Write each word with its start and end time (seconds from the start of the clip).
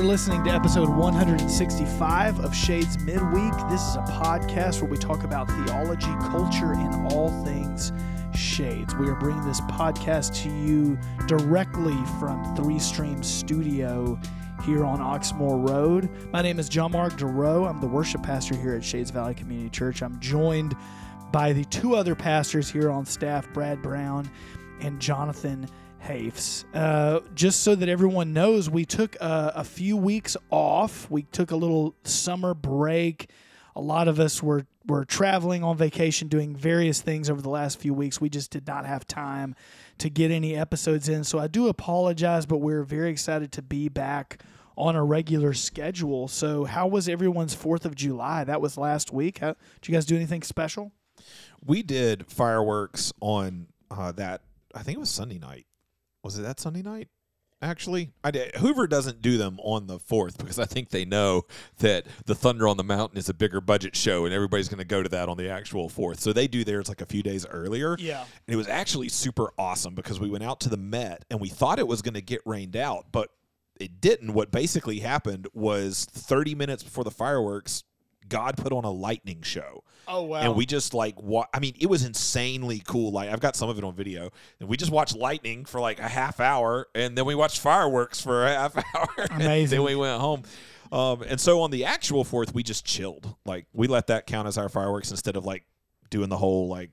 You 0.00 0.06
are 0.06 0.08
listening 0.08 0.42
to 0.44 0.50
episode 0.50 0.88
165 0.88 2.40
of 2.40 2.56
Shades 2.56 2.98
Midweek. 3.04 3.52
This 3.68 3.82
is 3.82 3.96
a 3.96 4.04
podcast 4.08 4.80
where 4.80 4.90
we 4.90 4.96
talk 4.96 5.24
about 5.24 5.46
theology, 5.46 6.10
culture, 6.30 6.72
and 6.72 7.12
all 7.12 7.28
things 7.44 7.92
Shades. 8.34 8.94
We 8.94 9.08
are 9.08 9.14
bringing 9.14 9.44
this 9.44 9.60
podcast 9.60 10.34
to 10.42 10.48
you 10.48 10.98
directly 11.26 11.98
from 12.18 12.56
Three 12.56 12.78
Streams 12.78 13.28
Studio 13.28 14.18
here 14.64 14.86
on 14.86 15.00
Oxmoor 15.00 15.68
Road. 15.68 16.08
My 16.32 16.40
name 16.40 16.58
is 16.58 16.70
John 16.70 16.92
Mark 16.92 17.18
DeRoe. 17.18 17.68
I'm 17.68 17.82
the 17.82 17.86
worship 17.86 18.22
pastor 18.22 18.56
here 18.56 18.72
at 18.72 18.82
Shades 18.82 19.10
Valley 19.10 19.34
Community 19.34 19.68
Church. 19.68 20.02
I'm 20.02 20.18
joined 20.18 20.74
by 21.30 21.52
the 21.52 21.66
two 21.66 21.94
other 21.94 22.14
pastors 22.14 22.70
here 22.70 22.90
on 22.90 23.04
staff, 23.04 23.52
Brad 23.52 23.82
Brown 23.82 24.30
and 24.80 24.98
Jonathan 24.98 25.68
Hafes. 26.00 26.64
Uh, 26.74 27.20
just 27.34 27.60
so 27.60 27.74
that 27.74 27.88
everyone 27.88 28.32
knows, 28.32 28.68
we 28.68 28.84
took 28.84 29.16
a, 29.16 29.52
a 29.56 29.64
few 29.64 29.96
weeks 29.96 30.36
off. 30.50 31.10
We 31.10 31.22
took 31.24 31.50
a 31.50 31.56
little 31.56 31.94
summer 32.04 32.54
break. 32.54 33.30
A 33.76 33.80
lot 33.80 34.08
of 34.08 34.18
us 34.18 34.42
were 34.42 34.66
were 34.86 35.04
traveling 35.04 35.62
on 35.62 35.76
vacation, 35.76 36.26
doing 36.26 36.56
various 36.56 37.00
things 37.00 37.30
over 37.30 37.40
the 37.42 37.50
last 37.50 37.78
few 37.78 37.94
weeks. 37.94 38.20
We 38.20 38.30
just 38.30 38.50
did 38.50 38.66
not 38.66 38.86
have 38.86 39.06
time 39.06 39.54
to 39.98 40.08
get 40.08 40.30
any 40.30 40.56
episodes 40.56 41.08
in, 41.08 41.22
so 41.22 41.38
I 41.38 41.46
do 41.46 41.68
apologize. 41.68 42.46
But 42.46 42.58
we're 42.58 42.82
very 42.82 43.10
excited 43.10 43.52
to 43.52 43.62
be 43.62 43.88
back 43.88 44.42
on 44.76 44.96
a 44.96 45.04
regular 45.04 45.52
schedule. 45.52 46.26
So, 46.28 46.64
how 46.64 46.88
was 46.88 47.08
everyone's 47.08 47.54
Fourth 47.54 47.84
of 47.84 47.94
July? 47.94 48.44
That 48.44 48.60
was 48.60 48.76
last 48.76 49.12
week. 49.12 49.38
How, 49.38 49.54
did 49.80 49.88
you 49.88 49.94
guys 49.94 50.06
do 50.06 50.16
anything 50.16 50.42
special? 50.42 50.92
We 51.64 51.82
did 51.82 52.26
fireworks 52.26 53.12
on 53.20 53.68
uh, 53.90 54.12
that. 54.12 54.42
I 54.74 54.82
think 54.82 54.96
it 54.96 55.00
was 55.00 55.10
Sunday 55.10 55.38
night. 55.38 55.66
Was 56.22 56.38
it 56.38 56.42
that 56.42 56.60
Sunday 56.60 56.82
night? 56.82 57.08
Actually, 57.62 58.10
I 58.24 58.30
did. 58.30 58.56
Hoover 58.56 58.86
doesn't 58.86 59.20
do 59.20 59.36
them 59.36 59.58
on 59.62 59.86
the 59.86 59.98
fourth 59.98 60.38
because 60.38 60.58
I 60.58 60.64
think 60.64 60.88
they 60.88 61.04
know 61.04 61.42
that 61.80 62.06
the 62.24 62.34
Thunder 62.34 62.66
on 62.66 62.78
the 62.78 62.84
Mountain 62.84 63.18
is 63.18 63.28
a 63.28 63.34
bigger 63.34 63.60
budget 63.60 63.94
show, 63.94 64.24
and 64.24 64.32
everybody's 64.32 64.70
going 64.70 64.78
to 64.78 64.84
go 64.86 65.02
to 65.02 65.10
that 65.10 65.28
on 65.28 65.36
the 65.36 65.50
actual 65.50 65.90
fourth. 65.90 66.20
So 66.20 66.32
they 66.32 66.48
do 66.48 66.64
theirs 66.64 66.88
like 66.88 67.02
a 67.02 67.06
few 67.06 67.22
days 67.22 67.44
earlier. 67.44 67.96
Yeah, 67.98 68.22
and 68.22 68.54
it 68.54 68.56
was 68.56 68.68
actually 68.68 69.10
super 69.10 69.52
awesome 69.58 69.94
because 69.94 70.18
we 70.18 70.30
went 70.30 70.42
out 70.42 70.60
to 70.60 70.70
the 70.70 70.78
Met 70.78 71.26
and 71.30 71.38
we 71.38 71.50
thought 71.50 71.78
it 71.78 71.86
was 71.86 72.00
going 72.00 72.14
to 72.14 72.22
get 72.22 72.40
rained 72.46 72.76
out, 72.76 73.08
but 73.12 73.28
it 73.78 74.00
didn't. 74.00 74.32
What 74.32 74.50
basically 74.50 75.00
happened 75.00 75.46
was 75.52 76.06
30 76.06 76.54
minutes 76.54 76.82
before 76.82 77.04
the 77.04 77.10
fireworks, 77.10 77.84
God 78.30 78.56
put 78.56 78.72
on 78.72 78.84
a 78.84 78.90
lightning 78.90 79.42
show. 79.42 79.84
Oh 80.08 80.22
wow! 80.22 80.38
And 80.40 80.54
we 80.56 80.64
just 80.64 80.94
like 80.94 81.20
wa- 81.22 81.46
I 81.52 81.60
mean, 81.60 81.74
it 81.78 81.86
was 81.86 82.04
insanely 82.04 82.82
cool. 82.86 83.12
Like 83.12 83.28
I've 83.28 83.40
got 83.40 83.54
some 83.54 83.68
of 83.68 83.76
it 83.76 83.84
on 83.84 83.94
video, 83.94 84.30
and 84.58 84.68
we 84.68 84.78
just 84.78 84.90
watched 84.90 85.14
lightning 85.14 85.66
for 85.66 85.78
like 85.80 86.00
a 86.00 86.08
half 86.08 86.40
hour, 86.40 86.88
and 86.94 87.16
then 87.18 87.26
we 87.26 87.34
watched 87.34 87.60
fireworks 87.60 88.20
for 88.20 88.46
a 88.46 88.48
half 88.54 88.76
hour. 88.96 89.26
Amazing. 89.32 89.76
then 89.76 89.84
we 89.84 89.94
went 89.94 90.18
home. 90.20 90.42
Um, 90.90 91.22
and 91.22 91.40
so 91.40 91.60
on 91.60 91.70
the 91.70 91.84
actual 91.84 92.24
fourth, 92.24 92.52
we 92.54 92.62
just 92.62 92.84
chilled. 92.84 93.36
Like 93.44 93.66
we 93.72 93.86
let 93.86 94.06
that 94.08 94.26
count 94.26 94.48
as 94.48 94.58
our 94.58 94.68
fireworks 94.68 95.10
instead 95.10 95.36
of 95.36 95.44
like 95.44 95.64
doing 96.08 96.28
the 96.30 96.38
whole 96.38 96.66
like 96.66 96.90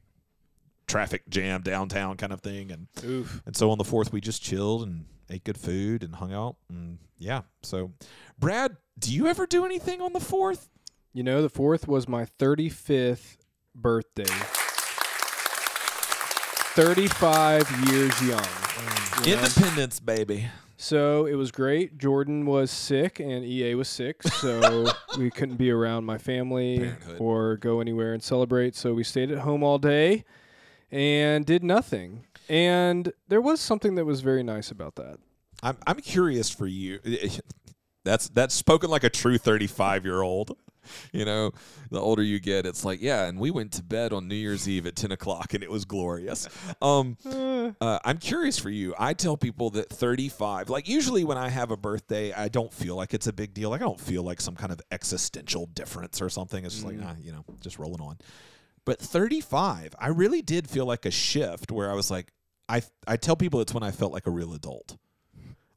traffic 0.87 1.27
jam 1.29 1.61
downtown 1.61 2.17
kind 2.17 2.31
of 2.33 2.41
thing. 2.41 2.71
And 2.71 2.87
Oof. 3.03 3.41
and 3.45 3.55
so 3.55 3.71
on 3.71 3.77
the 3.77 3.83
fourth, 3.83 4.11
we 4.13 4.21
just 4.21 4.43
chilled 4.43 4.83
and 4.83 5.05
ate 5.29 5.43
good 5.43 5.57
food 5.57 6.03
and 6.03 6.15
hung 6.15 6.33
out. 6.33 6.57
And 6.69 6.99
yeah. 7.17 7.41
So, 7.63 7.91
Brad, 8.37 8.77
do 8.99 9.11
you 9.13 9.27
ever 9.27 9.45
do 9.47 9.65
anything 9.65 10.01
on 10.01 10.13
the 10.13 10.19
fourth? 10.19 10.69
You 11.13 11.23
know, 11.23 11.41
the 11.41 11.49
fourth 11.49 11.87
was 11.87 12.07
my 12.07 12.25
35th 12.39 13.37
birthday. 13.75 14.25
35 16.75 17.89
years 17.89 18.21
young. 18.21 18.45
you 19.25 19.35
know? 19.35 19.41
Independence, 19.41 19.99
baby. 19.99 20.47
So 20.77 21.25
it 21.25 21.33
was 21.33 21.51
great. 21.51 21.97
Jordan 21.97 22.45
was 22.45 22.69
sick 22.69 23.19
and 23.19 23.43
EA 23.43 23.73
was 23.73 23.89
sick, 23.89 24.21
so 24.21 24.85
we 25.17 25.31
couldn't 25.31 25.55
be 25.55 25.71
around 25.71 26.05
my 26.05 26.19
family 26.19 26.77
Parenthood. 26.77 27.17
or 27.19 27.57
go 27.57 27.81
anywhere 27.81 28.13
and 28.13 28.21
celebrate. 28.21 28.75
So 28.75 28.93
we 28.93 29.03
stayed 29.03 29.31
at 29.31 29.39
home 29.39 29.63
all 29.63 29.79
day 29.79 30.23
and 30.91 31.47
did 31.47 31.63
nothing. 31.63 32.27
And 32.47 33.11
there 33.27 33.41
was 33.41 33.59
something 33.59 33.95
that 33.95 34.05
was 34.05 34.21
very 34.21 34.43
nice 34.43 34.69
about 34.69 34.95
that. 34.95 35.17
I'm 35.63 35.77
I'm 35.87 35.99
curious 35.99 36.49
for 36.51 36.67
you. 36.67 36.99
That's 38.05 38.29
that's 38.29 38.53
spoken 38.53 38.89
like 38.89 39.03
a 39.03 39.09
true 39.09 39.37
35 39.37 40.05
year 40.05 40.21
old. 40.21 40.55
You 41.13 41.25
know, 41.25 41.51
the 41.89 41.99
older 41.99 42.21
you 42.21 42.39
get, 42.39 42.65
it's 42.65 42.85
like, 42.85 43.01
yeah, 43.01 43.25
and 43.25 43.39
we 43.39 43.49
went 43.49 43.71
to 43.73 43.83
bed 43.83 44.13
on 44.13 44.27
New 44.27 44.35
Year's 44.35 44.67
Eve 44.69 44.85
at 44.85 44.95
10 44.95 45.11
o'clock 45.11 45.53
and 45.53 45.63
it 45.63 45.71
was 45.71 45.85
glorious. 45.85 46.47
Um, 46.81 47.17
uh, 47.81 47.99
I'm 48.03 48.17
curious 48.17 48.59
for 48.59 48.69
you. 48.69 48.93
I 48.99 49.13
tell 49.13 49.35
people 49.35 49.71
that 49.71 49.89
35, 49.89 50.69
like 50.69 50.87
usually 50.87 51.23
when 51.23 51.37
I 51.37 51.49
have 51.49 51.71
a 51.71 51.77
birthday, 51.77 52.33
I 52.33 52.49
don't 52.49 52.71
feel 52.73 52.95
like 52.95 53.13
it's 53.13 53.25
a 53.27 53.33
big 53.33 53.53
deal. 53.53 53.69
Like 53.71 53.81
I 53.81 53.85
don't 53.85 53.99
feel 53.99 54.21
like 54.23 54.41
some 54.41 54.55
kind 54.55 54.71
of 54.71 54.79
existential 54.91 55.65
difference 55.67 56.21
or 56.21 56.29
something. 56.29 56.63
It's 56.65 56.75
just 56.75 56.85
like, 56.85 56.97
ah, 57.03 57.15
you 57.19 57.31
know, 57.31 57.45
just 57.61 57.79
rolling 57.79 58.01
on. 58.01 58.17
But 58.85 58.99
35, 58.99 59.95
I 59.99 60.07
really 60.09 60.41
did 60.41 60.69
feel 60.69 60.85
like 60.85 61.05
a 61.05 61.11
shift 61.11 61.71
where 61.71 61.91
I 61.91 61.93
was 61.93 62.11
like, 62.11 62.31
I 62.69 62.81
I 63.07 63.17
tell 63.17 63.35
people 63.35 63.61
it's 63.61 63.73
when 63.73 63.83
I 63.83 63.91
felt 63.91 64.13
like 64.13 64.27
a 64.27 64.31
real 64.31 64.53
adult. 64.53 64.97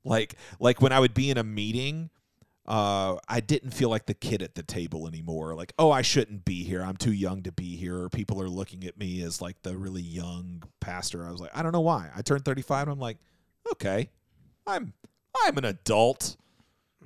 Like 0.04 0.34
like 0.58 0.80
when 0.80 0.92
I 0.92 1.00
would 1.00 1.14
be 1.14 1.30
in 1.30 1.38
a 1.38 1.44
meeting, 1.44 2.10
uh, 2.70 3.18
I 3.28 3.40
didn't 3.40 3.72
feel 3.72 3.88
like 3.88 4.06
the 4.06 4.14
kid 4.14 4.42
at 4.42 4.54
the 4.54 4.62
table 4.62 5.08
anymore. 5.08 5.56
Like, 5.56 5.72
oh, 5.76 5.90
I 5.90 6.02
shouldn't 6.02 6.44
be 6.44 6.62
here. 6.62 6.84
I'm 6.84 6.96
too 6.96 7.10
young 7.12 7.42
to 7.42 7.50
be 7.50 7.74
here. 7.74 8.02
Or 8.02 8.08
people 8.08 8.40
are 8.40 8.48
looking 8.48 8.84
at 8.84 8.96
me 8.96 9.22
as 9.22 9.42
like 9.42 9.60
the 9.62 9.76
really 9.76 10.02
young 10.02 10.62
pastor. 10.78 11.26
I 11.26 11.32
was 11.32 11.40
like, 11.40 11.50
I 11.52 11.64
don't 11.64 11.72
know 11.72 11.80
why. 11.80 12.10
I 12.14 12.22
turned 12.22 12.44
35 12.44 12.84
and 12.84 12.92
I'm 12.92 13.00
like, 13.00 13.18
okay, 13.72 14.10
I'm 14.68 14.92
I'm 15.44 15.58
an 15.58 15.64
adult. 15.64 16.36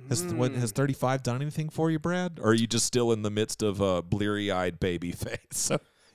Has 0.09 0.23
what, 0.25 0.51
has 0.51 0.71
35 0.71 1.23
done 1.23 1.41
anything 1.41 1.69
for 1.69 1.89
you, 1.89 1.97
Brad? 1.97 2.37
Or 2.39 2.49
are 2.49 2.53
you 2.53 2.67
just 2.67 2.85
still 2.85 3.11
in 3.11 3.23
the 3.23 3.31
midst 3.31 3.63
of 3.63 3.81
a 3.81 4.03
bleary-eyed 4.03 4.79
baby 4.79 5.11
face? 5.13 5.71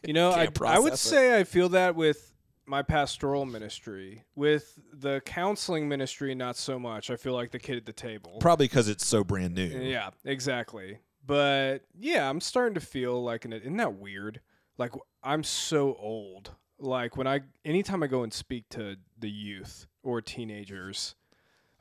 You 0.06 0.12
know, 0.12 0.30
I, 0.30 0.48
I 0.64 0.78
would 0.78 0.92
it. 0.92 0.98
say 0.98 1.36
I 1.36 1.42
feel 1.42 1.70
that 1.70 1.96
with 1.96 2.29
my 2.70 2.82
pastoral 2.82 3.44
ministry. 3.44 4.24
With 4.36 4.78
the 4.92 5.20
counseling 5.26 5.88
ministry, 5.88 6.34
not 6.34 6.56
so 6.56 6.78
much. 6.78 7.10
I 7.10 7.16
feel 7.16 7.34
like 7.34 7.50
the 7.50 7.58
kid 7.58 7.76
at 7.76 7.84
the 7.84 7.92
table. 7.92 8.38
probably 8.40 8.68
because 8.68 8.88
it's 8.88 9.04
so 9.04 9.24
brand 9.24 9.56
new. 9.56 9.64
Yeah, 9.64 10.10
exactly. 10.24 10.98
But 11.26 11.80
yeah, 11.98 12.30
I'm 12.30 12.40
starting 12.40 12.74
to 12.74 12.80
feel 12.80 13.22
like 13.22 13.44
an. 13.44 13.52
Isn't 13.52 13.76
that 13.76 13.94
weird? 13.94 14.40
Like 14.78 14.92
I'm 15.22 15.42
so 15.42 15.96
old. 15.98 16.52
Like 16.78 17.16
when 17.16 17.26
I, 17.26 17.40
anytime 17.64 18.02
I 18.02 18.06
go 18.06 18.22
and 18.22 18.32
speak 18.32 18.68
to 18.70 18.96
the 19.18 19.28
youth 19.28 19.86
or 20.02 20.22
teenagers, 20.22 21.14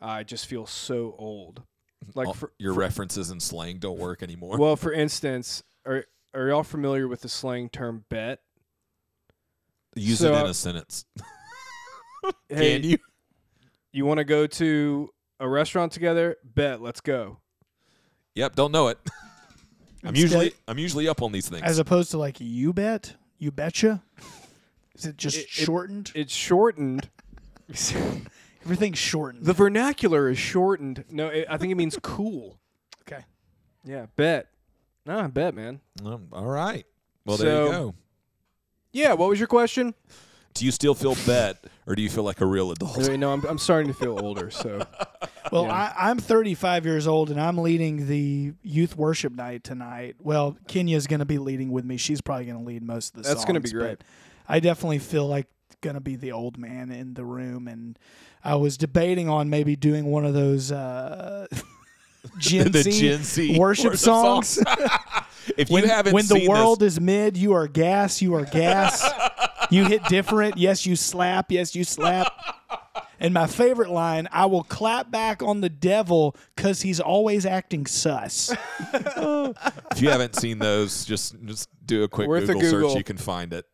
I 0.01 0.23
just 0.23 0.47
feel 0.47 0.65
so 0.65 1.15
old. 1.17 1.63
Mm-hmm. 2.03 2.19
Like 2.19 2.35
for, 2.35 2.51
your 2.57 2.73
references 2.73 3.29
and 3.29 3.41
slang 3.41 3.77
don't 3.77 3.97
work 3.97 4.23
anymore. 4.23 4.57
well, 4.57 4.75
for 4.75 4.91
instance, 4.91 5.63
are 5.85 6.03
are 6.33 6.49
y'all 6.49 6.63
familiar 6.63 7.07
with 7.07 7.21
the 7.21 7.29
slang 7.29 7.69
term 7.69 8.05
bet? 8.09 8.39
Use 9.95 10.19
so, 10.19 10.33
it 10.33 10.39
in 10.41 10.45
a 10.47 10.53
sentence. 10.53 11.05
Hey, 12.49 12.79
Can 12.81 12.89
you? 12.89 12.97
You 13.93 14.05
want 14.05 14.17
to 14.17 14.23
go 14.25 14.45
to 14.45 15.09
a 15.39 15.47
restaurant 15.47 15.93
together? 15.93 16.35
Bet. 16.43 16.81
Let's 16.81 16.99
go. 16.99 17.39
Yep, 18.35 18.55
don't 18.55 18.71
know 18.73 18.89
it. 18.89 18.99
I'm 20.03 20.09
Instead- 20.09 20.21
usually 20.21 20.53
I'm 20.67 20.77
usually 20.77 21.07
up 21.07 21.21
on 21.21 21.31
these 21.31 21.47
things. 21.47 21.63
As 21.63 21.79
opposed 21.79 22.11
to 22.11 22.17
like 22.17 22.37
you 22.39 22.73
bet, 22.73 23.15
you 23.37 23.51
betcha. 23.51 24.03
Is 24.95 25.05
it 25.05 25.15
just 25.17 25.37
It- 25.37 25.41
it- 25.43 25.49
shortened? 25.49 26.11
It's 26.13 26.33
shortened. 26.33 27.09
Everything's 28.65 28.97
shortened. 28.99 29.45
the 29.45 29.53
vernacular 29.53 30.29
is 30.29 30.37
shortened. 30.37 31.05
No, 31.09 31.27
it, 31.29 31.45
I 31.49 31.57
think 31.57 31.71
it 31.71 31.75
means 31.75 31.97
cool. 32.01 32.59
okay. 33.03 33.23
Yeah, 33.85 34.07
bet. 34.17 34.47
Nah, 35.05 35.27
bet, 35.29 35.55
man. 35.55 35.79
Um, 36.05 36.27
all 36.33 36.45
right. 36.45 36.85
Well, 37.25 37.37
there 37.37 37.63
you 37.65 37.71
go. 37.71 37.95
Yeah, 38.91 39.13
what 39.13 39.29
was 39.29 39.39
your 39.39 39.47
question? 39.47 39.93
Do 40.55 40.65
you 40.65 40.71
still 40.71 40.95
feel 40.95 41.15
bet, 41.25 41.63
or 41.85 41.95
do 41.95 42.01
you 42.01 42.09
feel 42.09 42.23
like 42.23 42.41
a 42.41 42.45
real 42.45 42.71
adult? 42.71 43.09
No, 43.17 43.31
I'm, 43.31 43.45
I'm 43.45 43.57
starting 43.57 43.93
to 43.93 43.97
feel 43.97 44.19
older, 44.19 44.49
so 44.49 44.85
Well, 45.51 45.63
Yeah. 45.63 45.93
I, 45.97 46.09
I'm 46.09 46.17
35 46.19 46.85
years 46.85 47.07
old 47.07 47.29
and 47.29 47.39
I'm 47.39 47.57
leading 47.57 48.07
the 48.07 48.53
youth 48.63 48.95
worship 48.97 49.33
night 49.33 49.63
tonight. 49.63 50.15
Well, 50.19 50.57
Kenya's 50.67 51.07
going 51.07 51.19
to 51.19 51.25
be 51.25 51.37
leading 51.37 51.71
with 51.71 51.85
me. 51.85 51.97
She's 51.97 52.21
probably 52.21 52.45
going 52.45 52.57
to 52.59 52.63
lead 52.63 52.83
most 52.83 53.15
of 53.15 53.19
the 53.19 53.23
songs. 53.25 53.35
That's 53.35 53.45
gonna 53.45 53.59
be 53.59 53.71
great. 53.71 53.99
I 54.47 54.59
definitely 54.59 54.99
feel 54.99 55.27
like 55.27 55.47
going 55.81 55.93
to 55.95 56.01
be 56.01 56.15
the 56.15 56.31
old 56.31 56.57
man 56.57 56.91
in 56.91 57.13
the 57.13 57.23
room. 57.23 57.67
And 57.67 57.97
I 58.43 58.55
was 58.55 58.77
debating 58.77 59.29
on 59.29 59.49
maybe 59.49 59.75
doing 59.75 60.05
one 60.05 60.25
of 60.25 60.33
those 60.33 60.71
uh, 60.71 61.47
Gen, 62.37 62.71
the 62.71 62.83
Z 62.83 62.99
Gen 62.99 63.23
Z 63.23 63.57
worship 63.57 63.95
songs. 63.95 64.59
If 65.57 65.69
when 65.69 65.83
you 65.83 65.89
haven't 65.89 66.13
when 66.13 66.27
the 66.27 66.47
world 66.47 66.79
this, 66.79 66.93
is 66.93 67.01
mid, 67.01 67.37
you 67.37 67.53
are 67.53 67.67
gas. 67.67 68.21
You 68.21 68.35
are 68.35 68.45
gas. 68.45 69.07
you 69.69 69.85
hit 69.85 70.03
different. 70.05 70.57
Yes, 70.57 70.85
you 70.85 70.95
slap. 70.95 71.51
Yes, 71.51 71.75
you 71.75 71.83
slap. 71.83 72.33
And 73.19 73.33
my 73.33 73.47
favorite 73.47 73.89
line: 73.89 74.27
"I 74.31 74.45
will 74.45 74.63
clap 74.63 75.11
back 75.11 75.43
on 75.43 75.61
the 75.61 75.69
devil 75.69 76.35
because 76.55 76.81
he's 76.81 76.99
always 76.99 77.45
acting 77.45 77.85
sus." 77.85 78.55
if 78.93 80.01
you 80.01 80.09
haven't 80.09 80.35
seen 80.35 80.59
those, 80.59 81.05
just 81.05 81.35
just 81.45 81.69
do 81.85 82.03
a 82.03 82.07
quick 82.07 82.27
Worth 82.27 82.49
a 82.49 82.53
Google, 82.53 82.89
search. 82.89 82.97
You 82.97 83.03
can 83.03 83.17
find 83.17 83.53
it. 83.53 83.65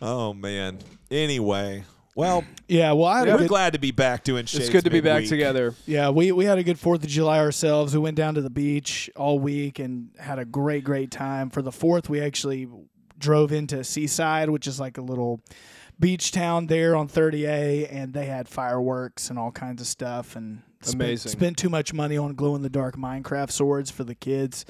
Oh 0.00 0.32
man. 0.32 0.78
Anyway, 1.10 1.84
Well, 2.18 2.42
Yeah, 2.66 2.92
well, 2.92 3.04
I 3.04 3.20
had 3.20 3.28
we're 3.28 3.38
good, 3.38 3.48
glad 3.48 3.72
to 3.74 3.78
be 3.78 3.92
back 3.92 4.24
doing 4.24 4.44
Shades 4.46 4.64
it's 4.64 4.72
good 4.72 4.82
to 4.82 4.90
be 4.90 5.00
back 5.00 5.18
midweek. 5.22 5.30
together. 5.30 5.74
yeah, 5.86 6.10
we 6.10 6.32
we 6.32 6.46
had 6.46 6.58
a 6.58 6.64
good 6.64 6.76
Fourth 6.76 7.04
of 7.04 7.08
July 7.08 7.38
ourselves. 7.38 7.94
We 7.94 8.00
went 8.00 8.16
down 8.16 8.34
to 8.34 8.40
the 8.40 8.50
beach 8.50 9.08
all 9.14 9.38
week 9.38 9.78
and 9.78 10.10
had 10.18 10.40
a 10.40 10.44
great 10.44 10.82
great 10.82 11.12
time. 11.12 11.48
For 11.48 11.62
the 11.62 11.70
Fourth, 11.70 12.08
we 12.10 12.20
actually 12.20 12.66
drove 13.20 13.52
into 13.52 13.84
Seaside, 13.84 14.50
which 14.50 14.66
is 14.66 14.80
like 14.80 14.98
a 14.98 15.00
little 15.00 15.40
beach 16.00 16.32
town 16.32 16.66
there 16.66 16.96
on 16.96 17.06
30A, 17.08 17.86
and 17.92 18.12
they 18.12 18.26
had 18.26 18.48
fireworks 18.48 19.30
and 19.30 19.38
all 19.38 19.52
kinds 19.52 19.80
of 19.80 19.86
stuff. 19.86 20.34
And 20.34 20.62
spent, 20.80 20.94
Amazing. 21.00 21.30
spent 21.32 21.56
too 21.56 21.68
much 21.68 21.92
money 21.94 22.16
on 22.18 22.34
glow 22.34 22.56
in 22.56 22.62
the 22.62 22.68
dark 22.68 22.96
Minecraft 22.96 23.52
swords 23.52 23.92
for 23.92 24.02
the 24.02 24.16
kids. 24.16 24.64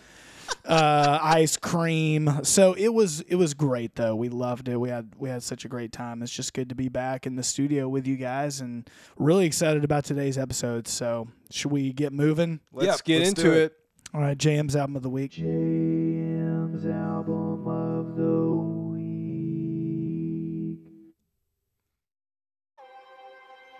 Uh, 0.64 1.18
ice 1.22 1.56
cream. 1.56 2.40
So 2.44 2.72
it 2.74 2.88
was 2.88 3.20
it 3.22 3.36
was 3.36 3.54
great 3.54 3.94
though. 3.94 4.14
We 4.16 4.28
loved 4.28 4.68
it. 4.68 4.76
We 4.78 4.88
had 4.90 5.12
we 5.18 5.28
had 5.28 5.42
such 5.42 5.64
a 5.64 5.68
great 5.68 5.92
time. 5.92 6.22
It's 6.22 6.32
just 6.32 6.52
good 6.54 6.68
to 6.68 6.74
be 6.74 6.88
back 6.88 7.26
in 7.26 7.36
the 7.36 7.42
studio 7.42 7.88
with 7.88 8.06
you 8.06 8.16
guys 8.16 8.60
and 8.60 8.88
really 9.16 9.46
excited 9.46 9.84
about 9.84 10.04
today's 10.04 10.38
episode. 10.38 10.88
So 10.88 11.28
should 11.50 11.72
we 11.72 11.92
get 11.92 12.12
moving? 12.12 12.60
Let's 12.72 12.86
Yep, 12.98 13.04
get 13.04 13.18
let's 13.20 13.28
into 13.30 13.52
it. 13.52 13.56
it. 13.56 13.72
All 14.14 14.20
right, 14.22 14.38
Jam's 14.38 14.74
album 14.74 14.96
of 14.96 15.02
the 15.02 15.10
week. 15.10 15.32
James 15.32 16.86
album 16.86 17.68
of 17.68 18.16
the 18.16 18.52
week. 18.52 18.78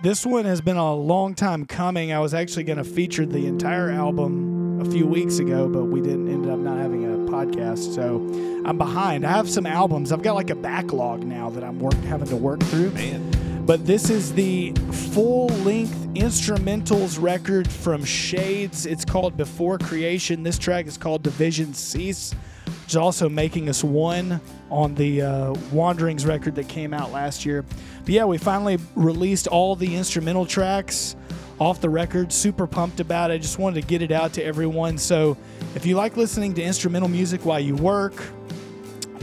This 0.03 0.25
one 0.25 0.45
has 0.45 0.61
been 0.61 0.77
a 0.77 0.95
long 0.95 1.35
time 1.35 1.67
coming. 1.67 2.13
I 2.13 2.21
was 2.21 2.33
actually 2.35 2.65
going 2.65 2.79
to 2.79 2.85
feature 2.85 3.27
the 3.27 3.47
entire 3.47 3.91
album 3.91 4.48
a 4.81 4.85
few 4.91 5.07
weeks 5.07 5.39
ago, 5.39 5.69
but 5.69 5.85
we 5.85 6.01
didn't 6.01 6.29
end 6.29 6.49
up 6.49 6.59
not 6.59 6.79
having 6.79 7.05
a 7.05 7.31
podcast. 7.31 7.95
So 7.95 8.17
I'm 8.65 8.79
behind. 8.79 9.27
I 9.27 9.31
have 9.31 9.49
some 9.49 9.67
albums. 9.67 10.13
I've 10.13 10.23
got 10.23 10.35
like 10.35 10.51
a 10.51 10.55
backlog 10.55 11.25
now 11.25 11.51
that 11.51 11.65
I'm 11.65 11.79
work, 11.81 11.95
having 12.05 12.29
to 12.29 12.37
work 12.37 12.61
through. 12.65 12.91
Man, 12.91 13.65
But 13.67 13.87
this 13.87 14.11
is 14.11 14.33
the 14.33 14.73
full 15.13 15.49
length 15.49 15.95
instrumentals 16.15 17.21
record 17.21 17.71
from 17.71 18.05
Shades. 18.05 18.87
It's 18.87 19.05
called 19.05 19.37
Before 19.37 19.79
Creation. 19.79 20.43
This 20.43 20.59
track 20.59 20.87
is 20.87 20.97
called 20.97 21.23
Division 21.23 21.75
Cease, 21.75 22.35
which 22.65 22.91
is 22.91 22.97
also 22.97 23.29
making 23.29 23.69
us 23.69 23.83
one 23.85 24.41
on 24.71 24.95
the 24.95 25.23
uh, 25.23 25.55
Wanderings 25.73 26.25
record 26.27 26.55
that 26.57 26.69
came 26.69 26.95
out 26.95 27.13
last 27.13 27.45
year. 27.45 27.65
But 28.01 28.09
yeah, 28.09 28.25
we 28.25 28.39
finally 28.39 28.79
released 28.95 29.47
all 29.47 29.77
the 29.77 29.97
instrumental 29.97 30.47
tracks 30.47 31.17
off 31.59 31.81
the 31.81 31.91
record. 31.91 32.33
Super 32.33 32.67
pumped 32.67 33.01
about 33.01 33.31
it. 33.31 33.41
Just 33.41 33.59
wanted 33.59 33.81
to 33.81 33.87
get 33.87 34.03
it 34.03 34.13
out 34.13 34.33
to 34.35 34.45
everyone. 34.45 34.99
So 34.99 35.37
if 35.75 35.85
you 35.85 35.97
like 35.97 36.17
listening 36.17 36.55
to 36.55 36.63
instrumental 36.63 37.09
music 37.09 37.45
while 37.45 37.61
you 37.61 37.75
work, 37.75 38.15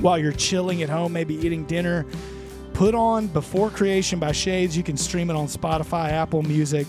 while 0.02 0.18
you're 0.18 0.34
chilling 0.34 0.84
at 0.84 0.90
home, 0.90 1.14
maybe 1.14 1.36
eating 1.36 1.66
dinner, 1.66 2.06
put 2.74 2.94
on 2.94 3.28
Before 3.28 3.70
Creation 3.70 4.20
by 4.20 4.32
Shades. 4.32 4.76
You 4.76 4.84
can 4.84 4.98
stream 4.98 5.30
it 5.30 5.36
on 5.36 5.48
Spotify, 5.48 6.10
Apple 6.10 6.44
Music, 6.44 6.86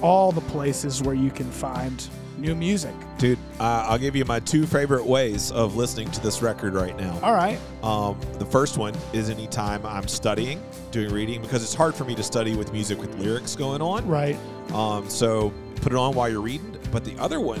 all 0.00 0.30
the 0.30 0.40
places 0.42 1.02
where 1.02 1.14
you 1.14 1.30
can 1.30 1.50
find 1.50 2.08
new 2.38 2.54
music. 2.54 2.94
dude, 3.18 3.38
uh, 3.60 3.86
I'll 3.88 3.98
give 3.98 4.16
you 4.16 4.24
my 4.24 4.40
two 4.40 4.66
favorite 4.66 5.04
ways 5.04 5.50
of 5.52 5.76
listening 5.76 6.10
to 6.12 6.20
this 6.20 6.42
record 6.42 6.74
right 6.74 6.96
now. 6.96 7.18
All 7.22 7.34
right. 7.34 7.58
Um, 7.82 8.18
the 8.38 8.44
first 8.44 8.78
one 8.78 8.94
is 9.12 9.30
anytime 9.30 9.84
I'm 9.84 10.08
studying, 10.08 10.62
doing 10.90 11.12
reading, 11.12 11.42
because 11.42 11.62
it's 11.62 11.74
hard 11.74 11.94
for 11.94 12.04
me 12.04 12.14
to 12.14 12.22
study 12.22 12.56
with 12.56 12.72
music 12.72 13.00
with 13.00 13.14
lyrics 13.18 13.56
going 13.56 13.82
on. 13.82 14.06
Right. 14.06 14.36
Um, 14.72 15.08
so 15.08 15.52
put 15.76 15.92
it 15.92 15.96
on 15.96 16.14
while 16.14 16.28
you're 16.28 16.40
reading. 16.40 16.76
But 16.90 17.04
the 17.04 17.16
other 17.18 17.40
one 17.40 17.60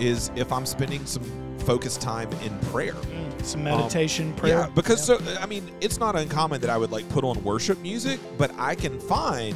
is 0.00 0.30
if 0.36 0.52
I'm 0.52 0.66
spending 0.66 1.06
some 1.06 1.22
focused 1.60 2.00
time 2.00 2.30
in 2.44 2.56
prayer. 2.70 2.94
Some 3.42 3.64
meditation, 3.64 4.32
prayer. 4.34 4.58
Yeah, 4.60 4.68
because 4.74 5.04
so 5.04 5.18
I 5.40 5.46
mean, 5.46 5.70
it's 5.80 5.98
not 5.98 6.16
uncommon 6.16 6.60
that 6.60 6.70
I 6.70 6.76
would 6.76 6.90
like 6.90 7.08
put 7.10 7.24
on 7.24 7.42
worship 7.44 7.78
music, 7.80 8.18
but 8.38 8.50
I 8.58 8.74
can 8.74 8.98
find 8.98 9.54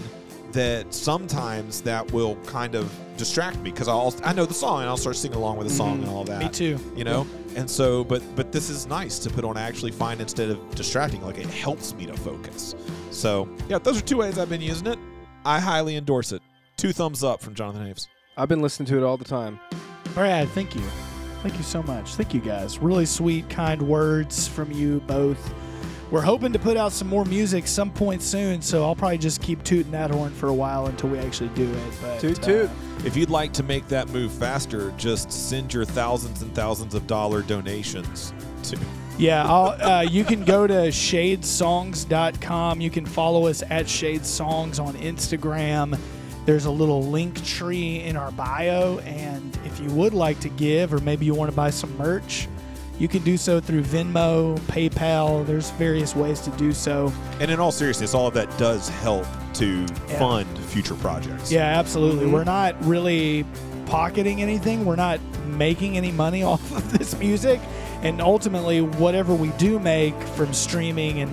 that 0.52 0.92
sometimes 0.92 1.80
that 1.82 2.10
will 2.12 2.36
kind 2.46 2.74
of 2.74 2.92
distract 3.16 3.58
me 3.58 3.70
because 3.70 3.88
I'll 3.88 4.14
I 4.24 4.32
know 4.32 4.46
the 4.46 4.54
song 4.54 4.80
and 4.80 4.88
I'll 4.88 4.96
start 4.96 5.16
singing 5.16 5.36
along 5.36 5.58
with 5.58 5.68
the 5.68 5.74
song 5.74 5.94
mm-hmm. 5.94 6.04
and 6.04 6.12
all 6.12 6.24
that. 6.24 6.42
Me 6.42 6.48
too. 6.48 6.78
You 6.96 7.04
know, 7.04 7.26
and 7.56 7.68
so 7.68 8.04
but 8.04 8.22
but 8.34 8.52
this 8.52 8.70
is 8.70 8.86
nice 8.86 9.18
to 9.20 9.30
put 9.30 9.44
on. 9.44 9.56
I 9.56 9.62
actually 9.62 9.92
find 9.92 10.20
instead 10.20 10.50
of 10.50 10.74
distracting, 10.74 11.22
like 11.22 11.38
it 11.38 11.46
helps 11.46 11.94
me 11.94 12.06
to 12.06 12.16
focus. 12.16 12.74
So 13.10 13.48
yeah, 13.68 13.78
those 13.78 13.98
are 13.98 14.04
two 14.04 14.18
ways 14.18 14.38
I've 14.38 14.48
been 14.48 14.60
using 14.60 14.86
it. 14.86 14.98
I 15.44 15.60
highly 15.60 15.96
endorse 15.96 16.32
it. 16.32 16.42
Two 16.76 16.92
thumbs 16.92 17.22
up 17.24 17.40
from 17.40 17.54
Jonathan 17.54 17.86
Haves. 17.86 18.08
I've 18.36 18.48
been 18.48 18.62
listening 18.62 18.86
to 18.86 18.96
it 18.96 19.02
all 19.02 19.16
the 19.16 19.24
time. 19.24 19.60
Brad, 20.14 20.48
thank 20.50 20.74
you. 20.74 20.82
Thank 21.42 21.56
you 21.56 21.62
so 21.62 21.82
much. 21.82 22.14
Thank 22.14 22.34
you 22.34 22.40
guys. 22.40 22.78
Really 22.78 23.06
sweet, 23.06 23.48
kind 23.48 23.80
words 23.82 24.46
from 24.46 24.70
you 24.72 25.00
both. 25.00 25.54
We're 26.10 26.22
hoping 26.22 26.52
to 26.52 26.58
put 26.58 26.76
out 26.76 26.90
some 26.90 27.08
more 27.08 27.24
music 27.24 27.68
some 27.68 27.92
point 27.92 28.20
soon, 28.20 28.62
so 28.62 28.84
I'll 28.84 28.96
probably 28.96 29.18
just 29.18 29.40
keep 29.40 29.62
tooting 29.62 29.92
that 29.92 30.10
horn 30.10 30.32
for 30.32 30.48
a 30.48 30.54
while 30.54 30.86
until 30.86 31.10
we 31.10 31.18
actually 31.18 31.50
do 31.50 31.72
it. 31.72 31.92
But 32.02 32.18
Toot 32.18 32.40
uh, 32.40 32.42
toot. 32.42 32.70
If 33.04 33.16
you'd 33.16 33.30
like 33.30 33.52
to 33.54 33.62
make 33.62 33.86
that 33.88 34.08
move 34.08 34.32
faster, 34.32 34.92
just 34.96 35.30
send 35.30 35.72
your 35.72 35.84
thousands 35.84 36.42
and 36.42 36.52
thousands 36.54 36.94
of 36.94 37.06
dollar 37.06 37.42
donations 37.42 38.34
to. 38.64 38.76
Yeah, 39.18 39.46
I'll, 39.46 39.80
uh, 39.80 40.02
you 40.02 40.24
can 40.24 40.44
go 40.44 40.66
to 40.66 40.74
shadessongs.com. 40.74 42.80
You 42.80 42.90
can 42.90 43.06
follow 43.06 43.46
us 43.46 43.62
at 43.62 43.86
Shadesongs 43.86 44.82
on 44.82 44.94
Instagram. 44.94 45.96
There's 46.46 46.64
a 46.64 46.70
little 46.70 47.02
link 47.02 47.44
tree 47.44 48.00
in 48.00 48.16
our 48.16 48.32
bio. 48.32 48.98
And 49.00 49.56
if 49.64 49.78
you 49.78 49.90
would 49.90 50.14
like 50.14 50.40
to 50.40 50.48
give, 50.48 50.94
or 50.94 51.00
maybe 51.00 51.26
you 51.26 51.34
want 51.34 51.50
to 51.50 51.56
buy 51.56 51.68
some 51.70 51.94
merch, 51.98 52.48
you 53.00 53.08
can 53.08 53.22
do 53.24 53.36
so 53.36 53.58
through 53.60 53.82
Venmo, 53.82 54.56
PayPal. 54.60 55.44
There's 55.46 55.70
various 55.72 56.14
ways 56.14 56.38
to 56.42 56.50
do 56.52 56.72
so. 56.72 57.12
And 57.40 57.50
in 57.50 57.58
all 57.58 57.72
seriousness, 57.72 58.14
all 58.14 58.28
of 58.28 58.34
that 58.34 58.56
does 58.58 58.88
help 58.88 59.26
to 59.54 59.80
Yeah. 60.08 60.18
fund 60.18 60.58
future 60.58 60.94
projects. 60.94 61.50
Yeah, 61.50 61.62
absolutely. 61.78 62.24
Mm-hmm. 62.26 62.32
We're 62.34 62.44
not 62.44 62.76
really 62.84 63.44
pocketing 63.86 64.40
anything. 64.42 64.84
We're 64.84 64.96
not 64.96 65.18
making 65.46 65.96
any 65.96 66.12
money 66.12 66.42
off 66.52 66.70
of 66.70 66.96
this 66.96 67.18
music. 67.18 67.60
And 68.02 68.20
ultimately, 68.20 68.80
whatever 68.80 69.34
we 69.34 69.48
do 69.58 69.78
make 69.80 70.14
from 70.36 70.52
streaming 70.54 71.20
and 71.20 71.30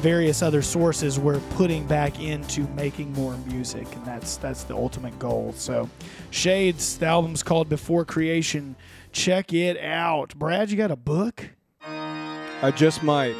various 0.00 0.42
other 0.42 0.62
sources, 0.62 1.18
we're 1.18 1.40
putting 1.56 1.86
back 1.86 2.18
into 2.20 2.66
making 2.68 3.12
more 3.12 3.36
music, 3.46 3.86
and 3.94 4.04
that's 4.06 4.36
that's 4.38 4.64
the 4.64 4.74
ultimate 4.74 5.16
goal. 5.18 5.52
So, 5.56 5.90
Shades, 6.30 6.96
the 6.98 7.06
album's 7.06 7.42
called 7.42 7.68
Before 7.68 8.04
Creation. 8.06 8.76
Check 9.12 9.52
it 9.52 9.76
out. 9.78 10.34
Brad, 10.36 10.70
you 10.70 10.76
got 10.76 10.90
a 10.90 10.96
book? 10.96 11.50
I 11.82 12.72
just 12.74 13.02
might. 13.02 13.34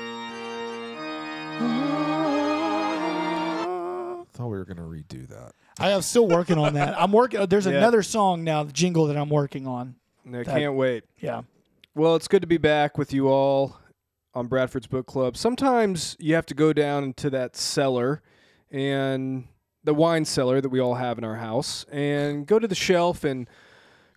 I 2.92 4.24
thought 4.32 4.48
we 4.48 4.58
were 4.58 4.64
going 4.64 4.76
to 4.78 4.82
redo 4.82 5.28
that. 5.28 5.52
I 5.78 5.90
am 5.90 6.02
still 6.02 6.26
working 6.28 6.58
on 6.58 6.74
that. 6.74 7.00
I'm 7.00 7.12
working. 7.12 7.40
Uh, 7.40 7.46
there's 7.46 7.66
Yeah. 7.70 7.72
another 7.78 8.02
song 8.02 8.44
now, 8.44 8.62
the 8.64 8.72
jingle 8.72 9.06
that 9.06 9.16
I'm 9.16 9.28
working 9.30 9.66
on. 9.66 9.94
I 10.32 10.44
can't 10.44 10.74
wait. 10.74 11.04
Yeah. 11.18 11.42
Well, 11.94 12.14
it's 12.16 12.28
good 12.28 12.42
to 12.42 12.46
be 12.48 12.58
back 12.58 12.98
with 12.98 13.12
you 13.12 13.28
all 13.28 13.76
on 14.34 14.46
Bradford's 14.46 14.86
Book 14.86 15.06
Club. 15.06 15.36
Sometimes 15.36 16.16
you 16.20 16.34
have 16.34 16.46
to 16.46 16.54
go 16.54 16.72
down 16.72 17.02
into 17.04 17.30
that 17.30 17.56
cellar 17.56 18.22
and 18.70 19.48
the 19.82 19.94
wine 19.94 20.24
cellar 20.24 20.60
that 20.60 20.68
we 20.68 20.78
all 20.78 20.94
have 20.94 21.18
in 21.18 21.24
our 21.24 21.36
house 21.36 21.84
and 21.90 22.46
go 22.46 22.58
to 22.58 22.68
the 22.68 22.74
shelf 22.74 23.24
and 23.24 23.48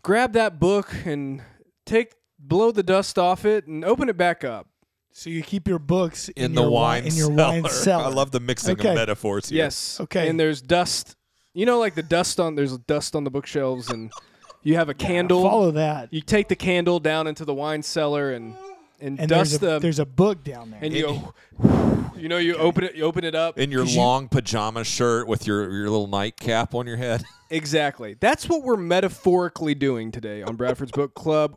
grab 0.04 0.34
that 0.34 0.60
book 0.60 0.94
and 1.06 1.42
take 1.86 2.14
blow 2.38 2.72
the 2.72 2.84
dust 2.84 3.18
off 3.18 3.46
it 3.46 3.68
and 3.68 3.84
open 3.86 4.10
it 4.10 4.18
back 4.18 4.44
up. 4.44 4.68
So 5.12 5.30
you 5.30 5.44
keep 5.44 5.68
your 5.68 5.80
books 5.80 6.30
in, 6.30 6.46
In, 6.46 6.56
the 6.56 6.62
your 6.62 6.70
wi- 6.72 6.82
wine 6.82 7.04
in 7.06 7.16
your 7.16 7.28
cellar. 7.36 7.62
wine 7.62 7.70
cellar. 7.70 8.04
I 8.06 8.08
love 8.10 8.32
the 8.32 8.40
mixing 8.40 8.74
Okay. 8.80 8.90
of 8.90 8.96
metaphors 8.96 9.50
here. 9.50 9.60
Yes. 9.60 10.00
Okay. 10.00 10.28
And 10.28 10.40
there's 10.40 10.62
dust. 10.62 11.16
You 11.54 11.66
know 11.68 11.78
like 11.80 11.94
the 11.96 12.02
dust 12.04 12.40
on 12.40 12.56
there's 12.56 12.78
dust 12.80 13.16
on 13.16 13.24
the 13.24 13.30
bookshelves 13.32 13.90
and 13.90 14.12
you 14.64 14.76
have 14.76 14.90
a 14.90 14.94
candle. 14.94 15.44
Follow 15.44 15.72
that. 15.72 16.12
You 16.12 16.22
take 16.22 16.48
the 16.48 16.56
candle 16.56 17.00
down 17.00 17.28
into 17.28 17.46
the 17.46 17.54
wine 17.54 17.84
cellar 17.84 18.32
and 18.32 18.56
and, 19.04 19.20
And 19.20 19.30
dust 19.30 19.52
there's 19.60 19.64
a, 19.64 19.74
the 19.76 19.80
there's 19.80 20.00
a 20.00 20.06
book 20.06 20.44
down 20.44 20.72
there. 20.72 20.80
and 20.82 20.94
you 20.94 21.04
go, 21.04 21.34
you 22.18 22.28
know, 22.30 22.38
you 22.38 22.56
open 22.56 22.84
it, 22.86 22.96
you 22.96 23.04
open 23.04 23.24
it 23.24 23.36
up. 23.36 23.60
In 23.60 23.70
your 23.72 23.84
'Cause 23.84 23.94
you- 23.96 24.02
long 24.02 24.30
pajama 24.30 24.84
shirt 24.84 25.28
with 25.28 25.46
your, 25.46 25.70
your 25.72 25.90
little 25.90 26.08
nightcap 26.08 26.74
on 26.74 26.88
your 26.88 26.98
head. 26.98 27.24
Exactly. 27.50 28.16
That's 28.20 28.50
what 28.50 28.64
we're 28.64 28.78
metaphorically 28.78 29.76
doing 29.76 30.12
today 30.12 30.42
on 30.42 30.56
Bradford's 30.56 30.92
Book 30.92 31.14
Club. 31.14 31.56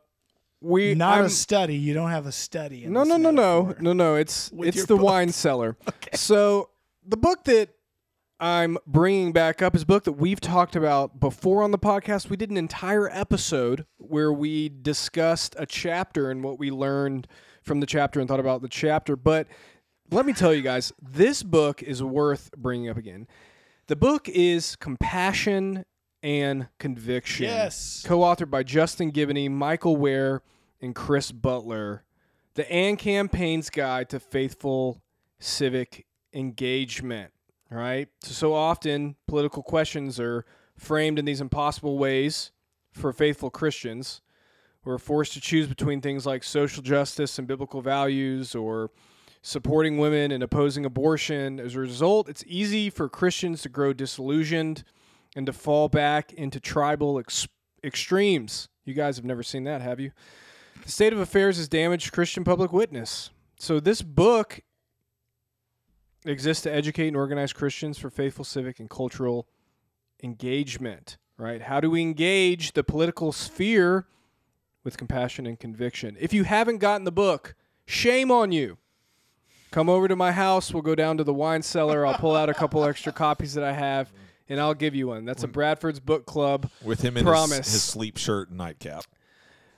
We 0.60 0.94
Not 0.94 1.14
I'm- 1.16 1.24
a 1.24 1.30
study. 1.30 1.76
You 1.76 1.94
don't 1.94 2.10
have 2.10 2.26
a 2.26 2.32
study. 2.32 2.84
In 2.84 2.92
no, 2.92 3.00
this 3.00 3.08
no, 3.08 3.16
no, 3.16 3.30
no, 3.30 3.62
metaphor. 3.62 3.82
no, 3.82 3.92
no. 3.94 4.14
It's 4.16 4.52
With 4.52 4.68
it's 4.76 4.84
the 4.84 4.96
book. 4.96 5.04
wine 5.04 5.32
cellar. 5.32 5.74
So 6.14 6.68
the 7.06 7.16
book 7.16 7.44
that 7.44 7.70
I'm 8.38 8.76
bringing 8.86 9.32
back 9.32 9.62
up 9.62 9.74
is 9.74 9.82
a 9.82 9.86
book 9.86 10.04
that 10.04 10.12
we've 10.12 10.40
talked 10.40 10.76
about 10.76 11.18
before 11.18 11.62
on 11.62 11.70
the 11.70 11.78
podcast. 11.78 12.28
We 12.28 12.36
did 12.36 12.50
an 12.50 12.58
entire 12.58 13.08
episode 13.10 13.86
where 13.96 14.30
we 14.30 14.68
discussed 14.68 15.56
a 15.58 15.64
chapter 15.64 16.30
and 16.30 16.44
what 16.44 16.58
we 16.58 16.70
learned 16.70 17.28
from 17.62 17.80
the 17.80 17.86
chapter 17.86 18.20
and 18.20 18.28
thought 18.28 18.40
about 18.40 18.60
the 18.60 18.68
chapter. 18.68 19.16
But 19.16 19.46
let 20.10 20.26
me 20.26 20.34
tell 20.34 20.52
you 20.52 20.60
guys, 20.60 20.92
this 21.00 21.42
book 21.42 21.82
is 21.82 22.02
worth 22.02 22.50
bringing 22.58 22.90
up 22.90 22.98
again. 22.98 23.26
The 23.86 23.96
book 23.96 24.28
is 24.28 24.76
Compassion 24.76 25.86
and 26.22 26.68
Conviction. 26.78 27.46
Yes. 27.46 28.04
Co-authored 28.06 28.50
by 28.50 28.64
Justin 28.64 29.12
Giboney, 29.12 29.50
Michael 29.50 29.96
Wear, 29.96 30.42
and 30.82 30.94
Chris 30.94 31.32
Butler. 31.32 32.04
The 32.54 32.70
AND 32.70 32.98
Campaign's 32.98 33.70
Guide 33.70 34.10
to 34.10 34.20
Faithful 34.20 35.00
Civic 35.38 36.04
Engagement. 36.34 37.32
Right. 37.70 38.08
So, 38.22 38.32
so 38.32 38.54
often 38.54 39.16
political 39.26 39.62
questions 39.62 40.20
are 40.20 40.44
framed 40.76 41.18
in 41.18 41.24
these 41.24 41.40
impossible 41.40 41.98
ways 41.98 42.52
for 42.92 43.12
faithful 43.12 43.50
Christians. 43.50 44.20
We're 44.84 44.98
forced 44.98 45.32
to 45.32 45.40
choose 45.40 45.66
between 45.66 46.00
things 46.00 46.26
like 46.26 46.44
social 46.44 46.82
justice 46.82 47.38
and 47.38 47.48
biblical 47.48 47.82
values 47.82 48.54
or 48.54 48.90
supporting 49.42 49.98
women 49.98 50.30
and 50.30 50.42
opposing 50.42 50.84
abortion. 50.84 51.58
As 51.58 51.74
a 51.74 51.80
result, 51.80 52.28
it's 52.28 52.44
easy 52.46 52.88
for 52.88 53.08
Christians 53.08 53.62
to 53.62 53.68
grow 53.68 53.92
disillusioned 53.92 54.84
and 55.34 55.44
to 55.46 55.52
fall 55.52 55.88
back 55.88 56.32
into 56.32 56.60
tribal 56.60 57.18
ex- 57.18 57.48
extremes. 57.82 58.68
You 58.84 58.94
guys 58.94 59.16
have 59.16 59.24
never 59.24 59.42
seen 59.42 59.64
that, 59.64 59.82
have 59.82 59.98
you? 59.98 60.12
The 60.84 60.90
state 60.90 61.12
of 61.12 61.18
affairs 61.18 61.56
has 61.56 61.68
damaged 61.68 62.12
Christian 62.12 62.44
public 62.44 62.72
witness. 62.72 63.30
So, 63.58 63.80
this 63.80 64.02
book 64.02 64.60
exists 66.28 66.62
to 66.64 66.72
educate 66.72 67.08
and 67.08 67.16
organize 67.16 67.52
Christians 67.52 67.98
for 67.98 68.10
faithful 68.10 68.44
civic 68.44 68.80
and 68.80 68.88
cultural 68.90 69.46
engagement, 70.22 71.16
right? 71.36 71.62
How 71.62 71.80
do 71.80 71.90
we 71.90 72.02
engage 72.02 72.72
the 72.72 72.84
political 72.84 73.32
sphere 73.32 74.06
with 74.84 74.96
compassion 74.96 75.46
and 75.46 75.58
conviction? 75.58 76.16
If 76.18 76.32
you 76.32 76.44
haven't 76.44 76.78
gotten 76.78 77.04
the 77.04 77.12
book, 77.12 77.54
shame 77.86 78.30
on 78.30 78.52
you. 78.52 78.78
Come 79.70 79.88
over 79.88 80.08
to 80.08 80.16
my 80.16 80.32
house. 80.32 80.72
We'll 80.72 80.82
go 80.82 80.94
down 80.94 81.18
to 81.18 81.24
the 81.24 81.34
wine 81.34 81.62
cellar. 81.62 82.06
I'll 82.06 82.14
pull 82.14 82.34
out 82.34 82.48
a 82.48 82.54
couple 82.54 82.84
extra 82.84 83.12
copies 83.12 83.54
that 83.54 83.64
I 83.64 83.72
have, 83.72 84.10
and 84.48 84.58
I'll 84.60 84.74
give 84.74 84.94
you 84.94 85.08
one. 85.08 85.24
That's 85.24 85.42
a 85.42 85.48
Bradford's 85.48 86.00
Book 86.00 86.24
Club. 86.24 86.70
With 86.82 87.02
him 87.02 87.16
in 87.16 87.24
Promise. 87.24 87.58
his, 87.58 87.72
his 87.72 87.82
sleep 87.82 88.16
shirt 88.16 88.48
and 88.48 88.56
nightcap. 88.58 89.04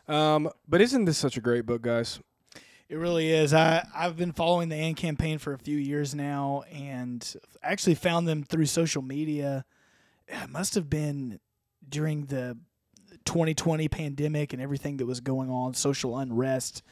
Um, 0.06 0.50
but 0.68 0.80
isn't 0.80 1.04
this 1.04 1.18
such 1.18 1.36
a 1.36 1.40
great 1.40 1.66
book, 1.66 1.82
guys? 1.82 2.20
It 2.88 2.96
really 2.96 3.30
is. 3.30 3.52
I 3.52 3.86
I've 3.94 4.16
been 4.16 4.32
following 4.32 4.68
the 4.70 4.76
AND 4.76 4.96
campaign 4.96 5.38
for 5.38 5.52
a 5.52 5.58
few 5.58 5.76
years 5.76 6.14
now, 6.14 6.62
and 6.72 7.36
actually 7.62 7.94
found 7.94 8.26
them 8.26 8.42
through 8.44 8.66
social 8.66 9.02
media. 9.02 9.64
It 10.26 10.48
must 10.50 10.74
have 10.74 10.88
been 10.88 11.38
during 11.86 12.26
the 12.26 12.56
2020 13.24 13.88
pandemic 13.88 14.52
and 14.52 14.62
everything 14.62 14.96
that 14.98 15.06
was 15.06 15.20
going 15.20 15.50
on, 15.50 15.74
social 15.74 16.16
unrest, 16.18 16.82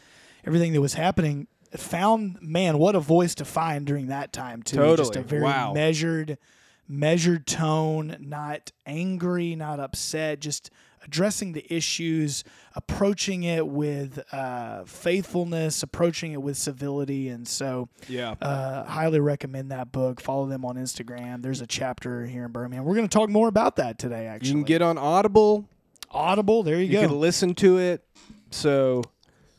everything 0.46 0.72
that 0.74 0.80
was 0.80 0.94
happening. 0.94 1.46
Found 1.74 2.38
man, 2.42 2.78
what 2.78 2.94
a 2.94 3.00
voice 3.00 3.34
to 3.36 3.44
find 3.44 3.86
during 3.86 4.06
that 4.08 4.32
time 4.32 4.62
too. 4.62 4.76
Just 4.76 5.12
a 5.12 5.14
Totally. 5.14 5.24
very 5.24 5.42
Wow. 5.42 5.72
measured, 5.72 6.38
measured 6.86 7.46
tone, 7.46 8.16
not 8.20 8.70
angry, 8.86 9.56
not 9.56 9.80
upset, 9.80 10.40
just 10.40 10.70
addressing 11.06 11.52
the 11.52 11.64
issues, 11.72 12.44
approaching 12.74 13.44
it 13.44 13.66
with 13.66 14.22
uh, 14.32 14.84
faithfulness, 14.84 15.82
approaching 15.82 16.32
it 16.32 16.42
with 16.42 16.56
civility, 16.56 17.28
and 17.28 17.46
so 17.48 17.88
Yeah. 18.08 18.34
uh, 18.42 18.84
highly 18.84 19.20
recommend 19.20 19.70
that 19.70 19.92
book. 19.92 20.20
Follow 20.20 20.46
them 20.46 20.64
on 20.64 20.76
Instagram. 20.76 21.42
There's 21.42 21.60
a 21.60 21.66
chapter 21.66 22.26
here 22.26 22.44
in 22.46 22.52
Birmingham. 22.52 22.84
We're 22.84 22.96
going 22.96 23.08
to 23.08 23.18
talk 23.18 23.30
more 23.30 23.48
about 23.48 23.76
that 23.76 23.98
today. 23.98 24.26
Actually, 24.26 24.48
You 24.48 24.54
can 24.56 24.64
get 24.64 24.82
on 24.82 24.98
Audible. 24.98 25.68
Audible. 26.10 26.62
There 26.62 26.76
you, 26.76 26.86
You 26.86 26.92
go. 27.00 27.08
can 27.08 27.20
listen 27.20 27.54
to 27.56 27.78
it. 27.78 28.04
So 28.50 29.02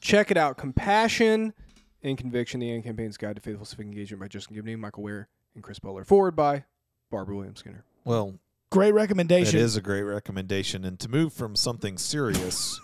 check 0.02 0.32
it 0.32 0.38
out. 0.38 0.58
Compassion 0.58 1.54
and 2.04 2.18
Conviction, 2.18 2.60
the 2.60 2.72
AND 2.72 2.84
Campaign's 2.84 3.18
Guide 3.18 3.36
to 3.36 3.42
Faithful 3.42 3.66
Civic 3.66 3.86
Engagement 3.88 4.22
by 4.22 4.28
Justin 4.28 4.56
Giboney, 4.56 4.78
Michael 4.78 5.04
Wear, 5.04 5.28
and 5.56 5.64
Chris 5.64 5.80
Butler. 5.80 6.04
Forward 6.04 6.36
by 6.36 6.64
Barbara 7.12 7.36
Williams 7.36 7.60
Skinner. 7.60 7.84
Well, 8.06 8.36
Great 8.70 8.94
recommendation. 8.94 9.58
It 9.60 9.62
is 9.62 9.76
a 9.78 9.82
great 9.82 10.02
recommendation. 10.04 10.84
And 10.84 11.00
to 11.00 11.10
move 11.10 11.34
from 11.34 11.56
something 11.56 11.98
serious 11.98 12.80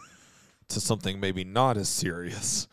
to 0.70 0.80
something 0.80 1.20
maybe 1.20 1.44
not 1.44 1.76
as 1.78 1.90
serious, 1.90 2.68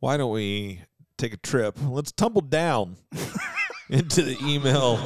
why 0.00 0.16
don't 0.16 0.32
we 0.32 0.82
take 1.16 1.32
a 1.32 1.36
trip? 1.36 1.78
Let's 1.82 2.10
tumble 2.12 2.40
down 2.40 2.96
into 3.90 4.22
the 4.22 4.36
email 4.42 4.98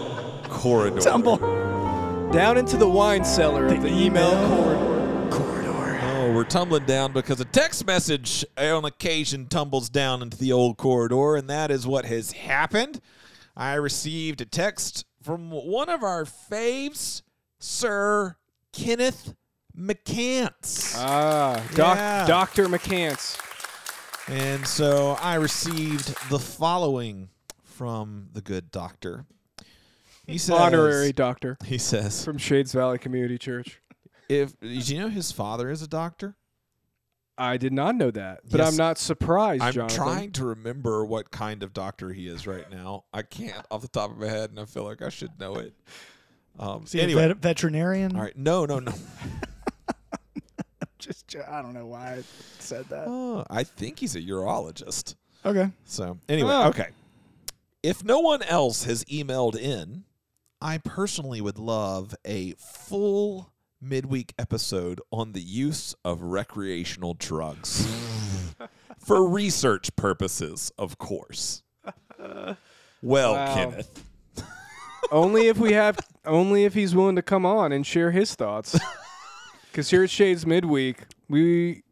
corridor. 0.49 1.01
Tumble 1.01 1.37
Down 2.33 2.57
into 2.57 2.79
the 2.79 2.89
wine 2.89 3.25
cellar 3.25 3.67
of 3.67 3.83
the 3.83 3.89
email 3.93 4.31
corridor. 4.49 5.29
corridor. 5.31 6.01
Oh, 6.03 6.33
we're 6.33 6.45
tumbling 6.45 6.87
down 6.87 7.13
because 7.13 7.39
a 7.41 7.45
text 7.45 7.87
message 7.87 8.45
on 8.57 8.87
occasion 8.87 9.47
tumbles 9.47 9.91
down 9.91 10.23
into 10.23 10.39
the 10.39 10.53
old 10.53 10.79
corridor, 10.79 11.37
and 11.37 11.51
that 11.51 11.71
is 11.71 11.87
what 11.87 12.07
has 12.07 12.33
happened. 12.33 13.01
I 13.55 13.75
received 13.75 14.41
a 14.41 14.47
text 14.47 15.05
from 15.23 15.51
one 15.51 15.91
of 15.91 16.03
our 16.03 16.25
faves, 16.25 17.21
Sir 17.65 18.37
Kenneth 18.73 19.35
McCants. 19.79 20.95
Ah, 20.97 21.63
doc, 21.75 21.97
Yeah. 21.97 22.27
Dr. 22.27 22.67
McCants. 22.67 23.39
And 24.29 24.67
so 24.67 25.17
I 25.21 25.37
received 25.37 26.09
the 26.29 26.41
following 26.41 27.31
from 27.63 28.31
the 28.33 28.41
good 28.41 28.73
doctor. 28.73 29.27
He 30.27 30.39
says, 30.39 30.57
Honorary 30.57 31.13
doctor 31.13 31.57
He 31.65 31.79
says, 31.79 32.25
from 32.25 32.37
Shades 32.39 32.73
Valley 32.73 32.99
Community 32.99 33.39
Church. 33.39 33.81
"If 34.29 34.59
did 34.59 34.89
you 34.89 34.99
know 34.99 35.09
his 35.09 35.31
father 35.31 35.71
is 35.71 35.83
a 35.83 35.89
doctor? 35.89 36.37
I 37.39 37.57
did 37.57 37.73
not 37.73 37.95
know 37.95 38.11
that, 38.11 38.41
but 38.49 38.59
Yes. 38.59 38.71
I'm 38.71 38.77
not 38.77 38.99
surprised, 38.99 39.61
John. 39.61 39.69
I'm 39.69 39.75
Jonathan. 39.89 39.97
trying 39.97 40.33
to 40.33 40.45
remember 40.47 41.05
what 41.05 41.31
kind 41.31 41.63
of 41.63 41.73
doctor 41.73 42.13
he 42.13 42.27
is 42.29 42.47
right 42.47 42.69
now. 42.71 43.05
I 43.13 43.23
can't 43.23 43.65
off 43.71 43.83
the 43.83 43.89
top 43.89 44.11
of 44.11 44.19
my 44.19 44.27
head, 44.29 44.51
and 44.51 44.59
I 44.61 44.65
feel 44.65 44.85
like 44.85 45.01
I 45.01 45.09
should 45.09 45.39
know 45.41 45.55
it. 45.55 45.75
Um, 46.59 46.85
a 46.95 47.01
anyway, 47.01 47.29
vet- 47.29 47.37
veterinarian? 47.39 48.15
all 48.17 48.23
right, 48.23 48.37
no, 48.37 48.65
no, 48.67 48.79
no. 48.79 48.93
Just 50.99 51.35
I 51.49 51.63
don't 51.63 51.75
know 51.75 51.87
why 51.87 52.15
I 52.15 52.23
said 52.61 52.85
that. 52.91 53.05
Oh, 53.09 53.45
I 53.51 53.65
think 53.65 53.99
he's 53.99 54.15
a 54.15 54.21
urologist. 54.21 55.17
Okay. 55.45 55.69
So 55.85 56.19
anyway, 56.29 56.51
Oh. 56.53 56.69
okay. 56.69 56.89
If 57.83 58.05
no 58.05 58.21
one 58.21 58.43
else 58.43 58.85
has 58.85 59.03
emailed 59.07 59.57
in, 59.59 60.05
I 60.61 60.79
personally 60.79 61.41
would 61.41 61.59
love 61.59 62.15
a 62.25 62.53
full 62.53 63.53
midweek 63.81 64.33
episode 64.39 65.01
on 65.11 65.33
the 65.33 65.41
use 65.41 65.97
of 66.05 66.23
recreational 66.23 67.15
drugs 67.15 67.85
for 68.99 69.29
research 69.29 69.97
purposes, 69.97 70.71
of 70.79 70.99
course. 70.99 71.63
Well, 73.05 73.33
Wow. 73.35 73.55
Kenneth, 73.55 74.05
only 75.13 75.47
if 75.47 75.59
we 75.59 75.75
have, 75.75 75.99
only 76.25 76.65
if 76.65 76.75
he's 76.75 76.95
willing 76.95 77.15
to 77.17 77.23
come 77.23 77.47
on 77.47 77.71
and 77.71 77.87
share 77.87 78.11
his 78.11 78.35
thoughts. 78.35 78.79
Because 79.71 79.89
here 79.89 80.05
at 80.05 80.11
Shades 80.11 80.45
Midweek, 80.45 80.99
we 81.31 81.83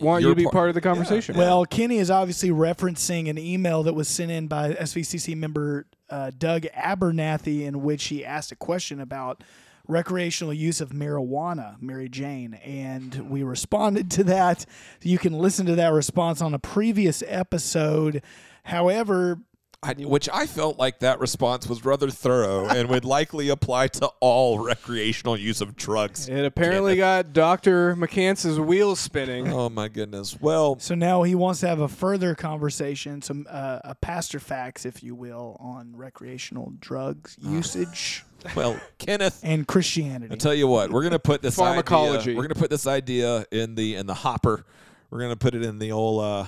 want 0.00 0.22
you 0.22 0.28
you're 0.28 0.34
to 0.34 0.38
be 0.38 0.44
par- 0.44 0.52
part 0.52 0.68
of 0.70 0.74
the 0.74 0.80
conversation. 0.80 1.36
Well, 1.36 1.66
Kenny 1.66 1.98
is 1.98 2.10
obviously 2.10 2.48
referencing 2.48 3.28
an 3.28 3.36
email 3.36 3.82
that 3.82 3.92
was 3.92 4.08
sent 4.08 4.30
in 4.30 4.46
by 4.48 4.72
SVCC 4.72 5.36
member 5.36 5.84
uh, 6.08 6.30
Doug 6.38 6.62
Abernathy, 6.74 7.66
in 7.66 7.82
which 7.82 8.06
he 8.06 8.24
asked 8.24 8.52
a 8.52 8.56
question 8.56 9.00
about 9.02 9.44
recreational 9.86 10.54
use 10.54 10.80
of 10.80 10.90
marijuana, 10.92 11.80
Mary 11.80 12.08
Jane, 12.08 12.54
and 12.54 13.28
we 13.28 13.42
responded 13.42 14.10
to 14.12 14.24
that. 14.24 14.64
You 15.02 15.18
can 15.18 15.34
listen 15.34 15.66
to 15.66 15.74
that 15.74 15.92
response 15.92 16.40
on 16.40 16.54
a 16.54 16.58
previous 16.58 17.22
episode. 17.26 18.22
However, 18.64 19.40
I, 19.86 19.94
which 20.04 20.28
I 20.32 20.46
felt 20.46 20.78
like 20.78 21.00
that 21.00 21.20
response 21.20 21.68
was 21.68 21.84
rather 21.84 22.10
thorough 22.10 22.66
and 22.66 22.88
would 22.88 23.04
likely 23.18 23.48
apply 23.48 23.88
to 23.88 24.10
all 24.20 24.58
recreational 24.58 25.36
use 25.36 25.60
of 25.60 25.76
drugs. 25.76 26.28
It 26.28 26.44
apparently 26.44 26.96
got 26.96 27.32
Dr. 27.32 27.94
McCants's 27.94 28.58
wheels 28.58 28.98
spinning. 28.98 29.52
Oh 29.52 29.68
my 29.68 29.88
goodness. 29.88 30.36
Well, 30.40 30.78
so 30.78 30.94
now 30.94 31.22
he 31.22 31.34
wants 31.34 31.60
to 31.60 31.68
have 31.68 31.80
a 31.80 31.88
further 31.88 32.34
conversation, 32.34 33.22
some 33.22 33.46
uh, 33.48 33.80
a 33.84 33.94
pastor 33.94 34.40
facts, 34.40 34.84
if 34.84 35.02
you 35.02 35.14
will, 35.14 35.56
on 35.60 35.94
recreational 35.94 36.72
drugs 36.80 37.36
usage 37.40 38.24
well, 38.54 38.78
Kenneth, 38.98 39.40
and 39.42 39.66
Christianity. 39.66 40.32
I 40.32 40.36
tell 40.36 40.54
you 40.54 40.68
what, 40.68 40.90
we're 40.90 41.02
gonna 41.02 41.18
put 41.18 41.42
this 41.42 41.56
Pharmacology. 41.56 42.30
Idea, 42.30 42.36
we're 42.36 42.42
gonna 42.42 42.54
put 42.54 42.70
this 42.70 42.86
idea 42.86 43.44
in 43.50 43.74
the 43.74 43.96
in 43.96 44.06
the 44.06 44.14
hopper. 44.14 44.64
We're 45.10 45.20
gonna 45.20 45.36
put 45.36 45.54
it 45.54 45.62
in 45.62 45.78
the 45.78 45.92
old 45.92 46.22
uh, 46.22 46.44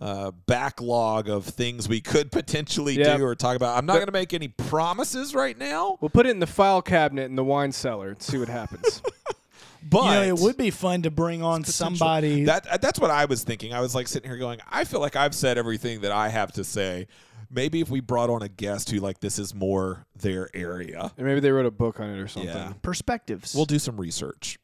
uh, 0.00 0.30
backlog 0.46 1.28
of 1.28 1.44
things 1.44 1.88
we 1.88 2.00
could 2.00 2.32
potentially 2.32 2.98
Yep. 2.98 3.18
do 3.18 3.24
or 3.24 3.34
talk 3.34 3.56
about. 3.56 3.78
I'm 3.78 3.86
not 3.86 3.98
gonna 3.98 4.12
make 4.12 4.32
any 4.34 4.48
promises 4.48 5.34
right 5.34 5.56
now, 5.56 5.98
We'll 6.00 6.08
put 6.10 6.26
it 6.26 6.30
in 6.30 6.40
the 6.40 6.46
file 6.46 6.82
cabinet 6.82 7.24
in 7.24 7.36
the 7.36 7.44
wine 7.44 7.72
cellar 7.72 8.10
and 8.10 8.22
see 8.22 8.38
what 8.38 8.48
happens. 8.48 9.02
but 9.90 10.04
you 10.04 10.10
know, 10.10 10.22
it 10.22 10.38
would 10.38 10.56
be 10.56 10.70
fun 10.70 11.02
to 11.02 11.10
bring 11.10 11.42
on 11.42 11.64
somebody. 11.64 12.44
That 12.44 12.66
uh, 12.66 12.76
that's 12.78 12.98
what 12.98 13.10
I 13.10 13.26
was 13.26 13.44
thinking. 13.44 13.72
I 13.72 13.80
was 13.80 13.94
like 13.94 14.08
sitting 14.08 14.28
here 14.30 14.38
going, 14.38 14.60
I 14.70 14.84
feel 14.84 15.00
like 15.00 15.16
I've 15.16 15.34
said 15.34 15.58
everything 15.58 16.00
that 16.02 16.12
I 16.12 16.28
have 16.28 16.52
to 16.52 16.64
say. 16.64 17.06
Maybe 17.50 17.80
if 17.80 17.88
we 17.88 18.00
brought 18.00 18.30
on 18.30 18.42
a 18.42 18.48
guest 18.48 18.90
who 18.90 18.98
like 18.98 19.20
this 19.20 19.38
is 19.38 19.54
more 19.54 20.06
their 20.16 20.48
area. 20.54 21.12
and 21.16 21.26
maybe 21.26 21.38
they 21.40 21.52
wrote 21.52 21.66
a 21.66 21.70
book 21.70 22.00
on 22.00 22.10
it 22.10 22.18
or 22.18 22.26
something. 22.26 22.50
Yeah. 22.50 22.72
perspectives. 22.82 23.54
We'll 23.54 23.64
do 23.66 23.78
some 23.78 23.96
research. 23.96 24.58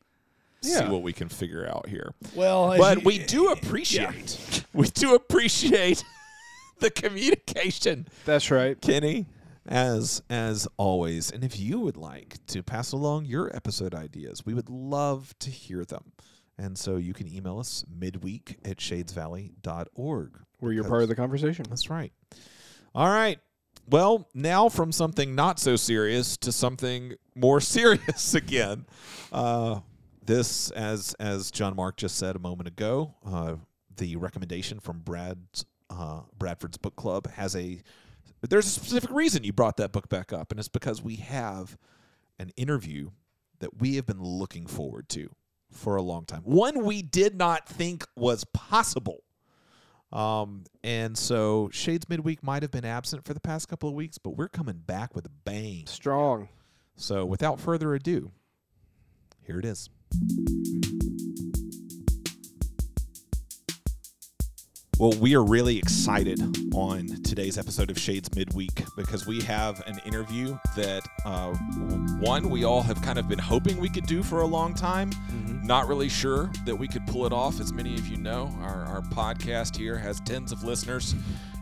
See 0.63 0.85
what 0.85 1.03
we 1.03 1.13
can 1.13 1.29
figure 1.29 1.67
out 1.67 1.89
here. 1.89 2.13
well, 2.35 2.77
But 2.77 2.99
you- 2.99 3.05
we 3.05 3.19
do 3.19 3.49
appreciate 3.49 4.65
we 4.75 4.89
do 4.89 5.15
appreciate 5.15 6.05
the 6.81 6.91
communication, 6.91 8.07
That's 8.25 8.51
right. 8.51 8.81
Kenny, 8.81 9.27
as 9.67 10.23
as 10.31 10.69
always. 10.77 11.31
And 11.31 11.43
if 11.45 11.59
you 11.59 11.81
would 11.81 11.97
like 11.97 12.39
to 12.49 12.63
pass 12.63 12.93
along 12.93 13.25
your 13.27 13.55
episode 13.57 13.95
ideas, 13.95 14.45
we 14.45 14.55
would 14.55 14.69
love 14.71 15.35
to 15.41 15.51
hear 15.51 15.85
them. 15.85 16.13
And 16.59 16.77
so 16.79 16.97
you 16.97 17.15
can 17.15 17.27
email 17.27 17.59
us 17.59 17.85
midweek 17.89 18.59
at 18.67 18.77
shadesvalley.org. 18.79 20.39
Where 20.59 20.73
you're 20.73 20.85
part 20.85 21.03
of 21.03 21.09
the 21.09 21.15
conversation. 21.15 21.65
That's 21.69 21.89
right. 21.89 22.13
All 22.95 23.09
right. 23.09 23.39
well, 23.89 24.29
now 24.35 24.69
from 24.69 24.93
something 24.93 25.35
not 25.35 25.59
so 25.59 25.77
serious 25.77 26.37
to 26.39 26.53
something 26.53 27.15
more 27.35 27.61
serious 27.63 28.35
again. 28.35 28.85
Uh, 29.33 29.81
this, 30.31 30.71
as 30.71 31.15
as 31.19 31.51
John 31.51 31.75
Mark 31.75 31.97
just 31.97 32.17
said 32.17 32.37
a 32.37 32.39
moment 32.39 32.69
ago, 32.69 33.15
uh, 33.27 33.57
the 33.97 34.17
recommendation 34.17 34.79
from 34.79 35.01
Brad's 35.01 35.65
uh, 35.91 36.21
Bradford's 36.39 36.79
book 36.79 36.97
club 36.97 37.29
has 37.33 37.57
a. 37.57 37.83
There's 38.49 38.67
a 38.67 38.71
specific 38.71 39.11
reason 39.11 39.45
you 39.45 39.53
brought 39.53 39.77
that 39.79 39.93
book 39.93 40.09
back 40.09 40.33
up, 40.33 40.51
and 40.51 40.59
it's 40.59 40.69
because 40.69 41.03
we 41.03 41.17
have 41.17 41.77
an 42.39 42.53
interview 42.57 43.11
that 43.59 43.81
we 43.81 43.97
have 43.97 44.07
been 44.07 44.23
looking 44.23 44.67
forward 44.67 45.11
to 45.11 45.31
for 45.71 45.97
a 45.97 46.03
long 46.03 46.25
time. 46.25 46.41
One 46.45 46.85
we 46.85 47.03
did 47.03 47.37
not 47.37 47.69
think 47.69 48.07
was 48.17 48.45
possible. 48.45 49.25
Um, 50.11 50.65
and 50.83 51.19
so 51.19 51.69
Shades 51.71 52.09
Midweek 52.09 52.43
might 52.43 52.63
have 52.63 52.71
been 52.71 52.87
absent 52.87 53.25
for 53.25 53.35
the 53.35 53.41
past 53.41 53.69
couple 53.69 53.89
of 53.89 53.95
weeks, 53.95 54.17
but 54.17 54.31
we're 54.31 54.49
coming 54.49 54.79
back 54.87 55.15
with 55.15 55.27
a 55.27 55.31
bang. 55.45 55.85
Strong. 55.87 56.49
So 56.97 57.27
without 57.27 57.61
further 57.61 57.95
ado, 57.95 58.33
here 59.45 59.59
it 59.59 59.65
is. 59.67 59.91
Well, 65.01 65.13
we 65.19 65.35
are 65.35 65.43
really 65.43 65.79
excited 65.79 66.39
on 66.75 67.07
today's 67.23 67.57
episode 67.57 67.91
of 67.91 67.99
Shades 67.99 68.29
Midweek 68.37 68.85
because 68.99 69.27
we 69.27 69.41
have 69.41 69.83
an 69.87 69.99
interview 70.05 70.59
that, 70.77 71.03
uh, 71.25 71.55
one, 72.21 72.51
we 72.51 72.65
all 72.65 72.83
have 72.83 73.01
kind 73.01 73.19
of 73.19 73.27
been 73.27 73.39
hoping 73.39 73.81
we 73.81 73.89
could 73.89 74.05
do 74.05 74.23
for 74.23 74.43
a 74.43 74.47
long 74.47 74.75
time. 74.75 75.11
Not 75.65 75.89
really 75.89 76.11
sure 76.11 76.51
that 76.67 76.77
we 76.77 76.87
could 76.87 77.07
pull 77.07 77.25
it 77.25 77.33
off. 77.33 77.61
As 77.61 77.73
many 77.73 77.95
of 77.95 78.09
you 78.09 78.19
know, 78.19 78.55
our, 78.61 78.85
our 78.85 79.01
podcast 79.01 79.75
here 79.75 79.97
has 79.97 80.21
tens 80.21 80.53
of 80.53 80.65
listeners. 80.65 81.15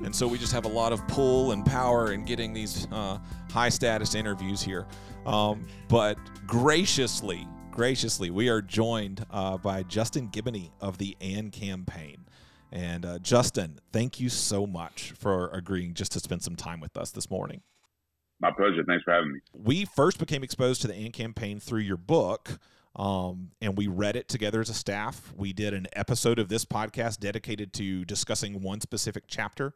And 0.04 0.12
so 0.12 0.26
we 0.26 0.36
just 0.36 0.52
have 0.52 0.64
a 0.64 0.68
lot 0.68 0.92
of 0.92 1.06
pull 1.06 1.52
and 1.52 1.64
power 1.64 2.12
in 2.12 2.24
getting 2.24 2.52
these 2.52 2.88
uh, 2.90 3.18
high 3.52 3.68
status 3.68 4.16
interviews 4.16 4.62
here. 4.62 4.84
Um, 5.26 5.64
but 5.88 6.18
graciously, 6.48 7.46
graciously, 7.78 8.28
we 8.28 8.48
are 8.48 8.60
joined 8.60 9.24
uh, 9.30 9.56
by 9.56 9.84
Justin 9.84 10.28
Giboney 10.30 10.72
of 10.80 10.98
the 10.98 11.16
AND 11.20 11.52
campaign. 11.52 12.24
And 12.72 13.06
uh, 13.06 13.20
Justin, 13.20 13.78
thank 13.92 14.18
you 14.18 14.28
so 14.28 14.66
much 14.66 15.12
for 15.16 15.48
agreeing 15.50 15.94
just 15.94 16.10
to 16.12 16.18
spend 16.18 16.42
some 16.42 16.56
time 16.56 16.80
with 16.80 16.96
us 16.96 17.12
this 17.12 17.30
morning. 17.30 17.62
My 18.40 18.50
pleasure. 18.50 18.82
Thanks 18.84 19.04
for 19.04 19.14
having 19.14 19.32
me. 19.32 19.38
We 19.52 19.84
first 19.84 20.18
became 20.18 20.42
exposed 20.42 20.82
to 20.82 20.88
the 20.88 20.94
AND 20.94 21.12
campaign 21.12 21.60
through 21.60 21.82
your 21.82 21.96
book, 21.96 22.58
um, 22.96 23.52
and 23.62 23.78
we 23.78 23.86
read 23.86 24.16
it 24.16 24.26
together 24.26 24.60
as 24.60 24.68
a 24.68 24.74
staff. 24.74 25.32
We 25.36 25.52
did 25.52 25.72
an 25.72 25.86
episode 25.92 26.40
of 26.40 26.48
this 26.48 26.64
podcast 26.64 27.20
dedicated 27.20 27.72
to 27.74 28.04
discussing 28.04 28.60
one 28.60 28.80
specific 28.80 29.24
chapter. 29.28 29.72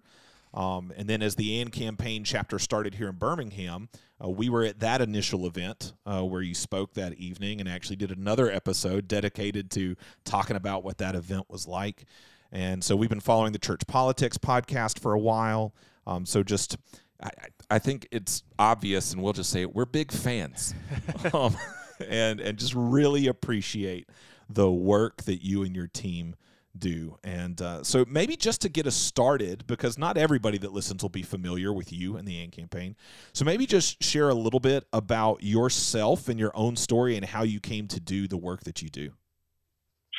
Um, 0.55 0.93
and 0.97 1.09
then, 1.09 1.23
as 1.23 1.35
the 1.35 1.61
AND 1.61 1.73
campaign 1.73 2.25
chapter 2.25 2.59
started 2.59 2.95
here 2.95 3.09
in 3.09 3.17
Birmingham, 3.17 3.89
uh, 4.23 4.29
we 4.29 4.49
were 4.49 4.65
at 4.65 4.81
that 4.81 5.01
initial 5.01 5.47
event 5.47 5.95
uh, 6.05 6.23
where 6.23 6.43
you 6.43 6.55
spoke 6.55 6.95
that 6.95 7.15
evening 7.15 7.61
and 7.61 7.69
actually 7.69 7.97
did 7.97 8.11
another 8.11 8.51
episode 8.51 9.09
dedicated 9.09 9.71
to 9.73 9.97
talking 10.25 10.57
about 10.57 10.85
what 10.85 10.99
that 10.99 11.15
event 11.15 11.47
was 11.49 11.67
like. 11.67 12.05
And 12.51 12.85
so 12.85 12.95
we've 12.95 13.09
been 13.09 13.21
following 13.21 13.53
the 13.53 13.59
church 13.59 13.87
politics 13.87 14.37
podcast 14.37 14.99
for 14.99 15.15
a 15.15 15.19
while. 15.19 15.75
Um, 16.07 16.27
so 16.27 16.43
just, 16.43 16.77
I, 17.23 17.31
I 17.71 17.79
think 17.79 18.07
it's 18.11 18.43
obvious, 18.59 19.15
and 19.15 19.23
we'll 19.23 19.33
just 19.33 19.51
say 19.51 19.63
it, 19.63 19.75
we're 19.75 19.87
big 19.87 20.13
fans, 20.13 20.75
um, 21.33 21.57
and 22.07 22.41
and 22.41 22.59
just 22.59 22.75
really 22.75 23.27
appreciate 23.27 24.09
the 24.51 24.71
work 24.71 25.23
that 25.23 25.43
you 25.43 25.63
and 25.63 25.75
your 25.75 25.87
team 25.87 26.35
do. 26.77 27.19
And 27.23 27.61
uh, 27.61 27.83
so 27.83 28.05
maybe 28.09 28.37
just 28.37 28.61
to 28.63 28.69
get 28.69 28.87
us 28.87 28.95
started, 28.95 29.67
because 29.67 29.99
not 29.99 30.17
everybody 30.17 30.59
that 30.59 30.73
listens 30.73 31.03
will 31.03 31.11
be 31.11 31.23
familiar 31.23 31.73
with 31.73 31.93
you 31.93 32.17
and 32.17 32.27
the 32.27 32.43
AND 32.43 32.53
campaign. 32.53 32.97
So 33.33 33.45
maybe 33.45 33.67
just 33.67 34.03
share 34.03 34.29
a 34.29 34.35
little 34.35 34.61
bit 34.61 34.85
about 34.93 35.43
yourself 35.43 36.29
and 36.29 36.39
your 36.39 36.53
own 36.55 36.77
story 36.77 37.17
and 37.17 37.25
how 37.25 37.43
you 37.43 37.61
came 37.61 37.89
to 37.89 38.01
do 38.01 38.27
the 38.27 38.37
work 38.37 38.65
that 38.65 38.83
you 38.83 38.89
do. 38.89 39.13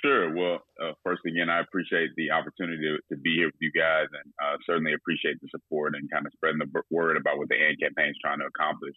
Sure. 0.03 0.35
Well, 0.35 0.59
uh, 0.83 0.91
first 1.03 1.21
again, 1.25 1.49
I 1.49 1.61
appreciate 1.61 2.09
the 2.17 2.31
opportunity 2.31 2.81
to, 2.83 3.15
to 3.15 3.21
be 3.21 3.35
here 3.35 3.47
with 3.47 3.55
you 3.61 3.71
guys, 3.71 4.07
and 4.11 4.33
uh, 4.43 4.57
certainly 4.65 4.93
appreciate 4.93 5.39
the 5.41 5.47
support 5.49 5.95
and 5.95 6.11
kind 6.11 6.25
of 6.25 6.33
spreading 6.33 6.59
the 6.59 6.81
word 6.91 7.15
about 7.15 7.37
what 7.37 7.47
the 7.47 7.55
AND 7.55 7.79
campaign 7.79 8.09
is 8.09 8.17
trying 8.21 8.39
to 8.39 8.45
accomplish. 8.45 8.95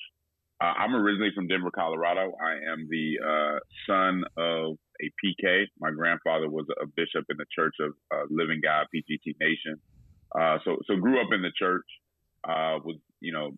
Uh, 0.60 0.72
I'm 0.76 0.96
originally 0.96 1.30
from 1.34 1.46
Denver, 1.46 1.70
Colorado. 1.70 2.32
I 2.42 2.54
am 2.72 2.88
the 2.90 3.18
uh, 3.22 3.58
son 3.86 4.24
of 4.36 4.78
a 5.02 5.10
PK. 5.22 5.64
My 5.80 5.90
grandfather 5.90 6.48
was 6.48 6.66
a 6.82 6.86
bishop 6.86 7.24
in 7.30 7.36
the 7.36 7.46
Church 7.54 7.74
of 7.80 7.92
uh, 8.12 8.24
Living 8.30 8.60
God, 8.62 8.86
PGT 8.94 9.34
Nation. 9.40 9.80
Uh, 10.34 10.58
so, 10.64 10.76
so 10.86 10.96
grew 10.96 11.20
up 11.20 11.28
in 11.32 11.42
the 11.42 11.52
church. 11.58 11.86
was 12.46 12.96
you 13.20 13.32
know 13.32 13.52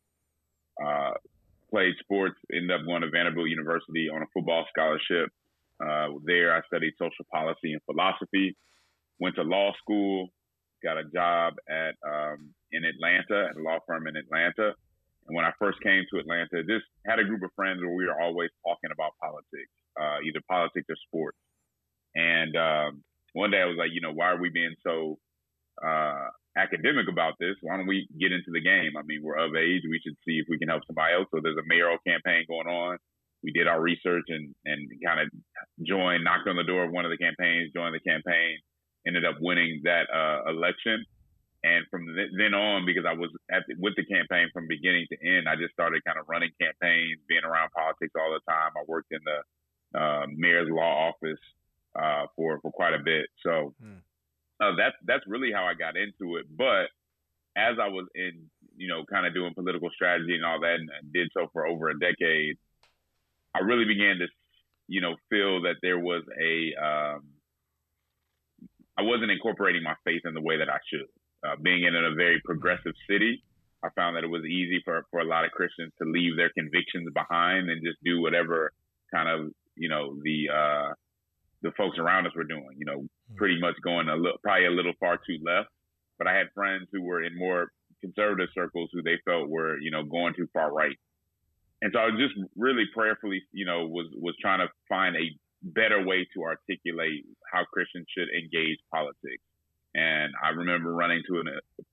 played 1.70 1.94
sports. 2.01 2.37
Ended 2.53 2.70
up 2.70 2.87
going 2.87 3.03
to 3.03 3.11
Vanderbilt 3.11 3.48
University 3.48 4.09
on 4.09 4.22
a 4.22 4.27
football 4.33 4.64
scholarship. 4.70 5.31
Uh, 5.79 6.18
there, 6.24 6.55
I 6.57 6.61
studied 6.66 6.94
social 6.98 7.24
policy 7.33 7.72
and 7.72 7.83
philosophy. 7.87 8.57
Went 9.20 9.37
to 9.37 9.42
law 9.42 9.72
school. 9.81 10.29
Got 10.83 10.98
a 10.98 11.05
job 11.05 11.55
at 11.68 11.94
um, 12.07 12.55
in 12.72 12.85
Atlanta 12.85 13.51
at 13.51 13.57
a 13.57 13.62
law 13.62 13.79
firm 13.87 14.07
in 14.07 14.16
Atlanta. 14.16 14.74
And 15.27 15.37
when 15.37 15.44
I 15.44 15.53
first 15.59 15.79
came 15.83 16.05
to 16.11 16.18
Atlanta, 16.20 16.62
just 16.64 16.87
had 17.07 17.18
a 17.18 17.24
group 17.24 17.42
of 17.42 17.51
friends 17.55 17.81
where 17.81 17.92
we 17.92 18.07
were 18.07 18.20
always 18.20 18.51
talking 18.64 18.90
about 18.92 19.12
politics, 19.20 19.74
uh, 20.01 20.19
either 20.25 20.41
politics 20.49 20.87
or 20.89 20.97
sports. 21.07 21.39
And 22.15 22.57
um, 22.57 23.03
one 23.33 23.51
day 23.51 23.61
I 23.61 23.67
was 23.67 23.77
like, 23.79 23.91
you 23.93 24.01
know, 24.01 24.13
why 24.13 24.31
are 24.31 24.41
we 24.41 24.51
being 24.51 24.75
so 24.87 25.19
uh, 25.85 26.29
academic 26.57 27.07
about 27.11 27.35
this? 27.39 27.57
Why 27.63 27.77
don't 27.77 27.87
we 27.87 28.09
get 28.19 28.33
into 28.33 28.51
the 28.53 28.61
game? 28.61 28.97
I 28.99 29.03
mean, 29.05 29.21
we're 29.23 29.39
of 29.39 29.55
age. 29.55 29.83
We 29.89 30.01
should 30.05 30.17
see 30.27 30.39
if 30.39 30.47
we 30.49 30.59
can 30.59 30.69
help 30.69 30.83
somebody 30.87 31.15
else. 31.15 31.29
So 31.35 31.41
there's 31.43 31.59
a 31.59 31.69
mayoral 31.69 31.99
campaign 32.07 32.45
going 32.49 32.67
on 32.67 32.99
we 33.43 33.53
did 33.53 33.67
our 33.67 33.81
research 33.81 34.27
and 34.29 34.55
and 34.65 34.89
kind 35.05 35.21
of 35.21 35.29
joined, 35.87 36.25
knocked 36.25 36.49
on 36.49 36.57
the 36.57 36.65
door 36.67 36.85
of 36.85 36.93
one 36.93 37.05
of 37.05 37.11
the 37.11 37.19
campaigns, 37.19 37.73
joined 37.75 37.95
the 37.95 38.03
campaign, 38.03 38.59
ended 39.07 39.25
up 39.25 39.37
winning 39.41 39.81
that 39.85 40.11
uh, 40.11 40.51
election. 40.51 41.05
And 41.65 41.83
from 41.91 42.07
th- 42.07 42.31
then 42.39 42.55
on, 42.55 42.87
because 42.87 43.03
I 43.03 43.15
was 43.19 43.31
the, 43.51 43.75
with 43.83 43.95
the 43.99 44.07
campaign 44.07 44.47
from 44.55 44.71
beginning 44.71 45.07
to 45.11 45.17
end, 45.19 45.51
I 45.51 45.59
just 45.59 45.75
started 45.75 46.07
kind 46.07 46.19
of 46.19 46.27
running 46.31 46.55
campaigns, 46.63 47.19
being 47.27 47.43
around 47.43 47.75
politics 47.75 48.15
all 48.15 48.31
the 48.31 48.43
time. 48.47 48.71
I 48.79 48.87
worked 48.87 49.11
in 49.11 49.19
the 49.27 49.43
uh, 49.94 50.27
mayor's 50.35 50.68
law 50.70 51.11
office 51.11 51.40
uh, 51.98 52.27
for 52.37 52.61
for 52.61 52.70
quite 52.70 52.94
a 52.94 53.03
bit. 53.03 53.27
So 53.44 53.74
hmm. 53.81 53.98
uh, 54.61 54.77
that's 54.77 54.96
that's 55.05 55.24
really 55.27 55.53
how 55.53 55.64
I 55.64 55.74
got 55.74 55.96
into 55.96 56.37
it. 56.37 56.46
But 56.57 56.88
as 57.57 57.77
I 57.83 57.88
was 57.88 58.07
in, 58.14 58.48
you 58.77 58.88
know, 58.88 59.05
kind 59.11 59.27
of 59.27 59.35
doing 59.35 59.53
political 59.55 59.90
strategy 59.90 60.35
and 60.35 60.44
all 60.44 60.61
that, 60.61 60.74
and 60.74 61.12
did 61.12 61.29
so 61.35 61.48
for 61.53 61.66
over 61.66 61.90
a 61.90 61.98
decade, 61.98 62.57
I 63.55 63.61
really 63.61 63.85
began 63.85 64.18
to, 64.18 64.27
you 64.87 65.01
know, 65.01 65.16
feel 65.29 65.62
that 65.62 65.77
there 65.83 65.98
was 65.98 66.22
a, 66.40 66.74
um, 66.81 67.24
I 68.96 69.03
wasn't 69.03 69.33
incorporating 69.33 69.83
my 69.83 69.94
faith 70.05 70.22
in 70.24 70.35
the 70.35 70.40
way 70.40 70.59
that 70.59 70.68
I 70.68 70.79
should. 70.88 71.09
Uh, 71.44 71.57
being 71.61 71.85
in 71.85 71.94
a 71.94 72.14
very 72.14 72.40
progressive 72.44 72.94
city, 73.09 73.42
I 73.83 73.88
found 73.96 74.16
that 74.16 74.24
it 74.24 74.31
was 74.31 74.44
easy 74.44 74.81
for, 74.85 75.05
for 75.11 75.20
a 75.20 75.24
lot 75.24 75.44
of 75.44 75.51
Christians 75.53 75.92
to 75.98 76.09
leave 76.09 76.37
their 76.37 76.51
convictions 76.51 77.09
behind 77.14 77.70
and 77.70 77.83
just 77.85 77.98
do 78.05 78.20
whatever 78.20 78.72
kind 79.12 79.29
of, 79.29 79.53
you 79.79 79.88
know, 79.88 80.17
the, 80.23 80.49
uh, 80.51 80.93
the 81.62 81.73
folks 81.77 81.99
around 81.99 82.27
us 82.27 82.33
were 82.37 82.45
doing, 82.45 82.77
you 82.77 82.87
know, 82.87 83.07
pretty 83.37 83.61
much 83.61 83.75
going 83.83 84.09
a 84.09 84.17
little, 84.17 84.38
probably 84.43 84.67
a 84.67 84.71
little 84.71 84.95
far 85.01 85.17
too 85.17 85.38
left. 85.45 85.69
But 86.19 86.27
I 86.27 86.37
had 86.37 86.47
friends 86.55 86.88
who 86.93 87.03
were 87.03 87.23
in 87.23 87.37
more 87.38 87.71
conservative 88.01 88.49
circles 88.55 88.91
who 88.93 89.03
they 89.03 89.19
felt 89.25 89.49
were, 89.49 89.79
you 89.79 89.91
know, 89.91 90.05
going 90.05 90.35
too 90.35 90.49
far 90.53 90.73
right 90.73 90.97
and 91.83 91.93
so 91.95 92.01
I 92.01 92.07
was 92.07 92.19
just 92.19 92.35
really 92.57 92.85
prayerfully, 92.95 93.43
you 93.53 93.64
know, 93.64 93.87
was 93.87 94.07
was 94.17 94.35
trying 94.41 94.61
to 94.61 94.69
find 94.88 95.17
a 95.17 95.31
better 95.62 96.05
way 96.05 96.27
to 96.35 96.43
articulate 96.43 97.25
how 97.53 97.64
Christians 97.73 98.07
should 98.17 98.29
engage 98.31 98.79
politics. 98.93 99.43
And 99.95 100.33
I 100.45 100.51
remember 100.51 100.93
running 100.95 101.23
to 101.29 101.41
an, 101.41 101.49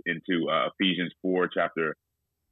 into 0.06 0.50
uh, 0.50 0.70
Ephesians 0.74 1.14
four, 1.22 1.48
chapter 1.48 1.96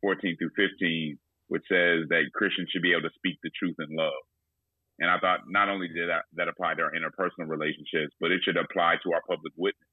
fourteen 0.02 0.38
through 0.38 0.52
fifteen, 0.56 1.18
which 1.48 1.64
says 1.70 2.06
that 2.10 2.30
Christians 2.34 2.70
should 2.72 2.84
be 2.84 2.92
able 2.92 3.10
to 3.10 3.16
speak 3.16 3.40
the 3.44 3.52
truth 3.58 3.76
in 3.80 3.96
love. 3.96 4.14
And 5.00 5.10
I 5.10 5.18
thought 5.20 5.42
not 5.48 5.70
only 5.70 5.88
did 5.88 6.10
that, 6.10 6.26
that 6.36 6.48
apply 6.48 6.76
to 6.76 6.84
our 6.84 6.94
interpersonal 6.94 7.50
relationships, 7.50 8.14
but 8.20 8.32
it 8.32 8.42
should 8.44 8.58
apply 8.58 8.96
to 9.04 9.14
our 9.14 9.22
public 9.28 9.54
witness. 9.58 9.90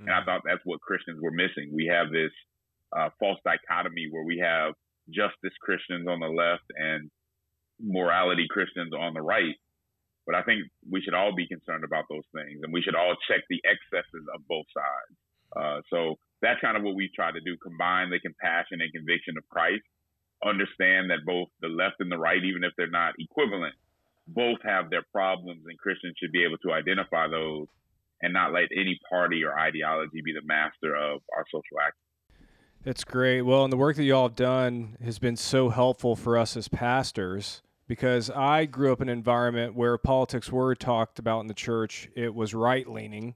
Mm-hmm. 0.00 0.08
And 0.08 0.16
I 0.16 0.24
thought 0.24 0.42
that's 0.44 0.64
what 0.64 0.80
Christians 0.80 1.20
were 1.22 1.32
missing. 1.32 1.72
We 1.72 1.86
have 1.86 2.12
this 2.12 2.32
uh, 2.92 3.08
false 3.18 3.38
dichotomy 3.44 4.08
where 4.10 4.24
we 4.24 4.38
have 4.38 4.74
justice 5.08 5.56
Christians 5.60 6.06
on 6.06 6.20
the 6.20 6.28
left 6.28 6.68
and 6.76 7.10
morality 7.80 8.46
Christians 8.48 8.92
on 8.92 9.14
the 9.14 9.22
right. 9.22 9.56
But 10.26 10.36
I 10.36 10.42
think 10.42 10.62
we 10.88 11.00
should 11.00 11.14
all 11.14 11.34
be 11.34 11.48
concerned 11.48 11.82
about 11.82 12.04
those 12.08 12.26
things 12.30 12.60
and 12.62 12.72
we 12.72 12.82
should 12.82 12.94
all 12.94 13.16
check 13.26 13.42
the 13.50 13.60
excesses 13.66 14.24
of 14.34 14.46
both 14.46 14.66
sides. 14.70 15.16
Uh, 15.52 15.80
so 15.90 16.16
that's 16.40 16.60
kind 16.60 16.76
of 16.76 16.82
what 16.82 16.94
we 16.94 17.10
try 17.14 17.32
to 17.32 17.40
do 17.40 17.56
combine 17.62 18.10
the 18.10 18.20
compassion 18.20 18.80
and 18.80 18.92
conviction 18.92 19.34
of 19.36 19.48
Christ, 19.48 19.82
understand 20.44 21.10
that 21.10 21.26
both 21.26 21.48
the 21.60 21.68
left 21.68 21.96
and 22.00 22.10
the 22.10 22.18
right, 22.18 22.42
even 22.42 22.64
if 22.64 22.72
they're 22.76 22.90
not 22.90 23.14
equivalent, 23.18 23.74
both 24.26 24.58
have 24.64 24.90
their 24.90 25.04
problems, 25.12 25.62
and 25.66 25.78
Christians 25.78 26.14
should 26.18 26.32
be 26.32 26.44
able 26.44 26.58
to 26.58 26.72
identify 26.72 27.28
those 27.28 27.66
and 28.22 28.32
not 28.32 28.52
let 28.52 28.68
any 28.74 28.98
party 29.10 29.42
or 29.44 29.58
ideology 29.58 30.22
be 30.24 30.32
the 30.32 30.46
master 30.46 30.94
of 30.94 31.20
our 31.36 31.44
social 31.50 31.80
action. 31.80 32.46
That's 32.84 33.04
great. 33.04 33.42
Well, 33.42 33.64
and 33.64 33.72
the 33.72 33.76
work 33.76 33.96
that 33.96 34.04
y'all 34.04 34.28
have 34.28 34.36
done 34.36 34.96
has 35.04 35.18
been 35.18 35.36
so 35.36 35.68
helpful 35.68 36.16
for 36.16 36.36
us 36.36 36.56
as 36.56 36.68
pastors 36.68 37.62
because 37.86 38.30
I 38.30 38.64
grew 38.64 38.92
up 38.92 39.00
in 39.00 39.08
an 39.08 39.16
environment 39.16 39.74
where 39.74 39.98
politics 39.98 40.50
were 40.50 40.74
talked 40.74 41.18
about 41.18 41.40
in 41.40 41.46
the 41.46 41.54
church. 41.54 42.08
It 42.16 42.34
was 42.34 42.54
right 42.54 42.88
leaning. 42.88 43.34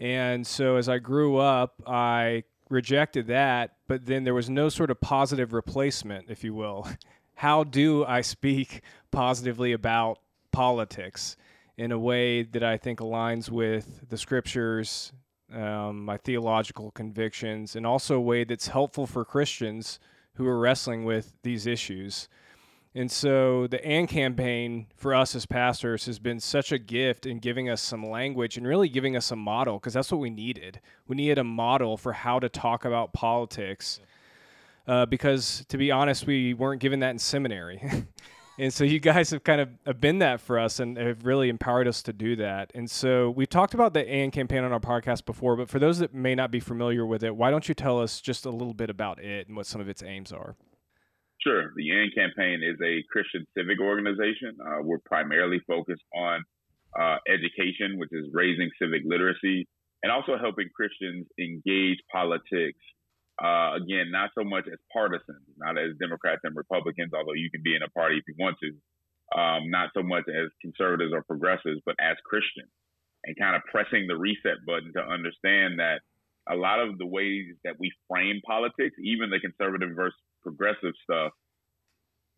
And 0.00 0.46
so 0.46 0.76
as 0.76 0.88
I 0.88 0.98
grew 0.98 1.36
up, 1.36 1.82
I 1.86 2.44
rejected 2.70 3.26
that, 3.28 3.76
but 3.86 4.06
then 4.06 4.24
there 4.24 4.34
was 4.34 4.48
no 4.48 4.68
sort 4.68 4.90
of 4.90 5.00
positive 5.00 5.52
replacement, 5.52 6.30
if 6.30 6.42
you 6.42 6.54
will. 6.54 6.88
How 7.34 7.64
do 7.64 8.04
I 8.04 8.20
speak 8.20 8.82
positively 9.10 9.72
about 9.72 10.18
politics 10.52 11.36
in 11.76 11.92
a 11.92 11.98
way 11.98 12.42
that 12.42 12.62
I 12.62 12.76
think 12.76 13.00
aligns 13.00 13.50
with 13.50 14.08
the 14.08 14.16
scriptures, 14.16 15.12
um, 15.52 16.04
my 16.04 16.16
theological 16.16 16.90
convictions, 16.92 17.74
and 17.76 17.86
also 17.86 18.16
a 18.16 18.20
way 18.20 18.44
that's 18.44 18.68
helpful 18.68 19.06
for 19.06 19.24
Christians 19.24 19.98
who 20.34 20.46
are 20.46 20.58
wrestling 20.58 21.04
with 21.04 21.32
these 21.42 21.66
issues? 21.66 22.28
And 22.96 23.10
so 23.10 23.66
the 23.66 23.84
AND 23.84 24.08
campaign 24.08 24.86
for 24.94 25.14
us 25.14 25.34
as 25.34 25.46
pastors 25.46 26.06
has 26.06 26.20
been 26.20 26.38
such 26.38 26.70
a 26.70 26.78
gift 26.78 27.26
in 27.26 27.40
giving 27.40 27.68
us 27.68 27.82
some 27.82 28.08
language 28.08 28.56
and 28.56 28.66
really 28.66 28.88
giving 28.88 29.16
us 29.16 29.32
a 29.32 29.36
model 29.36 29.78
because 29.78 29.94
that's 29.94 30.12
what 30.12 30.20
we 30.20 30.30
needed. 30.30 30.80
We 31.08 31.16
needed 31.16 31.38
a 31.38 31.44
model 31.44 31.96
for 31.96 32.12
how 32.12 32.38
to 32.38 32.48
talk 32.48 32.84
about 32.84 33.12
politics. 33.12 33.98
Uh, 34.86 35.06
because 35.06 35.64
to 35.68 35.78
be 35.78 35.90
honest, 35.90 36.26
we 36.26 36.54
weren't 36.54 36.80
given 36.80 37.00
that 37.00 37.10
in 37.10 37.18
seminary. 37.18 37.82
and 38.58 38.72
so 38.72 38.84
you 38.84 39.00
guys 39.00 39.30
have 39.30 39.42
kind 39.42 39.60
of 39.60 39.70
have 39.86 40.00
been 40.00 40.18
that 40.18 40.40
for 40.40 40.58
us 40.58 40.78
and 40.78 40.96
have 40.98 41.24
really 41.24 41.48
empowered 41.48 41.88
us 41.88 42.02
to 42.02 42.12
do 42.12 42.36
that. 42.36 42.70
And 42.74 42.90
so 42.90 43.30
we've 43.30 43.48
talked 43.48 43.74
about 43.74 43.94
the 43.94 44.06
AND 44.06 44.32
campaign 44.32 44.62
on 44.62 44.72
our 44.72 44.80
podcast 44.80 45.24
before, 45.24 45.56
but 45.56 45.68
for 45.68 45.78
those 45.78 45.98
that 46.00 46.12
may 46.12 46.34
not 46.34 46.50
be 46.50 46.60
familiar 46.60 47.06
with 47.06 47.24
it, 47.24 47.34
why 47.34 47.50
don't 47.50 47.66
you 47.68 47.74
tell 47.74 48.00
us 48.00 48.20
just 48.20 48.44
a 48.44 48.50
little 48.50 48.74
bit 48.74 48.90
about 48.90 49.22
it 49.22 49.48
and 49.48 49.56
what 49.56 49.66
some 49.66 49.80
of 49.80 49.88
its 49.88 50.02
aims 50.02 50.32
are? 50.32 50.54
Sure. 51.40 51.72
The 51.76 51.90
AND 51.90 52.14
campaign 52.14 52.60
is 52.62 52.76
a 52.82 53.04
Christian 53.10 53.46
civic 53.56 53.80
organization. 53.80 54.56
Uh, 54.64 54.82
we're 54.82 55.02
primarily 55.04 55.60
focused 55.66 56.04
on 56.14 56.42
uh, 56.98 57.16
education, 57.28 57.98
which 57.98 58.10
is 58.12 58.26
raising 58.32 58.70
civic 58.80 59.02
literacy, 59.04 59.66
and 60.02 60.12
also 60.12 60.38
helping 60.40 60.68
Christians 60.74 61.26
engage 61.38 61.98
politics. 62.10 62.78
Uh, 63.42 63.74
again, 63.82 64.10
not 64.10 64.30
so 64.38 64.44
much 64.44 64.64
as 64.70 64.78
partisans, 64.92 65.42
not 65.58 65.76
as 65.76 65.96
Democrats 65.98 66.40
and 66.44 66.54
Republicans, 66.54 67.10
although 67.12 67.34
you 67.34 67.50
can 67.50 67.62
be 67.62 67.74
in 67.74 67.82
a 67.82 67.90
party 67.90 68.16
if 68.16 68.24
you 68.28 68.34
want 68.38 68.56
to, 68.62 68.70
um, 69.38 69.70
not 69.70 69.90
so 69.94 70.02
much 70.02 70.24
as 70.28 70.50
conservatives 70.62 71.12
or 71.12 71.22
progressives, 71.24 71.80
but 71.84 71.96
as 71.98 72.16
Christians, 72.24 72.70
and 73.24 73.34
kind 73.36 73.56
of 73.56 73.62
pressing 73.70 74.06
the 74.06 74.16
reset 74.16 74.62
button 74.66 74.92
to 74.94 75.02
understand 75.02 75.80
that 75.80 76.00
a 76.48 76.54
lot 76.54 76.78
of 76.78 76.98
the 76.98 77.06
ways 77.06 77.46
that 77.64 77.74
we 77.78 77.90
frame 78.08 78.40
politics, 78.46 78.94
even 79.02 79.30
the 79.30 79.40
conservative 79.40 79.90
versus 79.96 80.14
progressive 80.42 80.94
stuff 81.02 81.32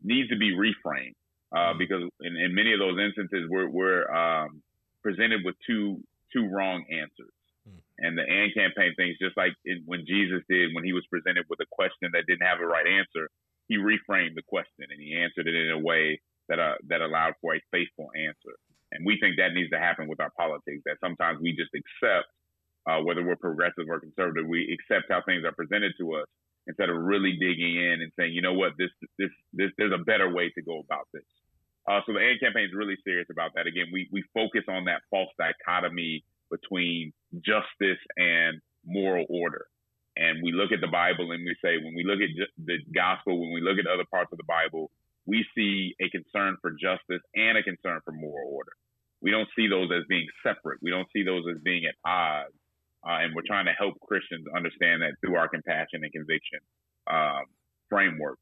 needs 0.02 0.28
to 0.30 0.36
be 0.36 0.52
reframed 0.52 1.18
uh, 1.52 1.58
mm-hmm. 1.58 1.78
because 1.78 2.02
in, 2.22 2.36
in, 2.36 2.54
many 2.54 2.72
of 2.72 2.78
those 2.78 2.98
instances 2.98 3.48
we're, 3.50 3.68
we're 3.68 4.08
um, 4.10 4.62
presented 5.02 5.40
with 5.44 5.54
two 5.66 6.00
two 6.32 6.48
wrong 6.48 6.84
answers. 6.90 7.32
And 7.98 8.16
the 8.16 8.28
AND 8.28 8.52
campaign 8.52 8.92
things, 8.96 9.16
just 9.20 9.36
like 9.36 9.52
it, 9.64 9.80
when 9.86 10.04
Jesus 10.06 10.42
did 10.48 10.74
when 10.74 10.84
he 10.84 10.92
was 10.92 11.06
presented 11.08 11.46
with 11.48 11.60
a 11.60 11.70
question 11.72 12.12
that 12.12 12.28
didn't 12.28 12.46
have 12.46 12.60
a 12.60 12.66
right 12.66 12.86
answer, 12.86 13.28
he 13.68 13.76
reframed 13.78 14.34
the 14.36 14.44
question 14.46 14.84
and 14.90 15.00
he 15.00 15.16
answered 15.16 15.48
it 15.48 15.54
in 15.54 15.72
a 15.72 15.80
way 15.80 16.20
that 16.48 16.58
uh, 16.58 16.76
that 16.88 17.00
allowed 17.00 17.34
for 17.40 17.54
a 17.54 17.60
faithful 17.72 18.10
answer. 18.14 18.54
And 18.92 19.04
we 19.04 19.18
think 19.18 19.36
that 19.36 19.52
needs 19.52 19.70
to 19.70 19.78
happen 19.78 20.08
with 20.08 20.20
our 20.20 20.30
politics. 20.36 20.82
That 20.84 21.00
sometimes 21.02 21.40
we 21.40 21.56
just 21.56 21.72
accept, 21.74 22.28
uh, 22.86 23.00
whether 23.02 23.24
we're 23.24 23.36
progressive 23.40 23.88
or 23.88 23.98
conservative, 23.98 24.46
we 24.46 24.70
accept 24.70 25.10
how 25.10 25.22
things 25.26 25.44
are 25.44 25.56
presented 25.56 25.92
to 25.98 26.14
us 26.22 26.28
instead 26.66 26.90
of 26.90 26.96
really 26.96 27.32
digging 27.38 27.76
in 27.76 28.02
and 28.02 28.12
saying, 28.18 28.32
you 28.32 28.42
know 28.42 28.54
what, 28.54 28.72
this 28.78 28.90
this 29.18 29.30
this 29.52 29.70
there's 29.78 29.94
a 29.94 30.04
better 30.04 30.32
way 30.32 30.50
to 30.54 30.62
go 30.62 30.80
about 30.80 31.08
this. 31.12 31.26
Uh, 31.88 32.00
so 32.06 32.12
the 32.12 32.20
AND 32.20 32.40
campaign 32.40 32.66
is 32.66 32.74
really 32.74 32.98
serious 33.04 33.26
about 33.30 33.52
that. 33.54 33.66
Again, 33.66 33.86
we 33.92 34.08
we 34.12 34.22
focus 34.34 34.62
on 34.68 34.84
that 34.84 35.02
false 35.10 35.30
dichotomy 35.38 36.24
between 36.50 37.12
justice 37.44 38.00
and 38.16 38.60
moral 38.84 39.26
order. 39.28 39.66
And 40.16 40.42
we 40.42 40.52
look 40.52 40.72
at 40.72 40.80
the 40.80 40.88
Bible 40.88 41.32
and 41.32 41.44
we 41.44 41.54
say, 41.62 41.76
when 41.82 41.94
we 41.94 42.04
look 42.04 42.20
at 42.20 42.30
the 42.64 42.78
gospel, 42.94 43.40
when 43.40 43.52
we 43.52 43.60
look 43.60 43.78
at 43.78 43.86
other 43.86 44.06
parts 44.10 44.32
of 44.32 44.38
the 44.38 44.48
Bible, 44.48 44.90
we 45.26 45.44
see 45.54 45.94
a 46.00 46.08
concern 46.08 46.56
for 46.62 46.70
justice 46.70 47.20
and 47.34 47.58
a 47.58 47.62
concern 47.62 48.00
for 48.04 48.12
moral 48.12 48.48
order. 48.50 48.72
We 49.20 49.30
don't 49.30 49.48
see 49.56 49.68
those 49.68 49.90
as 49.92 50.04
being 50.08 50.26
separate. 50.42 50.78
We 50.82 50.90
don't 50.90 51.08
see 51.12 51.22
those 51.22 51.44
as 51.50 51.60
being 51.62 51.84
at 51.84 51.94
odds 52.04 52.54
uh, 53.06 53.22
and 53.22 53.34
we're 53.34 53.46
trying 53.46 53.66
to 53.66 53.72
help 53.72 53.94
Christians 54.00 54.46
understand 54.54 55.02
that 55.02 55.12
through 55.20 55.36
our 55.36 55.48
compassion 55.48 56.02
and 56.02 56.12
conviction 56.12 56.58
um, 57.06 57.44
framework. 57.88 58.38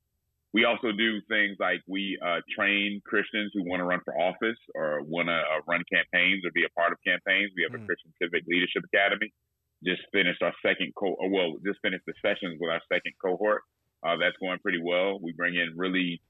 We 0.54 0.64
also 0.64 0.94
do 0.94 1.18
things 1.26 1.58
like 1.58 1.82
we 1.90 2.16
uh, 2.22 2.38
train 2.54 3.02
Christians 3.04 3.50
who 3.52 3.66
want 3.66 3.80
to 3.80 3.90
run 3.90 3.98
for 4.06 4.14
office 4.14 4.56
or 4.76 5.02
want 5.02 5.26
to 5.26 5.34
uh, 5.34 5.66
run 5.66 5.82
campaigns 5.90 6.46
or 6.46 6.54
be 6.54 6.62
a 6.62 6.70
part 6.78 6.94
of 6.94 6.98
campaigns. 7.02 7.50
We 7.58 7.66
have 7.66 7.74
mm. 7.74 7.82
a 7.82 7.86
Christian 7.86 8.14
Civic 8.22 8.46
Leadership 8.46 8.86
Academy. 8.86 9.34
Just 9.82 10.06
finished 10.14 10.40
our 10.46 10.54
second 10.64 10.94
co, 10.94 11.18
well, 11.26 11.58
just 11.66 11.82
finished 11.82 12.06
the 12.06 12.14
sessions 12.22 12.56
with 12.62 12.70
our 12.70 12.80
second 12.86 13.18
cohort. 13.18 13.66
Uh, 14.06 14.14
that's 14.14 14.38
going 14.38 14.62
pretty 14.62 14.78
well. 14.78 15.18
We 15.18 15.34
bring 15.34 15.58
in 15.58 15.74
really 15.74 16.22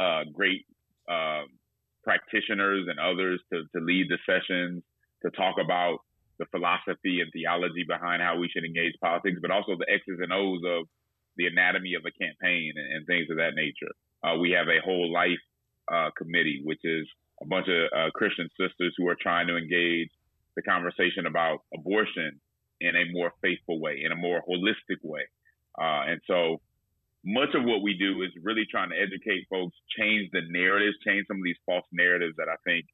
uh, 0.00 0.24
great 0.32 0.64
um, 1.12 1.52
practitioners 2.02 2.88
and 2.88 2.96
others 2.98 3.44
to, 3.52 3.60
to 3.76 3.84
lead 3.84 4.08
the 4.08 4.18
sessions 4.24 4.82
to 5.20 5.28
talk 5.36 5.56
about 5.62 5.98
the 6.38 6.46
philosophy 6.50 7.20
and 7.20 7.28
theology 7.32 7.84
behind 7.86 8.22
how 8.22 8.40
we 8.40 8.48
should 8.48 8.64
engage 8.64 8.96
politics, 9.04 9.36
but 9.42 9.50
also 9.50 9.76
the 9.76 9.86
X's 9.92 10.18
and 10.20 10.32
O's 10.32 10.64
of 10.64 10.88
the 11.36 11.46
anatomy 11.46 11.94
of 11.94 12.02
a 12.06 12.12
campaign 12.12 12.72
and, 12.76 12.96
and 12.96 13.06
things 13.06 13.26
of 13.30 13.36
that 13.36 13.54
nature. 13.54 13.92
Uh, 14.22 14.38
we 14.38 14.50
have 14.50 14.68
a 14.68 14.80
whole 14.84 15.12
life 15.12 15.42
uh, 15.92 16.10
committee, 16.16 16.60
which 16.64 16.80
is 16.84 17.06
a 17.42 17.46
bunch 17.46 17.66
of 17.68 17.90
uh, 17.96 18.10
Christian 18.14 18.48
sisters 18.58 18.94
who 18.96 19.08
are 19.08 19.16
trying 19.20 19.46
to 19.48 19.56
engage 19.56 20.08
the 20.56 20.62
conversation 20.62 21.26
about 21.26 21.58
abortion 21.74 22.40
in 22.80 22.96
a 22.96 23.12
more 23.12 23.32
faithful 23.42 23.80
way, 23.80 24.02
in 24.04 24.12
a 24.12 24.16
more 24.16 24.42
holistic 24.48 24.98
way. 25.02 25.22
Uh, 25.78 26.06
and 26.06 26.20
so 26.26 26.60
much 27.24 27.48
of 27.54 27.64
what 27.64 27.82
we 27.82 27.94
do 27.98 28.22
is 28.22 28.30
really 28.42 28.64
trying 28.70 28.90
to 28.90 28.96
educate 28.96 29.46
folks, 29.50 29.74
change 29.98 30.30
the 30.32 30.42
narratives, 30.48 30.96
change 31.04 31.26
some 31.26 31.38
of 31.38 31.44
these 31.44 31.56
false 31.66 31.86
narratives 31.92 32.34
that 32.36 32.48
I 32.48 32.56
think 32.64 32.86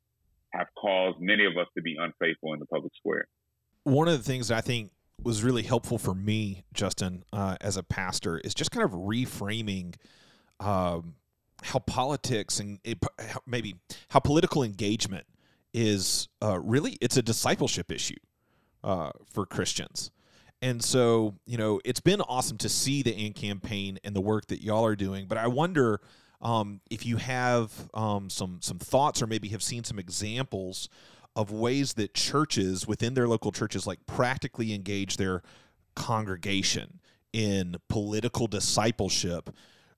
have 0.53 0.66
caused 0.79 1.18
many 1.20 1.44
of 1.44 1.57
us 1.57 1.66
to 1.76 1.83
be 1.83 1.96
unfaithful 1.98 2.55
in 2.55 2.61
the 2.61 2.66
public 2.66 2.92
square. 2.96 3.26
One 3.85 4.09
of 4.09 4.16
the 4.16 4.24
things 4.24 4.50
I 4.50 4.61
think 4.61 4.90
was 5.22 5.42
really 5.42 5.62
helpful 5.62 5.98
for 5.98 6.14
me, 6.14 6.64
Justin, 6.72 7.24
uh, 7.33 7.56
as 7.61 7.76
a 7.76 7.83
pastor, 7.83 8.38
is 8.38 8.54
just 8.54 8.70
kind 8.70 8.85
of 8.85 8.92
reframing 8.92 9.94
um, 10.61 11.14
how 11.62 11.78
politics 11.80 12.61
and 12.61 12.78
it, 12.85 12.98
maybe 13.46 13.76
how 14.09 14.18
political 14.20 14.62
engagement 14.62 15.26
is 15.72 16.28
uh, 16.42 16.59
really 16.59 16.96
it's 17.00 17.16
a 17.16 17.22
discipleship 17.22 17.92
issue 17.92 18.16
uh, 18.83 19.11
for 19.33 19.46
Christians. 19.46 20.11
And 20.62 20.83
so, 20.83 21.37
you 21.46 21.56
know, 21.56 21.80
it's 21.85 22.00
been 22.00 22.20
awesome 22.20 22.59
to 22.59 22.68
see 22.68 23.02
the 23.02 23.14
AND 23.26 23.35
campaign 23.35 23.98
and 24.04 24.14
the 24.14 24.20
work 24.20 24.46
that 24.48 24.62
y'all 24.62 24.85
are 24.85 24.96
doing. 24.96 25.26
But 25.26 25.38
I 25.38 25.46
wonder 25.46 26.00
um, 26.42 26.80
if 26.90 27.06
you 27.06 27.16
have 27.16 27.72
um, 27.94 28.28
some 28.28 28.59
some 28.62 28.78
thoughts 28.78 29.22
or 29.22 29.26
maybe 29.26 29.48
have 29.48 29.62
seen 29.62 29.85
some 29.85 29.98
examples 29.98 30.88
of 31.40 31.50
ways 31.50 31.94
that 31.94 32.12
churches 32.12 32.87
within 32.87 33.14
their 33.14 33.26
local 33.26 33.50
churches 33.50 33.87
like 33.87 34.05
practically 34.07 34.74
engage 34.74 35.16
their 35.16 35.42
congregation 35.94 37.00
in 37.33 37.76
political 37.88 38.46
discipleship, 38.46 39.48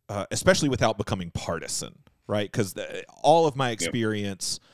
uh, 0.08 0.26
especially 0.30 0.68
without 0.68 0.96
becoming 0.96 1.30
partisan, 1.32 1.98
right? 2.28 2.50
Because 2.50 2.76
all 3.22 3.46
of 3.46 3.56
my 3.56 3.70
experience 3.70 4.60
yep. 4.62 4.70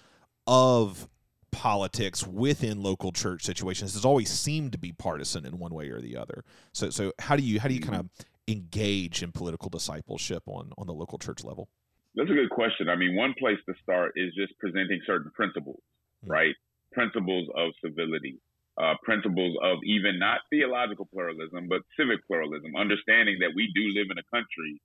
of 0.47 1.09
politics 1.51 2.27
within 2.27 2.83
local 2.83 3.13
church 3.13 3.45
situations 3.45 3.95
has 3.95 4.05
always 4.05 4.29
seemed 4.29 4.73
to 4.73 4.79
be 4.79 4.93
partisan 4.93 5.47
in 5.47 5.59
one 5.59 5.73
way 5.73 5.89
or 5.89 6.01
the 6.01 6.17
other. 6.17 6.45
So, 6.73 6.91
so 6.91 7.13
how 7.19 7.37
do 7.37 7.43
you 7.43 7.61
how 7.61 7.69
do 7.69 7.75
you 7.75 7.81
kind 7.81 7.97
of 7.97 8.11
engage 8.47 9.23
in 9.23 9.33
political 9.33 9.71
discipleship 9.71 10.43
on 10.47 10.73
on 10.77 10.87
the 10.87 10.93
local 10.93 11.19
church 11.19 11.45
level? 11.45 11.71
That's 12.15 12.31
a 12.31 12.35
good 12.35 12.51
question. 12.51 12.89
I 12.89 12.97
mean, 12.97 13.15
one 13.15 13.35
place 13.39 13.59
to 13.67 13.75
start 13.83 14.13
is 14.17 14.35
just 14.35 14.59
presenting 14.59 15.01
certain 15.07 15.31
principles, 15.31 15.81
mm-hmm. 16.23 16.31
right? 16.31 16.55
Principles 16.93 17.49
of 17.57 17.71
civility, 17.85 18.39
uh, 18.81 18.95
principles 19.03 19.57
of 19.63 19.79
even 19.85 20.19
not 20.19 20.41
theological 20.51 21.07
pluralism, 21.13 21.69
but 21.69 21.83
civic 21.99 22.25
pluralism, 22.27 22.77
understanding 22.77 23.39
that 23.41 23.53
we 23.55 23.71
do 23.75 23.93
live 23.95 24.09
in 24.11 24.19
a 24.19 24.27
country 24.35 24.81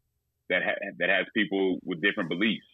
that 0.50 0.64
ha- 0.64 0.82
that 1.00 1.10
has 1.10 1.26
people 1.34 1.80
with 1.84 2.02
different 2.02 2.30
beliefs, 2.30 2.68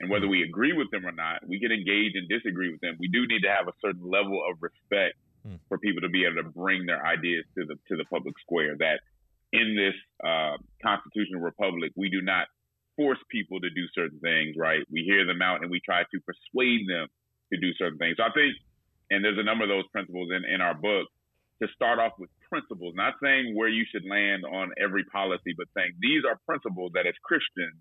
and 0.00 0.10
whether 0.10 0.26
we 0.26 0.42
agree 0.42 0.72
with 0.72 0.90
them 0.90 1.06
or 1.06 1.12
not, 1.12 1.46
we 1.46 1.60
can 1.60 1.70
engage 1.70 2.12
and 2.14 2.28
disagree 2.28 2.70
with 2.70 2.80
them. 2.80 2.96
We 2.98 3.08
do 3.08 3.26
need 3.26 3.42
to 3.42 3.52
have 3.52 3.68
a 3.68 3.76
certain 3.80 4.08
level 4.08 4.42
of 4.42 4.58
respect 4.60 5.14
mm. 5.46 5.58
for 5.68 5.78
people 5.78 6.02
to 6.02 6.08
be 6.08 6.24
able 6.24 6.42
to 6.42 6.50
bring 6.50 6.86
their 6.86 7.04
ideas 7.06 7.44
to 7.56 7.64
the 7.64 7.76
to 7.88 7.96
the 7.96 8.04
public 8.10 8.34
square. 8.40 8.76
That 8.76 9.00
in 9.52 9.76
this 9.76 9.94
uh, 10.24 10.56
constitutional 10.82 11.40
republic, 11.40 11.92
we 11.96 12.10
do 12.10 12.20
not 12.20 12.48
force 12.96 13.18
people 13.30 13.60
to 13.60 13.70
do 13.70 13.86
certain 13.94 14.18
things, 14.20 14.56
right? 14.56 14.82
We 14.90 15.02
hear 15.04 15.26
them 15.26 15.40
out 15.40 15.62
and 15.62 15.70
we 15.70 15.80
try 15.80 16.02
to 16.02 16.18
persuade 16.20 16.88
them 16.88 17.08
to 17.52 17.60
do 17.60 17.72
certain 17.78 17.98
things. 17.98 18.16
So 18.16 18.24
I 18.24 18.32
think, 18.32 18.56
and 19.10 19.24
there's 19.24 19.38
a 19.38 19.44
number 19.44 19.64
of 19.64 19.70
those 19.70 19.86
principles 19.92 20.30
in, 20.32 20.42
in 20.48 20.60
our 20.60 20.74
book 20.74 21.06
to 21.62 21.68
start 21.74 22.00
off 22.00 22.12
with 22.18 22.30
principles, 22.48 22.94
not 22.96 23.14
saying 23.22 23.54
where 23.54 23.68
you 23.68 23.84
should 23.92 24.02
land 24.08 24.44
on 24.44 24.72
every 24.82 25.04
policy, 25.04 25.54
but 25.56 25.68
saying 25.76 25.92
these 26.00 26.24
are 26.26 26.40
principles 26.46 26.92
that 26.94 27.06
as 27.06 27.14
Christians 27.22 27.76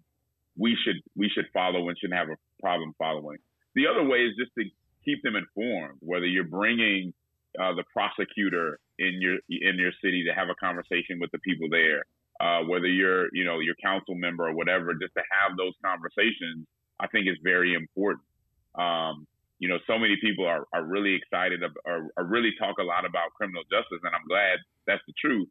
we 0.58 0.78
should 0.84 0.98
we 1.16 1.30
should 1.30 1.46
follow 1.54 1.88
and 1.88 1.98
shouldn't 1.98 2.20
have 2.20 2.30
a 2.30 2.38
problem 2.62 2.94
following. 2.98 3.38
The 3.76 3.88
other 3.88 4.04
way 4.04 4.20
is 4.20 4.36
just 4.38 4.52
to 4.60 4.66
keep 5.06 5.24
them 5.24 5.36
informed, 5.36 6.00
whether 6.02 6.26
you're 6.26 6.44
bringing 6.44 7.14
uh, 7.60 7.74
the 7.74 7.84
prosecutor 7.92 8.80
in 9.00 9.20
your 9.20 9.38
in 9.50 9.80
your 9.80 9.92
city 10.04 10.26
to 10.28 10.34
have 10.34 10.50
a 10.50 10.56
conversation 10.56 11.20
with 11.20 11.32
the 11.32 11.40
people 11.40 11.68
there, 11.70 12.04
uh, 12.40 12.64
whether 12.68 12.88
you're 12.88 13.28
you 13.34 13.46
know 13.46 13.60
your 13.60 13.76
council 13.82 14.16
member 14.16 14.48
or 14.48 14.54
whatever, 14.54 14.94
just 14.94 15.14
to 15.16 15.24
have 15.42 15.58
those 15.58 15.74
conversations, 15.84 16.68
I 17.00 17.08
think 17.08 17.28
is 17.28 17.38
very 17.44 17.74
important. 17.74 18.26
Um, 18.76 19.28
you 19.62 19.70
know, 19.70 19.78
so 19.86 19.96
many 20.04 20.18
people 20.20 20.46
are, 20.54 20.66
are 20.74 20.84
really 20.84 21.14
excited 21.14 21.62
or, 21.86 22.10
or 22.18 22.24
really 22.26 22.50
talk 22.58 22.76
a 22.80 22.84
lot 22.84 23.06
about 23.06 23.30
criminal 23.38 23.62
justice, 23.70 24.02
and 24.02 24.10
I'm 24.18 24.26
glad 24.28 24.58
that's 24.88 25.06
the 25.06 25.14
truth. 25.22 25.48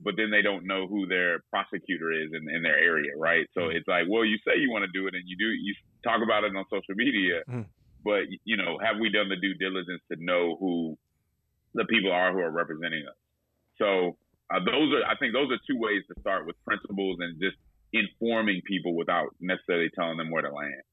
But 0.00 0.14
then 0.16 0.30
they 0.30 0.40
don't 0.40 0.66
know 0.66 0.86
who 0.88 1.06
their 1.06 1.40
prosecutor 1.52 2.12
is 2.12 2.28
in, 2.32 2.48
in 2.54 2.62
their 2.62 2.78
area, 2.78 3.12
right? 3.16 3.46
So 3.52 3.68
it's 3.68 3.86
like, 3.88 4.04
well, 4.08 4.24
you 4.24 4.36
say 4.44 4.56
you 4.56 4.70
want 4.70 4.84
to 4.88 4.92
do 4.98 5.06
it, 5.06 5.14
and 5.14 5.24
you 5.28 5.36
do, 5.36 5.48
you 5.52 5.74
talk 6.02 6.20
about 6.24 6.44
it 6.44 6.56
on 6.56 6.64
social 6.72 6.96
media, 6.96 7.42
Mm. 7.48 7.66
but 8.04 8.24
you 8.44 8.56
know, 8.56 8.78
have 8.82 8.96
we 9.00 9.10
done 9.10 9.28
the 9.28 9.36
due 9.36 9.54
diligence 9.54 10.02
to 10.10 10.16
know 10.18 10.56
who 10.58 10.96
the 11.74 11.84
people 11.84 12.12
are 12.12 12.32
who 12.32 12.40
are 12.40 12.50
representing 12.50 13.04
us? 13.06 13.18
So 13.76 14.16
uh, 14.48 14.60
those 14.64 14.88
are, 14.96 15.04
I 15.04 15.16
think, 15.20 15.34
those 15.34 15.50
are 15.52 15.60
two 15.68 15.78
ways 15.78 16.02
to 16.08 16.14
start 16.20 16.46
with 16.46 16.56
principles 16.64 17.18
and 17.20 17.38
just 17.40 17.56
informing 17.92 18.62
people 18.64 18.94
without 18.96 19.28
necessarily 19.40 19.90
telling 19.94 20.16
them 20.16 20.30
where 20.30 20.42
to 20.42 20.52
land. 20.52 20.84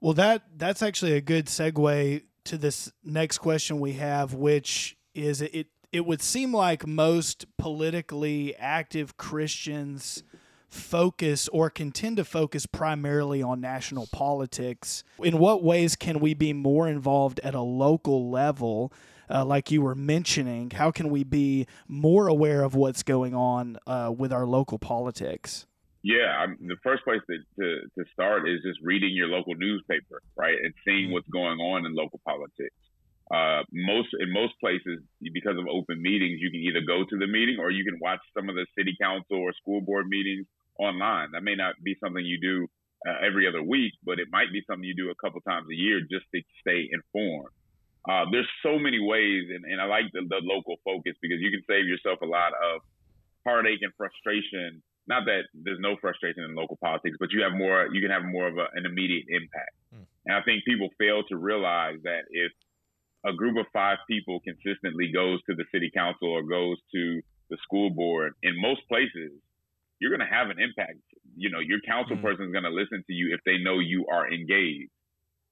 Well, 0.00 0.14
that 0.14 0.42
that's 0.56 0.82
actually 0.82 1.12
a 1.12 1.20
good 1.20 1.46
segue 1.46 2.22
to 2.44 2.58
this 2.58 2.92
next 3.04 3.38
question 3.38 3.80
we 3.80 3.94
have, 3.94 4.34
which 4.34 4.96
is 5.14 5.40
it 5.40 5.68
it 5.92 6.04
would 6.04 6.22
seem 6.22 6.54
like 6.54 6.86
most 6.86 7.46
politically 7.56 8.54
active 8.56 9.16
Christians 9.16 10.22
focus 10.68 11.48
or 11.48 11.70
contend 11.70 12.18
to 12.18 12.24
focus 12.24 12.66
primarily 12.66 13.42
on 13.42 13.60
national 13.60 14.06
politics. 14.12 15.04
In 15.22 15.38
what 15.38 15.62
ways 15.62 15.96
can 15.96 16.20
we 16.20 16.34
be 16.34 16.52
more 16.52 16.88
involved 16.88 17.40
at 17.40 17.54
a 17.54 17.60
local 17.60 18.30
level? 18.30 18.92
Uh, 19.28 19.44
like 19.44 19.70
you 19.70 19.82
were 19.82 19.94
mentioning, 19.94 20.70
how 20.70 20.90
can 20.90 21.10
we 21.10 21.24
be 21.24 21.66
more 21.88 22.28
aware 22.28 22.62
of 22.62 22.74
what's 22.74 23.02
going 23.02 23.34
on 23.34 23.78
uh, 23.86 24.12
with 24.16 24.32
our 24.32 24.46
local 24.46 24.78
politics? 24.78 25.66
Yeah, 26.06 26.38
I'm, 26.38 26.54
the 26.62 26.78
first 26.84 27.02
place 27.02 27.18
to, 27.26 27.36
to, 27.58 27.66
to 27.98 28.10
start 28.12 28.48
is 28.48 28.62
just 28.62 28.78
reading 28.80 29.10
your 29.10 29.26
local 29.26 29.56
newspaper, 29.58 30.22
right, 30.36 30.54
and 30.54 30.72
seeing 30.86 31.10
what's 31.10 31.26
going 31.34 31.58
on 31.58 31.84
in 31.84 31.96
local 31.96 32.20
politics. 32.24 32.78
Uh, 33.34 33.66
most 33.72 34.14
in 34.20 34.32
most 34.32 34.54
places, 34.62 35.02
because 35.34 35.58
of 35.58 35.66
open 35.66 36.00
meetings, 36.00 36.38
you 36.40 36.48
can 36.54 36.60
either 36.62 36.78
go 36.86 37.02
to 37.02 37.18
the 37.18 37.26
meeting 37.26 37.58
or 37.58 37.72
you 37.72 37.82
can 37.82 37.98
watch 37.98 38.20
some 38.38 38.48
of 38.48 38.54
the 38.54 38.64
city 38.78 38.94
council 39.02 39.38
or 39.38 39.52
school 39.54 39.80
board 39.80 40.06
meetings 40.06 40.46
online. 40.78 41.32
That 41.32 41.42
may 41.42 41.56
not 41.56 41.74
be 41.82 41.96
something 41.98 42.24
you 42.24 42.38
do 42.40 42.68
uh, 43.02 43.26
every 43.26 43.48
other 43.48 43.64
week, 43.64 43.94
but 44.04 44.20
it 44.20 44.28
might 44.30 44.52
be 44.52 44.62
something 44.70 44.86
you 44.86 44.94
do 44.94 45.10
a 45.10 45.18
couple 45.18 45.40
times 45.40 45.66
a 45.72 45.74
year 45.74 45.98
just 46.02 46.26
to 46.32 46.40
stay 46.62 46.86
informed. 46.86 47.50
Uh, 48.08 48.30
there's 48.30 48.46
so 48.62 48.78
many 48.78 49.02
ways, 49.02 49.50
and, 49.50 49.64
and 49.64 49.80
I 49.80 49.86
like 49.86 50.06
the, 50.12 50.22
the 50.30 50.38
local 50.46 50.76
focus 50.84 51.18
because 51.20 51.42
you 51.42 51.50
can 51.50 51.66
save 51.66 51.90
yourself 51.90 52.22
a 52.22 52.30
lot 52.30 52.54
of 52.54 52.78
heartache 53.42 53.82
and 53.82 53.90
frustration 53.98 54.85
not 55.08 55.24
that 55.26 55.42
there's 55.54 55.78
no 55.80 55.96
frustration 56.00 56.42
in 56.44 56.54
local 56.54 56.78
politics, 56.82 57.16
but 57.20 57.30
you 57.32 57.42
have 57.42 57.52
more, 57.52 57.88
you 57.92 58.00
can 58.00 58.10
have 58.10 58.24
more 58.24 58.46
of 58.48 58.56
a, 58.58 58.66
an 58.74 58.86
immediate 58.86 59.24
impact. 59.28 59.74
Mm. 59.94 60.06
And 60.26 60.36
I 60.36 60.42
think 60.42 60.64
people 60.64 60.88
fail 60.98 61.22
to 61.28 61.36
realize 61.36 61.98
that 62.02 62.22
if 62.30 62.52
a 63.24 63.32
group 63.32 63.56
of 63.56 63.66
five 63.72 63.98
people 64.08 64.40
consistently 64.40 65.10
goes 65.12 65.40
to 65.48 65.54
the 65.54 65.64
city 65.72 65.90
council 65.94 66.28
or 66.30 66.42
goes 66.42 66.76
to 66.94 67.20
the 67.50 67.56
school 67.62 67.90
board, 67.90 68.32
in 68.42 68.60
most 68.60 68.82
places, 68.88 69.32
you're 70.00 70.10
going 70.10 70.26
to 70.26 70.34
have 70.34 70.50
an 70.50 70.58
impact. 70.60 70.98
You 71.36 71.50
know, 71.50 71.60
your 71.60 71.80
council 71.86 72.16
Mm. 72.16 72.22
person 72.22 72.46
is 72.46 72.52
going 72.52 72.64
to 72.64 72.70
listen 72.70 73.02
to 73.06 73.12
you 73.12 73.32
if 73.32 73.40
they 73.46 73.58
know 73.58 73.78
you 73.78 74.06
are 74.06 74.30
engaged. 74.30 74.90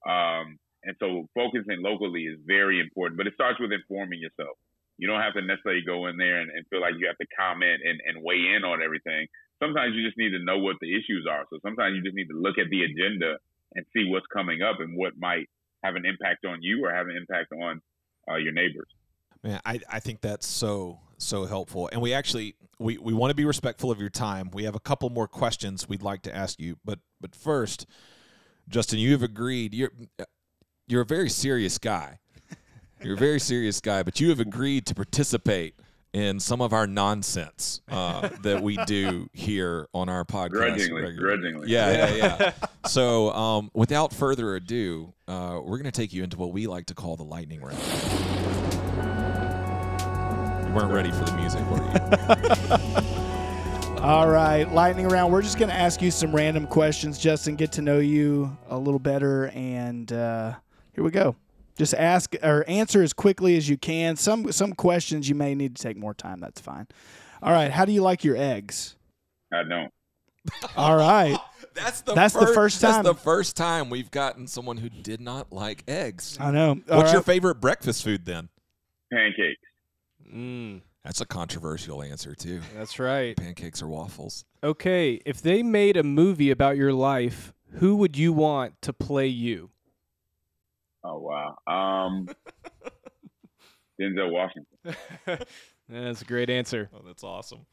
Um, 0.05 0.59
and 0.83 0.95
so 0.99 1.27
focusing 1.33 1.81
locally 1.81 2.23
is 2.27 2.39
very 2.45 2.79
important, 2.79 3.17
but 3.17 3.25
it 3.25 3.33
starts 3.33 3.59
with 3.59 3.71
informing 3.71 4.19
yourself. 4.19 4.57
You 4.97 5.07
don't 5.07 5.19
have 5.19 5.33
to 5.33 5.41
necessarily 5.41 5.81
go 5.81 6.05
in 6.07 6.15
there 6.15 6.39
and, 6.39 6.51
and 6.51 6.65
feel 6.69 6.79
like 6.79 6.93
you 6.99 7.07
have 7.07 7.17
to 7.17 7.27
comment 7.35 7.81
and, 7.83 7.99
and 8.05 8.23
weigh 8.23 8.53
in 8.55 8.63
on 8.63 8.81
everything 8.83 9.27
sometimes 9.59 9.95
you 9.95 10.05
just 10.05 10.17
need 10.17 10.31
to 10.31 10.43
know 10.43 10.57
what 10.57 10.77
the 10.81 10.91
issues 10.91 11.27
are. 11.29 11.45
So 11.49 11.59
sometimes 11.63 11.95
you 11.95 12.03
just 12.03 12.15
need 12.15 12.29
to 12.29 12.37
look 12.37 12.57
at 12.57 12.69
the 12.69 12.83
agenda 12.83 13.37
and 13.73 13.85
see 13.93 14.05
what's 14.09 14.25
coming 14.27 14.61
up 14.61 14.79
and 14.79 14.97
what 14.97 15.13
might 15.17 15.47
have 15.83 15.95
an 15.95 16.05
impact 16.05 16.45
on 16.45 16.61
you 16.61 16.85
or 16.85 16.93
have 16.93 17.07
an 17.07 17.15
impact 17.15 17.51
on 17.51 17.81
uh, 18.29 18.35
your 18.35 18.53
neighbors. 18.53 18.87
Man, 19.43 19.59
I, 19.65 19.79
I 19.91 19.99
think 19.99 20.21
that's 20.21 20.47
so 20.47 20.99
so 21.17 21.45
helpful. 21.45 21.89
And 21.91 22.01
we 22.01 22.13
actually 22.13 22.55
we, 22.79 22.97
we 22.97 23.13
want 23.13 23.31
to 23.31 23.35
be 23.35 23.45
respectful 23.45 23.91
of 23.91 23.99
your 23.99 24.09
time. 24.09 24.49
We 24.51 24.63
have 24.63 24.75
a 24.75 24.79
couple 24.79 25.09
more 25.09 25.27
questions 25.27 25.87
we'd 25.87 26.01
like 26.01 26.23
to 26.23 26.35
ask 26.35 26.59
you, 26.59 26.77
but 26.83 26.99
but 27.21 27.35
first, 27.35 27.85
Justin, 28.67 28.99
you 28.99 29.11
have 29.11 29.23
agreed. 29.23 29.73
You're 29.73 29.91
you're 30.87 31.01
a 31.01 31.05
very 31.05 31.29
serious 31.29 31.77
guy. 31.77 32.19
You're 33.01 33.15
a 33.15 33.17
very 33.17 33.39
serious 33.39 33.81
guy, 33.81 34.03
but 34.03 34.19
you 34.19 34.29
have 34.29 34.39
agreed 34.39 34.85
to 34.87 34.95
participate 34.95 35.75
in 36.15 36.39
some 36.39 36.61
of 36.61 36.71
our 36.71 36.87
nonsense 36.87 37.81
uh, 37.89 38.29
that 38.41 38.63
we 38.63 38.77
do 38.85 39.29
here 39.33 39.89
on 39.93 40.07
our 40.07 40.23
podcast. 40.23 40.51
Grudgingly, 40.51 41.01
regularly. 41.01 41.17
grudgingly. 41.17 41.69
Yeah, 41.69 41.91
yeah, 41.91 42.37
yeah. 42.39 42.53
so, 42.87 43.31
um, 43.31 43.69
without 43.73 44.13
further 44.13 44.55
ado, 44.55 45.13
uh, 45.27 45.59
we're 45.61 45.77
going 45.77 45.83
to 45.83 45.91
take 45.91 46.13
you 46.13 46.23
into 46.23 46.37
what 46.37 46.53
we 46.53 46.67
like 46.67 46.85
to 46.85 46.95
call 46.95 47.17
the 47.17 47.25
lightning 47.25 47.59
round. 47.59 47.77
You 50.65 50.73
weren't 50.73 50.93
ready 50.93 51.11
for 51.11 51.25
the 51.25 51.35
music, 51.35 51.69
were 51.69 51.83
you? 51.83 51.91
All 54.01 54.29
right, 54.29 54.63
lightning 54.71 55.09
round. 55.09 55.33
We're 55.33 55.41
just 55.41 55.59
going 55.59 55.69
to 55.69 55.75
ask 55.75 56.01
you 56.01 56.11
some 56.11 56.33
random 56.33 56.65
questions, 56.65 57.17
Justin. 57.17 57.57
Get 57.57 57.73
to 57.73 57.81
know 57.81 57.99
you 57.99 58.57
a 58.69 58.77
little 58.77 58.99
better, 58.99 59.47
and 59.47 60.09
uh, 60.13 60.53
here 60.93 61.03
we 61.03 61.11
go. 61.11 61.35
Just 61.77 61.93
ask 61.93 62.35
or 62.41 62.63
answer 62.67 63.03
as 63.03 63.11
quickly 63.13 63.57
as 63.57 63.67
you 63.67 63.77
can. 63.77 64.15
Some 64.15 64.51
some 64.51 64.73
questions 64.73 65.27
you 65.27 65.35
may 65.35 65.55
need 65.55 65.75
to 65.75 65.83
take 65.83 65.97
more 65.97 66.13
time. 66.13 66.39
That's 66.39 66.61
fine. 66.61 66.87
All 67.41 67.51
right. 67.51 67.69
How 67.71 67.85
do 67.85 67.91
you 67.91 68.01
like 68.01 68.23
your 68.23 68.37
eggs? 68.37 68.95
I 69.53 69.63
don't. 69.63 69.91
All 70.77 70.95
right. 70.95 71.37
That's 71.73 72.01
the 72.01 72.13
That's 72.13 72.33
the 72.33 72.41
first, 72.41 72.53
first 72.55 72.81
time. 72.81 73.03
That's 73.03 73.17
the 73.17 73.21
first 73.23 73.57
time 73.57 73.89
we've 73.89 74.09
gotten 74.09 74.47
someone 74.47 74.77
who 74.77 74.89
did 74.89 75.19
not 75.19 75.51
like 75.51 75.83
eggs. 75.89 76.37
I 76.39 76.51
know. 76.51 76.79
All 76.89 76.97
What's 76.99 77.11
your 77.11 77.21
favorite 77.21 77.55
breakfast 77.55 78.03
food 78.03 78.25
then? 78.25 78.47
Pancakes. 79.11 79.59
Mm, 80.33 80.81
That's 81.03 81.19
a 81.19 81.25
controversial 81.25 82.01
answer 82.01 82.33
too. 82.33 82.61
that's 82.75 82.97
right. 82.99 83.35
Pancakes 83.35 83.81
or 83.81 83.87
waffles? 83.87 84.45
Okay, 84.63 85.19
if 85.25 85.41
they 85.41 85.61
made 85.63 85.97
a 85.97 86.03
movie 86.03 86.49
about 86.49 86.77
your 86.77 86.93
life, 86.93 87.53
who 87.73 87.97
would 87.97 88.17
you 88.17 88.31
want 88.31 88.81
to 88.81 88.93
play 88.93 89.27
you? 89.27 89.69
Oh 91.07 91.19
wow. 91.19 91.55
Um, 91.67 92.27
Denzel 94.01 94.31
Washington. 94.31 94.65
That's 95.89 96.21
a 96.23 96.25
great 96.25 96.49
answer. 96.49 96.89
Oh, 96.93 97.01
that's 97.05 97.23
awesome. 97.23 97.67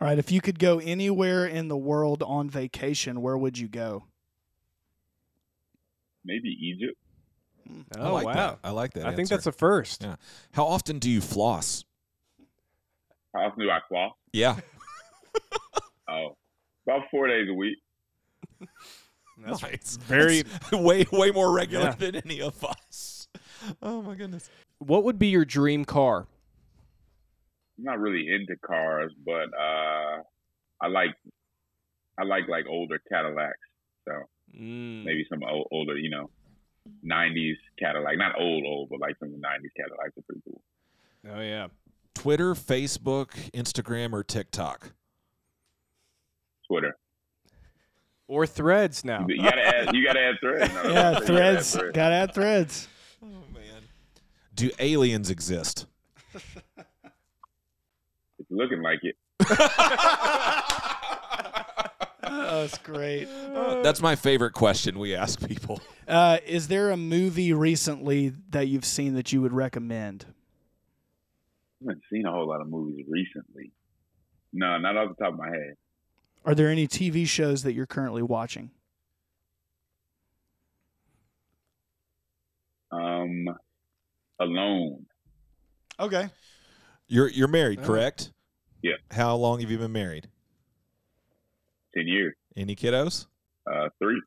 All 0.00 0.08
right. 0.08 0.18
If 0.18 0.32
you 0.32 0.40
could 0.40 0.58
go 0.58 0.80
anywhere 0.80 1.46
in 1.46 1.68
the 1.68 1.76
world 1.76 2.20
on 2.24 2.50
vacation, 2.50 3.22
where 3.22 3.38
would 3.38 3.56
you 3.56 3.68
go? 3.68 4.06
Maybe 6.24 6.48
Egypt. 6.48 6.98
I 7.96 8.00
Oh 8.00 8.14
like 8.14 8.26
wow. 8.26 8.32
that. 8.32 8.58
I 8.64 8.70
like 8.70 8.94
that. 8.94 9.06
I 9.06 9.14
think 9.14 9.28
that's 9.28 9.46
a 9.46 9.52
first. 9.52 10.02
Yeah. 10.02 10.16
How 10.52 10.64
often 10.64 10.98
do 10.98 11.08
you 11.08 11.20
floss? 11.20 11.84
How 13.34 13.42
often 13.42 13.62
do 13.62 13.70
I 13.70 13.78
floss? 13.88 14.12
Yeah. 14.32 14.56
Oh, 16.08 16.36
about 16.88 17.02
four 17.10 17.28
days 17.28 17.46
a 17.48 17.54
week. 17.54 17.78
That's 19.38 19.62
nice. 19.62 19.96
very- 20.02 20.42
That's 20.42 20.72
way 20.72 21.06
way 21.12 21.30
more 21.30 21.52
regular 21.52 21.86
Yeah. 21.86 21.94
than 21.94 22.16
any 22.16 22.40
of 22.40 22.64
us. 22.64 23.28
Oh 23.82 24.02
my 24.02 24.14
goodness. 24.14 24.50
What 24.78 25.04
would 25.04 25.18
be 25.18 25.28
your 25.28 25.44
dream 25.44 25.84
car? 25.84 26.26
I'm 27.78 27.84
not 27.84 27.98
really 27.98 28.28
into 28.28 28.56
cars, 28.64 29.12
but 29.24 29.48
uh, 29.58 30.22
I 30.80 30.86
like 30.88 31.14
I 32.18 32.22
like 32.24 32.46
like 32.48 32.66
older 32.68 33.00
Cadillacs. 33.10 33.58
So 34.06 34.12
Mm. 34.56 35.04
maybe 35.04 35.26
some 35.28 35.42
old, 35.42 35.66
older, 35.72 35.96
you 35.98 36.10
know, 36.10 36.30
'90s 37.04 37.56
Cadillac. 37.78 38.16
Not 38.18 38.38
old, 38.38 38.62
old, 38.64 38.88
but 38.90 39.00
like 39.00 39.16
some 39.18 39.30
'90s 39.30 39.70
Cadillacs 39.76 40.16
are 40.16 40.22
pretty 40.28 40.42
cool. 40.46 40.62
Oh 41.28 41.40
yeah. 41.40 41.68
Twitter, 42.14 42.54
Facebook, 42.54 43.30
Instagram, 43.52 44.12
or 44.12 44.22
TikTok? 44.22 44.92
Twitter. 46.70 46.96
Or 48.34 48.46
threads 48.48 49.04
now. 49.04 49.26
You 49.28 49.40
gotta 49.42 49.62
add. 49.64 49.94
You 49.94 50.04
gotta 50.04 50.20
add 50.20 50.34
threads. 50.40 50.74
No, 50.74 50.82
Yeah, 50.84 50.88
you 50.88 50.92
gotta 50.92 51.16
add 51.18 51.26
threads. 51.26 51.72
threads. 51.76 51.92
Got 51.96 52.08
to 52.08 52.14
add 52.16 52.34
threads. 52.34 52.88
Oh 53.22 53.26
man. 53.54 53.82
Do 54.54 54.70
aliens 54.80 55.30
exist? 55.30 55.86
It's 58.36 58.50
looking 58.50 58.82
like 58.82 58.98
it. 59.02 59.16
Oh, 62.26 62.60
that's 62.62 62.78
great. 62.78 63.26
That's 63.52 64.00
my 64.02 64.16
favorite 64.16 64.52
question 64.54 64.98
we 64.98 65.14
ask 65.14 65.46
people. 65.46 65.80
Uh, 66.08 66.38
is 66.46 66.68
there 66.68 66.90
a 66.90 66.96
movie 66.96 67.52
recently 67.52 68.32
that 68.50 68.66
you've 68.68 68.84
seen 68.84 69.14
that 69.14 69.32
you 69.32 69.40
would 69.42 69.52
recommend? 69.52 70.26
I 71.82 71.84
haven't 71.90 72.02
seen 72.12 72.26
a 72.26 72.32
whole 72.32 72.48
lot 72.48 72.60
of 72.60 72.68
movies 72.68 73.04
recently. 73.08 73.72
No, 74.52 74.78
not 74.78 74.96
off 74.96 75.16
the 75.16 75.24
top 75.24 75.34
of 75.34 75.38
my 75.38 75.48
head. 75.48 75.74
Are 76.44 76.54
there 76.54 76.68
any 76.68 76.86
TV 76.86 77.26
shows 77.26 77.62
that 77.62 77.72
you're 77.72 77.86
currently 77.86 78.22
watching? 78.22 78.70
Um, 82.92 83.46
Alone. 84.40 85.06
Okay. 85.98 86.28
You're 87.08 87.28
you're 87.28 87.48
married, 87.48 87.80
Oh. 87.82 87.86
correct? 87.86 88.32
Yeah. 88.82 88.94
How 89.10 89.34
long 89.36 89.60
have 89.60 89.70
you 89.70 89.78
been 89.78 89.92
married? 89.92 90.28
Ten 91.96 92.06
years. 92.06 92.34
Any 92.56 92.76
kiddos? 92.76 93.26
Uh, 93.66 93.88
three. 93.98 94.20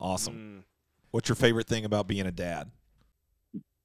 Awesome. 0.00 0.34
Mm. 0.34 0.64
What's 1.10 1.28
your 1.28 1.36
favorite 1.36 1.66
thing 1.66 1.84
about 1.84 2.06
being 2.08 2.26
a 2.26 2.32
dad? 2.32 2.70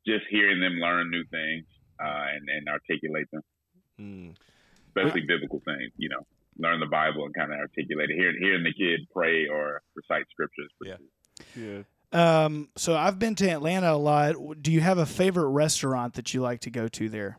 Just 0.07 0.25
hearing 0.29 0.59
them 0.59 0.73
learn 0.73 1.11
new 1.11 1.23
things 1.25 1.65
uh, 1.99 2.25
and 2.35 2.47
and 2.49 2.69
articulate 2.69 3.27
them, 3.31 3.41
Mm. 3.99 4.35
especially 4.87 5.21
biblical 5.21 5.59
things. 5.65 5.91
You 5.97 6.09
know, 6.09 6.25
learn 6.59 6.79
the 6.79 6.85
Bible 6.85 7.25
and 7.25 7.33
kind 7.33 7.51
of 7.51 7.59
articulate 7.59 8.09
it. 8.11 8.15
Hearing 8.15 8.37
hearing 8.39 8.63
the 8.63 8.73
kid 8.73 9.07
pray 9.13 9.47
or 9.47 9.81
recite 9.95 10.25
scriptures. 10.29 10.71
Yeah. 10.83 10.97
Yeah. 11.55 11.83
Um, 12.11 12.69
so 12.75 12.95
I've 12.95 13.19
been 13.19 13.35
to 13.35 13.49
Atlanta 13.49 13.93
a 13.93 13.97
lot. 13.97 14.35
Do 14.61 14.71
you 14.71 14.81
have 14.81 14.97
a 14.97 15.05
favorite 15.05 15.49
restaurant 15.49 16.15
that 16.15 16.33
you 16.33 16.41
like 16.41 16.61
to 16.61 16.69
go 16.69 16.87
to 16.87 17.09
there? 17.09 17.37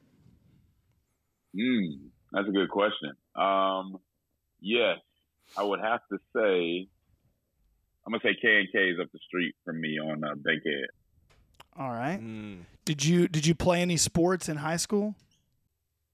Mm, 1.56 1.98
that's 2.32 2.48
a 2.48 2.52
good 2.52 2.70
question. 2.70 3.12
Um, 3.34 3.98
yes, 4.60 4.98
I 5.56 5.64
would 5.64 5.80
have 5.80 6.00
to 6.10 6.18
say. 6.34 6.88
I'm 8.06 8.12
gonna 8.12 8.22
say 8.22 8.36
K 8.40 8.60
and 8.60 8.68
K 8.72 8.90
is 8.90 9.00
up 9.00 9.12
the 9.12 9.18
street 9.26 9.54
from 9.64 9.80
me 9.80 9.98
on 9.98 10.24
uh, 10.24 10.34
Bankhead. 10.36 10.86
All 11.78 11.90
right. 11.90 12.20
Mm. 12.20 12.60
Did 12.84 13.04
you 13.04 13.28
did 13.28 13.46
you 13.46 13.54
play 13.54 13.82
any 13.82 13.96
sports 13.96 14.48
in 14.48 14.56
high 14.56 14.76
school? 14.76 15.14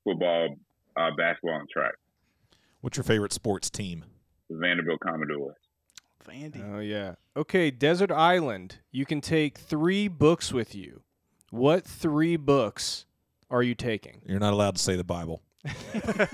Football, 0.05 0.57
uh, 0.97 1.11
basketball, 1.17 1.61
and 1.61 1.69
track. 1.69 1.95
What's 2.87 2.97
your 2.97 3.03
favorite 3.03 3.33
sports 3.33 3.69
team? 3.69 4.05
The 4.49 4.59
Vanderbilt 4.59 5.01
Commodores. 5.01 5.57
Vandy. 6.25 6.63
Oh 6.73 6.79
yeah. 6.79 7.17
Okay, 7.37 7.69
Desert 7.73 8.13
Island. 8.13 8.77
You 8.93 9.05
can 9.05 9.21
take 9.21 9.59
three 9.59 10.07
books 10.07 10.53
with 10.53 10.73
you. 10.73 11.03
What 11.51 11.85
three 11.85 12.37
books 12.37 13.05
are 13.51 13.65
you 13.65 13.75
taking? 13.75 14.23
You're 14.25 14.39
not 14.39 14.53
allowed 14.53 14.77
to 14.77 14.81
say 14.81 14.95
the 14.95 15.03
Bible. 15.03 15.43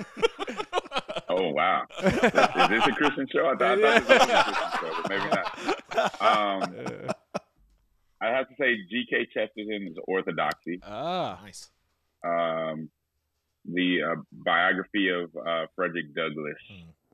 Oh 1.31 1.49
wow! 1.53 1.85
is 2.03 2.13
this 2.13 2.87
a 2.87 2.93
Christian 2.93 3.27
show? 3.33 3.47
I 3.47 3.57
thought, 3.57 3.83
I 3.83 4.01
thought 4.01 4.07
this 4.07 4.19
was 4.19 4.29
a 4.29 4.43
Christian 4.45 4.71
show, 4.81 5.03
but 5.03 5.09
maybe 5.09 5.31
not. 5.31 6.21
Um, 6.21 7.11
I 8.21 8.27
have 8.27 8.49
to 8.49 8.55
say 8.61 8.77
G.K. 8.91 9.29
Chesterton's 9.33 9.97
Orthodoxy, 10.07 10.81
ah. 10.83 11.41
Nice. 11.43 11.71
um, 12.23 12.91
the 13.65 13.99
uh, 14.03 14.15
biography 14.33 15.09
of 15.09 15.31
uh, 15.37 15.67
Frederick 15.77 16.15
Douglass, 16.15 16.57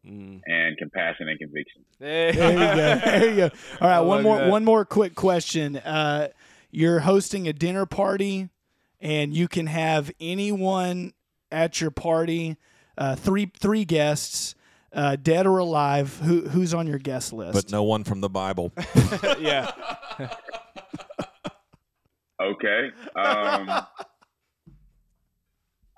Mm. 0.06 0.40
and 0.46 0.78
Compassion 0.78 1.28
and 1.28 1.38
Conviction. 1.38 1.84
There 1.98 2.28
you 2.28 2.38
go. 2.38 2.48
There 3.04 3.30
you 3.30 3.36
go. 3.36 3.50
All 3.80 3.88
right, 3.88 3.96
I 3.96 4.00
one 4.00 4.22
more 4.22 4.38
that. 4.38 4.48
one 4.48 4.64
more 4.64 4.84
quick 4.84 5.14
question. 5.16 5.76
Uh, 5.76 6.28
you're 6.70 7.00
hosting 7.00 7.48
a 7.48 7.52
dinner 7.52 7.84
party, 7.84 8.48
and 9.00 9.34
you 9.34 9.48
can 9.48 9.66
have 9.66 10.10
anyone 10.20 11.12
at 11.50 11.80
your 11.80 11.90
party. 11.90 12.56
Uh, 12.96 13.16
three 13.16 13.50
three 13.58 13.84
guests, 13.84 14.54
uh, 14.92 15.16
dead 15.16 15.46
or 15.46 15.58
alive. 15.58 16.18
Who 16.22 16.42
who's 16.48 16.72
on 16.72 16.86
your 16.86 16.98
guest 16.98 17.32
list? 17.32 17.54
But 17.54 17.70
no 17.72 17.82
one 17.82 18.04
from 18.04 18.20
the 18.20 18.30
Bible. 18.30 18.72
yeah. 19.40 19.72
Okay. 22.40 22.90
Um, 23.16 23.68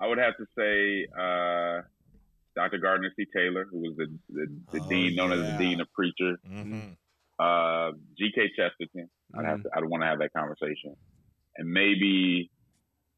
I 0.01 0.07
would 0.07 0.17
have 0.17 0.33
to 0.37 0.45
say 0.57 1.05
uh, 1.15 1.81
Dr. 2.55 2.79
Gardner 2.79 3.11
C. 3.15 3.25
Taylor, 3.35 3.65
who 3.69 3.79
was 3.81 3.93
the, 3.97 4.07
the, 4.29 4.45
the 4.73 4.79
Oh, 4.83 4.89
dean, 4.89 5.15
known 5.15 5.31
as 5.31 5.39
the 5.39 5.57
dean 5.63 5.79
of 5.81 5.87
preachers. 5.93 6.39
hmm 6.45 6.93
Uh, 7.39 7.91
G.K. 8.17 8.51
Chesterton. 8.57 9.09
I'd 9.37 9.45
have 9.45 9.63
to. 9.63 9.69
I'd 9.75 9.85
want 9.85 10.03
to 10.03 10.07
have 10.07 10.19
that 10.19 10.31
conversation, 10.35 10.95
and 11.57 11.69
maybe 11.71 12.51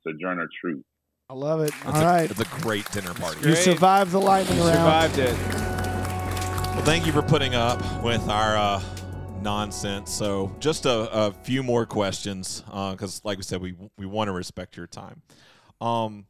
Sojourner 0.03 0.47
Truth. 0.61 0.83
I 1.29 1.33
love 1.33 1.61
it. 1.61 1.69
It's 1.73 1.85
All 1.85 2.01
a, 2.01 2.05
right, 2.05 2.29
It's 2.29 2.39
a 2.39 2.61
great 2.61 2.89
dinner 2.91 3.13
party. 3.15 3.47
you 3.49 3.55
survived 3.55 4.11
the 4.11 4.19
lightning 4.21 4.57
You 4.57 4.65
round. 4.67 5.15
survived 5.15 5.17
it. 5.17 5.35
Well, 6.75 6.83
thank 6.85 7.05
you 7.07 7.11
for 7.11 7.21
putting 7.23 7.55
up 7.55 7.79
with 8.03 8.27
our 8.29 8.55
uh, 8.57 8.81
nonsense. 9.41 10.11
So, 10.11 10.55
just 10.59 10.85
a, 10.85 11.09
a 11.11 11.31
few 11.31 11.63
more 11.63 11.85
questions, 11.85 12.61
because, 12.91 13.21
like 13.23 13.37
we 13.37 13.43
said, 13.43 13.61
we 13.61 13.75
we 13.97 14.05
want 14.05 14.27
to 14.27 14.31
respect 14.33 14.77
your 14.77 14.87
time. 14.87 15.21
Um, 15.81 16.25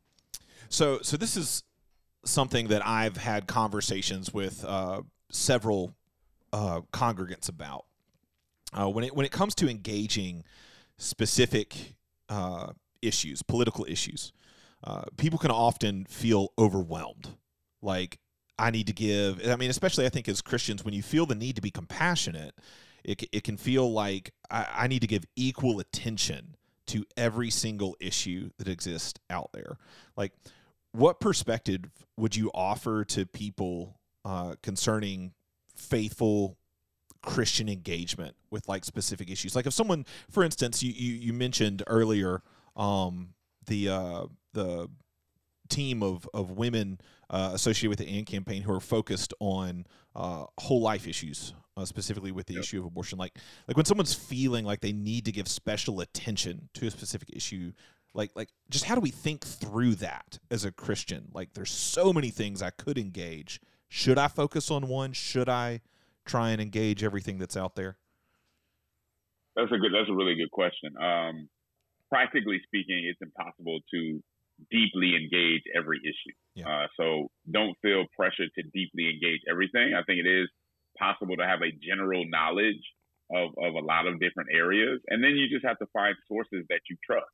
so 0.74 1.00
so 1.02 1.18
this 1.18 1.38
is 1.38 1.64
something 2.26 2.68
that 2.70 2.86
I've 2.86 3.18
had 3.18 3.48
conversations 3.48 4.34
with 4.34 4.66
uh, 4.66 5.02
several 5.30 5.94
uh, 6.52 6.82
congregants 6.92 7.50
about. 7.50 7.86
Uh, 8.74 8.90
when 8.90 9.04
it 9.04 9.16
when 9.16 9.26
it 9.26 9.32
comes 9.32 9.54
to 9.56 9.70
engaging 9.70 10.44
specific 10.98 11.96
uh, 12.30 12.72
issues, 13.02 13.44
political 13.44 13.86
issues, 13.88 14.34
uh, 14.84 15.04
people 15.18 15.38
can 15.38 15.52
often 15.52 16.06
feel 16.06 16.52
overwhelmed. 16.58 17.30
Like 17.82 18.20
I 18.58 18.72
need 18.72 18.88
to 18.88 18.94
give. 18.94 19.48
I 19.48 19.56
mean, 19.56 19.70
especially 19.70 20.06
I 20.06 20.10
think 20.10 20.28
as 20.28 20.42
Christians, 20.42 20.84
when 20.84 20.94
you 20.94 21.04
feel 21.04 21.26
the 21.26 21.36
need 21.36 21.56
to 21.56 21.62
be 21.62 21.72
compassionate, 21.72 22.56
it, 23.04 23.24
it 23.32 23.44
can 23.44 23.58
feel 23.58 23.92
like 23.92 24.34
I, 24.50 24.66
I 24.74 24.88
need 24.88 25.02
to 25.02 25.08
give 25.08 25.26
equal 25.36 25.80
attention 25.80 26.56
to 26.88 27.06
every 27.16 27.50
single 27.50 27.96
issue 28.00 28.50
that 28.58 28.68
exists 28.68 29.20
out 29.30 29.52
there. 29.54 29.78
Like, 30.18 30.34
what 30.94 31.20
perspective 31.20 31.82
would 32.18 32.36
you 32.36 32.50
offer 32.54 33.04
to 33.06 33.26
people 33.26 34.00
uh, 34.24 34.56
concerning 34.64 35.34
faithful 35.76 36.58
Christian 37.22 37.68
engagement 37.68 38.36
with 38.52 38.68
like 38.68 38.86
specific 38.86 39.30
issues? 39.30 39.56
Like, 39.56 39.66
if 39.66 39.74
someone, 39.74 40.06
for 40.30 40.44
instance, 40.44 40.82
you 40.82 40.92
you, 40.94 41.14
you 41.14 41.34
mentioned 41.34 41.84
earlier 41.88 42.42
um, 42.76 43.34
the 43.66 43.90
uh, 43.90 44.26
the 44.54 44.88
team 45.70 46.04
of 46.04 46.30
of 46.34 46.52
women 46.52 47.00
uh, 47.30 47.52
associated 47.54 47.90
with 47.90 48.00
the 48.00 48.18
AND 48.18 48.28
campaign 48.28 48.62
who 48.62 48.72
are 48.74 48.80
focused 48.80 49.34
on 49.40 49.86
uh, 50.16 50.46
whole 50.60 50.82
life 50.82 51.08
issues, 51.08 51.54
uh, 51.76 51.86
specifically 51.86 52.32
with 52.32 52.46
the 52.46 52.54
Yep. 52.54 52.64
issue 52.64 52.80
of 52.80 52.86
abortion. 52.86 53.18
Like, 53.18 53.38
like 53.68 53.76
when 53.76 53.86
someone's 53.86 54.14
feeling 54.14 54.66
like 54.66 54.82
they 54.82 54.92
need 54.94 55.26
to 55.26 55.32
give 55.32 55.48
special 55.48 56.02
attention 56.02 56.70
to 56.76 56.86
a 56.86 56.92
specific 56.92 57.30
issue, 57.34 57.72
like, 58.14 58.32
like 58.36 58.50
just 58.70 58.86
how 58.86 58.96
do 58.96 59.02
we 59.02 59.12
think 59.12 59.46
through 59.46 59.96
that 59.96 60.40
as 60.52 60.66
a 60.66 60.72
Christian? 60.72 61.30
Like, 61.34 61.54
there's 61.54 61.72
so 61.72 62.14
many 62.14 62.30
things 62.30 62.62
I 62.62 62.70
could 62.70 62.98
engage. 62.98 63.60
Should 63.90 64.18
I 64.18 64.28
focus 64.28 64.72
on 64.72 64.88
one? 64.88 65.14
Should 65.14 65.50
I 65.50 65.82
try 66.26 66.52
and 66.52 66.62
engage 66.62 67.04
everything 67.04 67.38
that's 67.38 67.58
out 67.58 67.76
there? 67.76 67.98
That's 69.56 69.72
a 69.72 69.78
good. 69.78 69.92
That's 69.94 70.10
a 70.10 70.16
really 70.16 70.36
good 70.36 70.52
question. 70.52 70.96
Um, 71.00 71.50
practically 72.10 72.60
speaking, 72.66 73.06
it's 73.06 73.22
impossible 73.22 73.80
to 73.94 74.24
deeply 74.72 75.16
engage 75.16 75.62
every 75.76 76.00
issue. 76.00 76.36
Yeah. 76.56 76.70
Uh, 76.70 76.88
so 76.98 77.32
don't 77.52 77.76
feel 77.82 78.06
pressure 78.16 78.46
to 78.46 78.64
deeply 78.74 79.10
engage 79.10 79.42
everything. 79.50 79.94
I 79.94 80.04
think 80.04 80.20
it 80.20 80.30
is 80.30 80.48
possible 80.98 81.36
to 81.38 81.46
have 81.46 81.62
a 81.62 81.72
general 81.82 82.24
knowledge 82.30 82.82
of, 83.34 83.50
of 83.58 83.74
a 83.74 83.86
lot 83.86 84.06
of 84.08 84.20
different 84.20 84.50
areas, 84.54 85.02
and 85.08 85.24
then 85.24 85.32
you 85.32 85.50
just 85.50 85.66
have 85.66 85.78
to 85.80 85.88
find 85.94 86.16
sources 86.28 86.66
that 86.70 86.82
you 86.90 86.98
trust. 87.06 87.26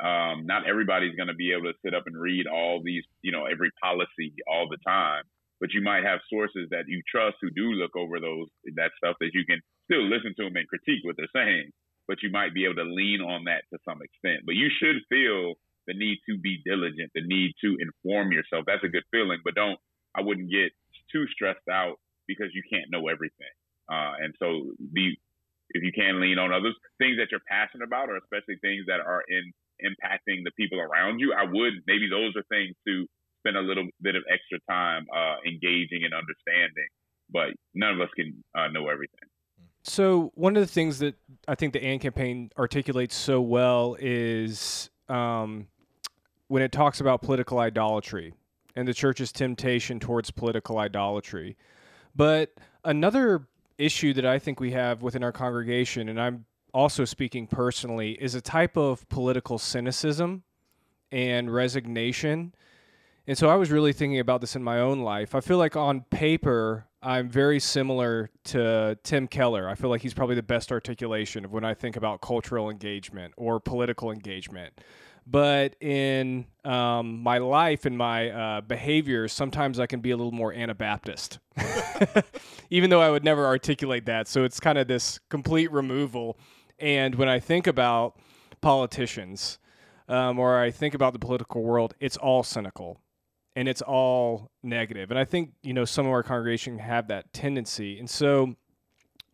Um, 0.00 0.46
not 0.46 0.68
everybody's 0.68 1.16
going 1.16 1.28
to 1.28 1.34
be 1.34 1.52
able 1.52 1.66
to 1.72 1.78
sit 1.84 1.94
up 1.94 2.06
and 2.06 2.16
read 2.16 2.46
all 2.46 2.80
these, 2.82 3.02
you 3.22 3.32
know, 3.32 3.46
every 3.46 3.70
policy 3.82 4.30
all 4.46 4.68
the 4.70 4.78
time, 4.86 5.24
but 5.60 5.74
you 5.74 5.82
might 5.82 6.04
have 6.04 6.20
sources 6.30 6.68
that 6.70 6.86
you 6.86 7.02
trust 7.10 7.36
who 7.42 7.50
do 7.50 7.74
look 7.74 7.96
over 7.96 8.20
those 8.20 8.46
that 8.76 8.92
stuff 8.96 9.16
that 9.18 9.34
you 9.34 9.44
can 9.44 9.58
still 9.90 10.06
listen 10.06 10.34
to 10.38 10.44
them 10.44 10.54
and 10.54 10.68
critique 10.68 11.02
what 11.02 11.16
they're 11.16 11.34
saying, 11.34 11.70
but 12.06 12.22
you 12.22 12.30
might 12.30 12.54
be 12.54 12.64
able 12.64 12.78
to 12.78 12.86
lean 12.86 13.20
on 13.20 13.44
that 13.44 13.66
to 13.72 13.78
some 13.82 13.98
extent. 13.98 14.46
But 14.46 14.54
you 14.54 14.70
should 14.70 15.02
feel 15.10 15.54
the 15.88 15.94
need 15.94 16.18
to 16.28 16.38
be 16.38 16.62
diligent, 16.64 17.10
the 17.14 17.26
need 17.26 17.54
to 17.64 17.76
inform 17.80 18.30
yourself. 18.30 18.64
That's 18.66 18.84
a 18.84 18.92
good 18.92 19.08
feeling, 19.10 19.40
but 19.42 19.54
don't. 19.54 19.78
I 20.14 20.22
wouldn't 20.22 20.50
get 20.50 20.70
too 21.12 21.26
stressed 21.32 21.68
out 21.70 21.96
because 22.26 22.48
you 22.54 22.62
can't 22.70 22.90
know 22.90 23.08
everything. 23.08 23.54
Uh, 23.90 24.14
and 24.20 24.34
so, 24.38 24.72
be 24.92 25.16
if 25.70 25.82
you 25.82 25.92
can 25.92 26.20
lean 26.20 26.38
on 26.38 26.52
others, 26.52 26.76
things 26.98 27.16
that 27.18 27.28
you're 27.30 27.44
passionate 27.48 27.84
about, 27.84 28.08
or 28.08 28.16
especially 28.16 28.56
things 28.60 28.84
that 28.86 29.00
are 29.00 29.22
in 29.28 29.52
impacting 29.84 30.44
the 30.44 30.50
people 30.56 30.80
around 30.80 31.18
you. 31.20 31.32
I 31.32 31.44
would 31.44 31.72
maybe 31.86 32.08
those 32.10 32.34
are 32.36 32.44
things 32.50 32.74
to 32.86 33.06
spend 33.40 33.56
a 33.56 33.60
little 33.60 33.86
bit 34.02 34.16
of 34.16 34.22
extra 34.32 34.58
time 34.68 35.06
uh, 35.14 35.36
engaging 35.46 36.04
and 36.04 36.14
understanding. 36.14 36.88
But 37.30 37.48
none 37.74 37.94
of 37.94 38.00
us 38.00 38.08
can 38.16 38.42
uh, 38.54 38.68
know 38.68 38.88
everything. 38.88 39.28
So 39.82 40.32
one 40.34 40.56
of 40.56 40.62
the 40.62 40.72
things 40.72 40.98
that 40.98 41.14
I 41.46 41.54
think 41.54 41.72
the 41.72 41.82
AND 41.82 42.00
campaign 42.00 42.50
articulates 42.58 43.14
so 43.14 43.40
well 43.40 43.96
is 43.98 44.90
um, 45.08 45.66
when 46.48 46.62
it 46.62 46.72
talks 46.72 47.00
about 47.00 47.22
political 47.22 47.58
idolatry 47.58 48.34
and 48.76 48.86
the 48.86 48.94
church's 48.94 49.32
temptation 49.32 50.00
towards 50.00 50.30
political 50.30 50.78
idolatry. 50.78 51.56
But 52.14 52.52
another 52.84 53.46
issue 53.76 54.12
that 54.14 54.26
I 54.26 54.38
think 54.38 54.60
we 54.60 54.72
have 54.72 55.02
within 55.02 55.22
our 55.22 55.32
congregation, 55.32 56.08
and 56.08 56.20
I'm 56.20 56.44
also 56.72 57.04
speaking 57.04 57.46
personally, 57.46 58.12
is 58.12 58.34
a 58.34 58.40
type 58.40 58.76
of 58.76 59.08
political 59.08 59.58
cynicism 59.58 60.42
and 61.10 61.52
resignation. 61.52 62.54
And 63.26 63.36
so 63.36 63.48
I 63.48 63.56
was 63.56 63.70
really 63.70 63.92
thinking 63.92 64.20
about 64.20 64.40
this 64.40 64.56
in 64.56 64.62
my 64.62 64.80
own 64.80 65.00
life. 65.00 65.34
I 65.34 65.40
feel 65.40 65.58
like 65.58 65.76
on 65.76 66.02
paper, 66.10 66.86
I'm 67.02 67.28
very 67.28 67.60
similar 67.60 68.30
to 68.44 68.98
Tim 69.02 69.28
Keller. 69.28 69.68
I 69.68 69.74
feel 69.74 69.90
like 69.90 70.02
he's 70.02 70.14
probably 70.14 70.34
the 70.34 70.42
best 70.42 70.72
articulation 70.72 71.44
of 71.44 71.52
when 71.52 71.64
I 71.64 71.74
think 71.74 71.96
about 71.96 72.20
cultural 72.20 72.70
engagement 72.70 73.34
or 73.36 73.60
political 73.60 74.10
engagement. 74.10 74.80
But 75.30 75.76
in 75.82 76.46
um, 76.64 77.22
my 77.22 77.36
life 77.36 77.84
and 77.84 77.98
my 77.98 78.30
uh, 78.30 78.60
behavior, 78.62 79.28
sometimes 79.28 79.78
I 79.78 79.86
can 79.86 80.00
be 80.00 80.10
a 80.10 80.16
little 80.16 80.32
more 80.32 80.54
Anabaptist, 80.54 81.38
even 82.70 82.88
though 82.88 83.02
I 83.02 83.10
would 83.10 83.24
never 83.24 83.44
articulate 83.44 84.06
that. 84.06 84.26
So 84.26 84.44
it's 84.44 84.58
kind 84.58 84.78
of 84.78 84.88
this 84.88 85.20
complete 85.28 85.70
removal. 85.70 86.38
And 86.78 87.14
when 87.16 87.28
I 87.28 87.40
think 87.40 87.66
about 87.66 88.16
politicians 88.60 89.58
um, 90.08 90.38
or 90.38 90.58
I 90.58 90.70
think 90.70 90.94
about 90.94 91.12
the 91.12 91.18
political 91.18 91.62
world, 91.62 91.94
it's 92.00 92.16
all 92.16 92.42
cynical 92.42 93.00
and 93.56 93.68
it's 93.68 93.82
all 93.82 94.50
negative. 94.62 95.10
And 95.10 95.18
I 95.18 95.24
think, 95.24 95.52
you 95.62 95.72
know, 95.72 95.84
some 95.84 96.06
of 96.06 96.12
our 96.12 96.22
congregation 96.22 96.78
have 96.78 97.08
that 97.08 97.32
tendency. 97.32 97.98
And 97.98 98.08
so 98.08 98.54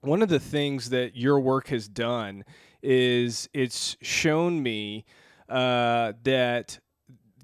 one 0.00 0.22
of 0.22 0.28
the 0.28 0.40
things 0.40 0.90
that 0.90 1.16
your 1.16 1.40
work 1.40 1.68
has 1.68 1.88
done 1.88 2.44
is 2.82 3.48
it's 3.52 3.96
shown 4.02 4.62
me 4.62 5.04
uh, 5.48 6.12
that 6.22 6.78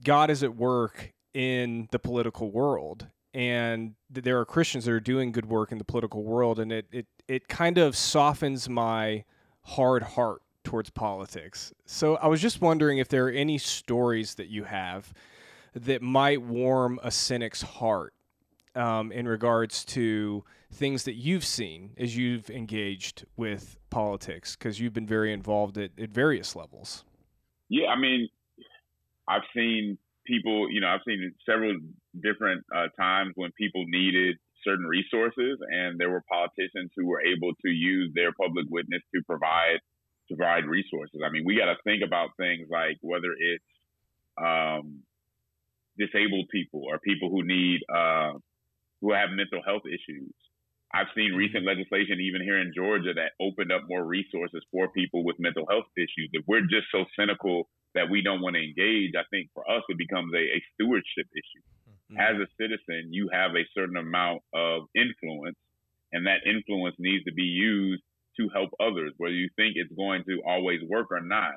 God 0.05 0.31
is 0.31 0.43
at 0.43 0.57
work 0.57 1.13
in 1.35 1.89
the 1.91 1.99
political 1.99 2.51
world 2.51 3.07
and 3.33 3.95
there 4.11 4.41
are 4.41 4.45
Christians 4.45 4.87
that 4.87 4.93
are 4.93 5.01
doing 5.01 5.31
good 5.31 5.47
work 5.47 5.71
in 5.71 5.79
the 5.79 5.85
political 5.85 6.25
world 6.25 6.59
and 6.59 6.73
it, 6.73 6.87
it, 6.91 7.07
it 7.29 7.49
kind 7.49 7.79
of 7.79 7.97
softens 7.97 8.69
my 8.69 9.25
hard 9.71 10.03
heart 10.03 10.43
towards 10.65 10.91
politics. 10.91 11.73
So 11.87 12.17
I 12.17 12.27
was 12.27 12.41
just 12.41 12.61
wondering 12.61 12.99
if 12.99 13.09
there 13.09 13.27
are 13.27 13.31
any 13.31 13.59
stories 13.59 14.35
that 14.35 14.49
you 14.49 14.65
have 14.65 15.13
that 15.75 16.03
might 16.03 16.43
warm 16.43 16.99
a 17.03 17.11
cynic's 17.11 17.63
heart 17.63 18.13
um, 18.75 19.13
in 19.13 19.27
regards 19.27 19.85
to 19.85 20.45
things 20.73 21.05
that 21.05 21.15
you've 21.15 21.45
seen 21.45 21.91
as 21.99 22.17
you've 22.17 22.51
engaged 22.51 23.25
with 23.37 23.79
politics 23.91 24.57
because 24.57 24.81
you've 24.81 24.93
been 24.93 25.07
very 25.07 25.33
involved 25.33 25.79
at, 25.79 25.91
at 25.99 26.11
various 26.11 26.55
levels. 26.55 27.05
Yeah, 27.69 27.89
I 27.89 27.99
mean, 27.99 28.29
I've 29.29 29.43
seen 29.55 29.99
people, 30.27 30.71
you 30.71 30.81
know, 30.81 30.89
I've 30.89 31.01
seen 31.07 31.33
several 31.47 31.77
different 32.21 32.65
uh, 32.75 32.89
times 32.99 33.33
when 33.37 33.53
people 33.53 33.85
needed 33.87 34.37
certain 34.65 34.87
resources, 34.87 35.59
and 35.71 35.99
there 35.99 36.11
were 36.11 36.23
politicians 36.29 36.91
who 36.97 37.07
were 37.07 37.23
able 37.23 37.53
to 37.65 37.71
use 37.71 38.13
their 38.15 38.33
public 38.33 38.67
witness 38.69 39.03
to 39.15 39.23
provide 39.27 39.81
to 40.29 40.37
provide 40.37 40.65
resources. 40.65 41.21
I 41.27 41.31
mean, 41.31 41.45
we 41.45 41.57
got 41.57 41.67
to 41.67 41.77
think 41.85 42.03
about 42.07 42.31
things 42.37 42.69
like 42.71 42.99
whether 43.03 43.35
it's 43.37 43.65
um, 44.41 45.03
disabled 45.99 46.47
people 46.51 46.83
or 46.87 46.99
people 46.99 47.31
who 47.31 47.43
need 47.43 47.81
uh, 47.93 48.33
who 49.01 49.13
have 49.13 49.31
mental 49.31 49.63
health 49.65 49.83
issues. 49.87 50.33
I've 50.93 51.13
seen 51.15 51.31
mm-hmm. 51.31 51.45
recent 51.47 51.65
legislation, 51.67 52.19
even 52.21 52.43
here 52.43 52.59
in 52.59 52.73
Georgia, 52.75 53.15
that 53.15 53.39
opened 53.41 53.71
up 53.71 53.83
more 53.89 54.05
resources 54.05 54.63
for 54.73 54.91
people 54.91 55.25
with 55.25 55.37
mental 55.39 55.67
health 55.71 55.87
issues. 55.97 56.31
If 56.33 56.45
we're 56.47 56.67
just 56.67 56.91
so 56.91 57.05
cynical 57.19 57.69
that 57.95 58.11
we 58.11 58.23
don't 58.23 58.41
want 58.41 58.57
to 58.57 58.63
engage, 58.63 59.15
I 59.15 59.23
think 59.31 59.51
for 59.55 59.63
us 59.71 59.83
it 59.89 59.99
becomes 59.99 60.33
a, 60.35 60.43
a 60.43 60.59
stewardship 60.75 61.27
issue. 61.31 61.63
Mm-hmm. 62.11 62.21
As 62.21 62.37
a 62.43 62.49
citizen, 62.61 63.13
you 63.13 63.29
have 63.33 63.53
a 63.53 63.65
certain 63.75 63.97
amount 63.97 64.43
of 64.55 64.83
influence, 64.95 65.57
and 66.13 66.27
that 66.27 66.47
influence 66.47 66.97
needs 66.99 67.25
to 67.25 67.33
be 67.33 67.43
used 67.43 68.03
to 68.39 68.49
help 68.55 68.71
others, 68.81 69.13
whether 69.19 69.35
you 69.35 69.49
think 69.57 69.75
it's 69.77 69.93
going 69.95 70.25
to 70.25 70.41
always 70.47 70.81
work 70.89 71.09
or 71.11 71.21
not. 71.21 71.55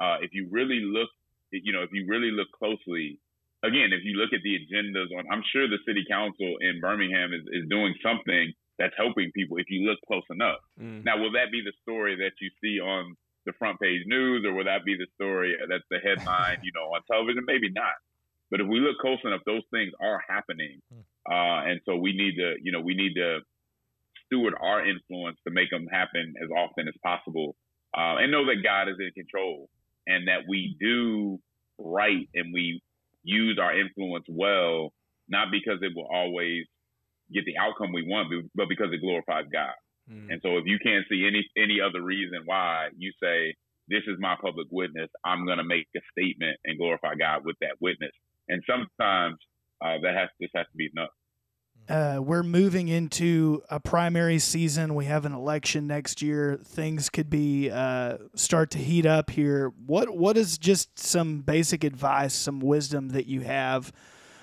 Uh, 0.00 0.18
if 0.22 0.30
you 0.32 0.48
really 0.50 0.80
look, 0.82 1.08
you 1.50 1.72
know, 1.72 1.82
if 1.82 1.90
you 1.92 2.06
really 2.06 2.30
look 2.30 2.48
closely 2.56 3.18
again, 3.64 3.90
if 3.90 4.04
you 4.04 4.14
look 4.14 4.30
at 4.32 4.42
the 4.42 4.54
agendas 4.54 5.10
on, 5.18 5.26
I'm 5.30 5.42
sure 5.52 5.66
the 5.66 5.82
city 5.86 6.04
council 6.08 6.56
in 6.60 6.80
Birmingham 6.80 7.32
is, 7.32 7.42
is 7.50 7.68
doing 7.68 7.94
something 8.02 8.52
that's 8.78 8.94
helping 8.96 9.32
people 9.34 9.58
if 9.58 9.66
you 9.68 9.88
look 9.88 9.98
close 10.06 10.26
enough. 10.30 10.62
Mm. 10.80 11.04
Now, 11.04 11.18
will 11.18 11.32
that 11.32 11.50
be 11.50 11.62
the 11.64 11.74
story 11.82 12.14
that 12.16 12.38
you 12.40 12.50
see 12.62 12.78
on 12.78 13.14
the 13.46 13.52
front 13.58 13.80
page 13.80 14.02
news 14.06 14.44
or 14.46 14.54
will 14.54 14.64
that 14.64 14.84
be 14.84 14.94
the 14.94 15.06
story 15.14 15.56
that's 15.68 15.86
the 15.90 15.98
headline, 15.98 16.58
you 16.62 16.70
know, 16.74 16.94
on 16.94 17.02
television? 17.10 17.42
Maybe 17.46 17.70
not. 17.70 17.98
But 18.50 18.60
if 18.60 18.66
we 18.66 18.80
look 18.80 18.96
close 19.00 19.18
enough, 19.24 19.40
those 19.46 19.62
things 19.72 19.92
are 20.00 20.20
happening. 20.28 20.80
Mm. 20.92 21.04
Uh, 21.28 21.70
and 21.70 21.80
so 21.84 21.96
we 21.96 22.12
need 22.12 22.36
to, 22.36 22.54
you 22.62 22.72
know, 22.72 22.80
we 22.80 22.94
need 22.94 23.14
to 23.14 23.40
steward 24.26 24.54
our 24.60 24.86
influence 24.86 25.38
to 25.46 25.52
make 25.52 25.70
them 25.70 25.86
happen 25.90 26.34
as 26.42 26.48
often 26.50 26.88
as 26.88 26.94
possible 27.04 27.56
uh, 27.96 28.16
and 28.20 28.30
know 28.30 28.44
that 28.46 28.62
God 28.62 28.88
is 28.88 28.96
in 29.00 29.10
control 29.12 29.68
and 30.06 30.28
that 30.28 30.48
we 30.48 30.76
do 30.80 31.38
right 31.78 32.28
and 32.34 32.52
we 32.52 32.80
use 33.22 33.58
our 33.60 33.78
influence 33.78 34.24
well, 34.28 34.92
not 35.28 35.48
because 35.50 35.78
it 35.82 35.92
will 35.94 36.08
always 36.12 36.64
get 37.32 37.44
the 37.44 37.58
outcome 37.58 37.92
we 37.92 38.02
want, 38.02 38.32
but 38.54 38.68
because 38.68 38.88
it 38.92 39.00
glorifies 39.00 39.44
God. 39.52 39.76
Mm. 40.10 40.32
And 40.32 40.40
so 40.42 40.56
if 40.56 40.64
you 40.64 40.78
can't 40.82 41.04
see 41.10 41.26
any 41.28 41.44
any 41.56 41.80
other 41.80 42.02
reason 42.02 42.42
why 42.46 42.88
you 42.96 43.12
say 43.22 43.54
this 43.88 44.04
is 44.06 44.16
my 44.18 44.36
public 44.40 44.68
witness, 44.70 45.08
I'm 45.24 45.44
going 45.44 45.58
to 45.58 45.64
make 45.64 45.86
a 45.96 46.00
statement 46.12 46.56
and 46.64 46.78
glorify 46.78 47.14
God 47.14 47.44
with 47.44 47.56
that 47.60 47.76
witness. 47.80 48.12
And 48.48 48.62
sometimes 48.66 49.36
uh, 49.80 49.98
that 50.02 50.14
has 50.14 50.28
this 50.40 50.50
has 50.54 50.66
to 50.66 50.76
be 50.76 50.88
enough. 50.94 51.10
Uh, 51.88 52.20
we're 52.20 52.42
moving 52.42 52.88
into 52.88 53.62
a 53.70 53.80
primary 53.80 54.38
season. 54.38 54.94
We 54.94 55.06
have 55.06 55.24
an 55.24 55.32
election 55.32 55.86
next 55.86 56.20
year. 56.20 56.58
Things 56.62 57.08
could 57.08 57.30
be 57.30 57.70
uh, 57.70 58.18
start 58.34 58.70
to 58.72 58.78
heat 58.78 59.06
up 59.06 59.30
here. 59.30 59.72
What 59.86 60.14
what 60.14 60.36
is 60.36 60.58
just 60.58 60.98
some 60.98 61.40
basic 61.40 61.84
advice, 61.84 62.34
some 62.34 62.60
wisdom 62.60 63.10
that 63.10 63.26
you 63.26 63.40
have 63.40 63.92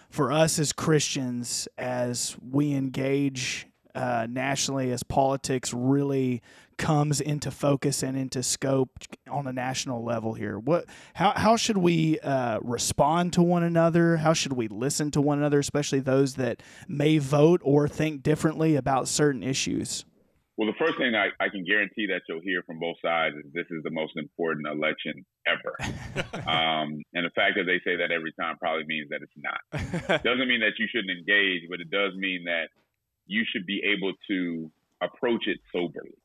for 0.09 0.31
us 0.31 0.57
as 0.57 0.73
Christians 0.73 1.67
as 1.77 2.35
we 2.41 2.73
engage 2.73 3.67
uh, 3.93 4.27
nationally 4.29 4.91
as 4.91 5.03
politics 5.03 5.73
really 5.73 6.41
comes 6.77 7.21
into 7.21 7.51
focus 7.51 8.03
and 8.03 8.17
into 8.17 8.43
scope 8.43 8.89
on 9.29 9.47
a 9.47 9.53
national 9.53 10.03
level 10.03 10.33
here? 10.33 10.57
What 10.57 10.85
how 11.13 11.33
how 11.35 11.55
should 11.55 11.77
we 11.77 12.19
uh, 12.19 12.59
respond 12.61 13.33
to 13.33 13.41
one 13.41 13.63
another? 13.63 14.17
How 14.17 14.33
should 14.33 14.53
we 14.53 14.67
listen 14.67 15.11
to 15.11 15.21
one 15.21 15.39
another, 15.39 15.59
especially 15.59 15.99
those 15.99 16.35
that 16.35 16.61
may 16.87 17.17
vote 17.17 17.61
or 17.63 17.87
think 17.87 18.23
differently 18.23 18.75
about 18.75 19.07
certain 19.07 19.43
issues? 19.43 20.05
Well, 20.57 20.67
the 20.67 20.79
first 20.79 20.97
thing 20.97 21.15
I, 21.15 21.27
I 21.43 21.49
can 21.49 21.65
guarantee 21.65 22.07
that 22.07 22.21
you'll 22.29 22.39
hear 22.39 22.63
from 22.63 22.79
both 22.79 22.95
sides 23.03 23.35
is 23.35 23.51
this 23.51 23.67
is 23.71 23.83
the 23.83 23.91
most 23.91 24.15
important 24.15 24.65
election 24.67 25.25
ever. 25.45 25.75
um, 26.47 27.03
and 27.13 27.25
the 27.27 27.33
fact 27.35 27.55
that 27.57 27.65
they 27.67 27.81
say 27.83 27.97
that 27.97 28.11
every 28.11 28.31
time 28.39 28.55
probably 28.57 28.85
means 28.87 29.09
that 29.09 29.19
it's 29.19 29.35
not. 29.35 30.23
Doesn't 30.23 30.47
mean 30.47 30.61
that 30.61 30.79
you 30.79 30.87
shouldn't 30.87 31.11
engage, 31.11 31.67
but 31.69 31.81
it 31.81 31.91
does 31.91 32.15
mean 32.15 32.45
that 32.45 32.69
you 33.27 33.43
should 33.51 33.65
be 33.65 33.81
able 33.83 34.13
to 34.29 34.71
approach 35.01 35.43
it 35.47 35.59
soberly 35.73 36.15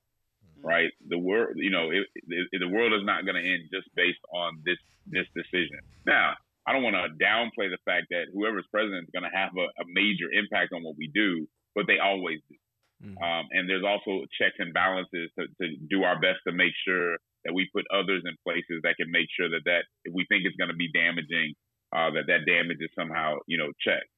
right? 0.62 0.90
The 1.08 1.18
world, 1.18 1.56
you 1.56 1.70
know, 1.70 1.90
it, 1.90 2.06
it, 2.14 2.61
the 2.61 2.68
world 2.68 2.92
is 2.92 3.04
not 3.04 3.24
going 3.24 3.36
to 3.36 3.44
end 3.44 3.70
just 3.72 3.88
based 3.94 4.20
on 4.32 4.61
this 4.64 4.78
this 5.06 5.26
decision. 5.34 5.80
Now, 6.06 6.34
I 6.66 6.72
don't 6.72 6.84
want 6.84 6.96
to 6.96 7.11
downplay 7.16 7.72
the 7.72 7.80
fact 7.84 8.06
that 8.11 8.30
whoever's 8.32 8.68
president 8.70 9.08
is 9.08 9.12
going 9.12 9.28
to 9.28 9.36
have 9.36 9.50
a, 9.56 9.66
a, 9.80 9.84
major 9.88 10.28
impact 10.30 10.72
on 10.72 10.84
what 10.84 10.94
we 10.96 11.11
do, 11.12 11.48
but 11.74 11.88
they 11.88 11.98
always 11.98 12.38
do. 12.48 12.56
Mm-hmm. 13.00 13.16
Um, 13.16 13.44
and 13.50 13.64
there's 13.64 13.82
also 13.82 14.28
checks 14.36 14.61
and 14.61 14.76
balances 14.76 15.32
to, 15.40 15.48
to 15.48 15.66
do 15.88 16.04
our 16.04 16.20
best 16.20 16.44
to 16.46 16.52
make 16.52 16.76
sure 16.84 17.16
that 17.48 17.56
we 17.56 17.64
put 17.72 17.88
others 17.88 18.22
in 18.28 18.36
places 18.44 18.84
that 18.84 19.00
can 19.00 19.11
make 19.11 19.26
sure 19.32 19.48
that 19.48 19.64
that 19.64 19.88
if 20.04 20.12
we 20.12 20.28
think 20.28 20.44
it's 20.44 20.61
going 20.61 20.70
to 20.70 20.76
be 20.76 20.92
damaging, 20.92 21.56
uh, 21.96 22.12
that 22.12 22.28
that 22.28 22.44
damage 22.44 22.78
is 22.80 22.92
somehow 22.94 23.40
you 23.48 23.56
know 23.56 23.72
checked. 23.80 24.12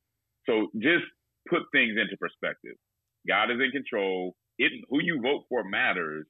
So 0.50 0.68
just 0.82 1.06
put 1.46 1.62
things 1.70 1.94
into 1.94 2.18
perspective. 2.18 2.74
God 3.22 3.54
is 3.54 3.62
in 3.62 3.70
control 3.70 4.34
it 4.58 4.72
who 4.88 5.02
you 5.02 5.20
vote 5.20 5.44
for 5.48 5.64
matters, 5.64 6.26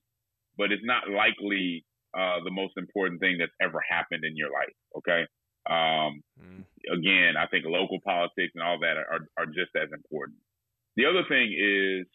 but 0.57 0.72
it's 0.72 0.84
not 0.84 1.09
likely 1.09 1.84
uh, 2.16 2.44
the 2.44 2.50
most 2.50 2.74
important 2.76 3.20
thing 3.20 3.38
that's 3.38 3.53
ever 3.61 3.80
happened 3.88 4.24
in 4.24 4.36
your 4.36 4.50
life. 4.50 4.76
Okay. 4.98 5.24
Um, 5.68 6.22
mm. 6.40 6.64
Again, 6.92 7.34
I 7.38 7.46
think 7.46 7.64
local 7.66 7.98
politics 8.05 8.53
and 8.55 8.62
all 8.62 8.78
that 8.80 8.96
are, 8.96 9.28
are 9.38 9.46
just 9.46 9.70
as 9.76 9.88
important. 9.94 10.38
The 10.96 11.07
other 11.07 11.22
thing 11.28 11.55
is 11.57 12.07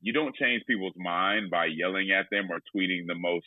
you 0.00 0.12
don't 0.12 0.34
change 0.36 0.62
people's 0.66 0.94
mind 0.96 1.50
by 1.50 1.66
yelling 1.66 2.10
at 2.12 2.26
them 2.30 2.48
or 2.50 2.60
tweeting 2.74 3.06
the 3.06 3.14
most 3.14 3.46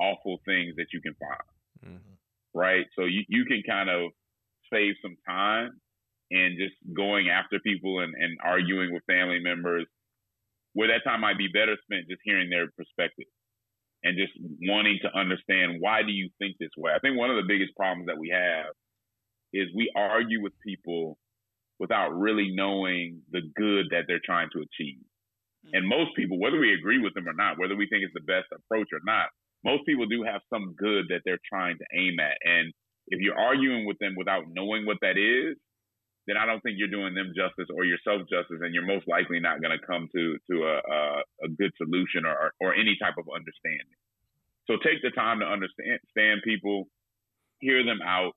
awful 0.00 0.38
things 0.46 0.74
that 0.76 0.86
you 0.92 1.00
can 1.00 1.14
find. 1.18 1.94
Mm-hmm. 1.94 2.14
Right. 2.54 2.86
So 2.96 3.04
you, 3.04 3.22
you 3.28 3.44
can 3.44 3.62
kind 3.68 3.90
of 3.90 4.12
save 4.72 4.94
some 5.02 5.16
time 5.26 5.80
and 6.30 6.56
just 6.58 6.74
going 6.94 7.28
after 7.28 7.58
people 7.60 8.00
and, 8.00 8.14
and 8.14 8.38
arguing 8.44 8.92
with 8.92 9.02
family 9.06 9.40
members 9.40 9.86
where 10.78 10.86
that 10.86 11.02
time 11.02 11.22
might 11.26 11.36
be 11.36 11.50
better 11.50 11.74
spent 11.82 12.06
just 12.06 12.22
hearing 12.22 12.48
their 12.48 12.70
perspective 12.78 13.26
and 14.04 14.14
just 14.14 14.30
wanting 14.62 14.96
to 15.02 15.10
understand 15.10 15.82
why 15.82 16.06
do 16.06 16.12
you 16.12 16.30
think 16.38 16.54
this 16.60 16.70
way. 16.78 16.92
I 16.94 17.00
think 17.00 17.18
one 17.18 17.30
of 17.30 17.36
the 17.36 17.50
biggest 17.50 17.74
problems 17.74 18.06
that 18.06 18.16
we 18.16 18.30
have 18.30 18.70
is 19.52 19.66
we 19.74 19.90
argue 19.96 20.40
with 20.40 20.52
people 20.64 21.18
without 21.80 22.14
really 22.14 22.54
knowing 22.54 23.22
the 23.32 23.42
good 23.58 23.86
that 23.90 24.04
they're 24.06 24.22
trying 24.22 24.50
to 24.54 24.62
achieve. 24.62 25.02
Hmm. 25.66 25.82
And 25.82 25.88
most 25.88 26.14
people, 26.14 26.38
whether 26.38 26.60
we 26.60 26.72
agree 26.72 27.02
with 27.02 27.14
them 27.14 27.26
or 27.26 27.34
not, 27.34 27.58
whether 27.58 27.74
we 27.74 27.88
think 27.90 28.06
it's 28.06 28.14
the 28.14 28.30
best 28.30 28.46
approach 28.54 28.86
or 28.94 29.02
not, 29.02 29.34
most 29.64 29.82
people 29.84 30.06
do 30.06 30.22
have 30.22 30.46
some 30.46 30.78
good 30.78 31.06
that 31.10 31.22
they're 31.24 31.42
trying 31.42 31.74
to 31.74 31.86
aim 31.98 32.20
at. 32.22 32.38
And 32.46 32.70
if 33.08 33.18
you're 33.18 33.38
arguing 33.38 33.84
with 33.84 33.98
them 33.98 34.14
without 34.16 34.44
knowing 34.46 34.86
what 34.86 35.02
that 35.02 35.18
is, 35.18 35.58
then 36.28 36.36
I 36.36 36.44
don't 36.44 36.60
think 36.60 36.76
you're 36.76 36.92
doing 36.92 37.14
them 37.14 37.32
justice 37.32 37.72
or 37.72 37.88
yourself 37.88 38.28
justice, 38.28 38.60
and 38.60 38.74
you're 38.76 38.84
most 38.84 39.08
likely 39.08 39.40
not 39.40 39.62
going 39.64 39.72
to 39.72 39.80
come 39.80 40.12
to 40.12 40.36
to 40.52 40.54
a, 40.68 40.76
a, 40.76 41.00
a 41.44 41.48
good 41.48 41.72
solution 41.80 42.28
or 42.28 42.52
or 42.60 42.74
any 42.76 43.00
type 43.00 43.16
of 43.16 43.24
understanding. 43.32 43.96
So 44.68 44.76
take 44.84 45.00
the 45.00 45.10
time 45.10 45.40
to 45.40 45.48
understand 45.48 46.44
people, 46.44 46.84
hear 47.60 47.80
them 47.82 48.04
out, 48.04 48.36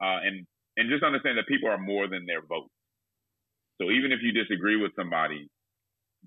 uh, 0.00 0.24
and 0.24 0.48
and 0.80 0.88
just 0.88 1.04
understand 1.04 1.36
that 1.36 1.46
people 1.46 1.68
are 1.68 1.76
more 1.76 2.08
than 2.08 2.24
their 2.24 2.40
vote. 2.40 2.72
So 3.76 3.92
even 3.92 4.12
if 4.12 4.24
you 4.24 4.32
disagree 4.32 4.80
with 4.80 4.96
somebody, 4.96 5.48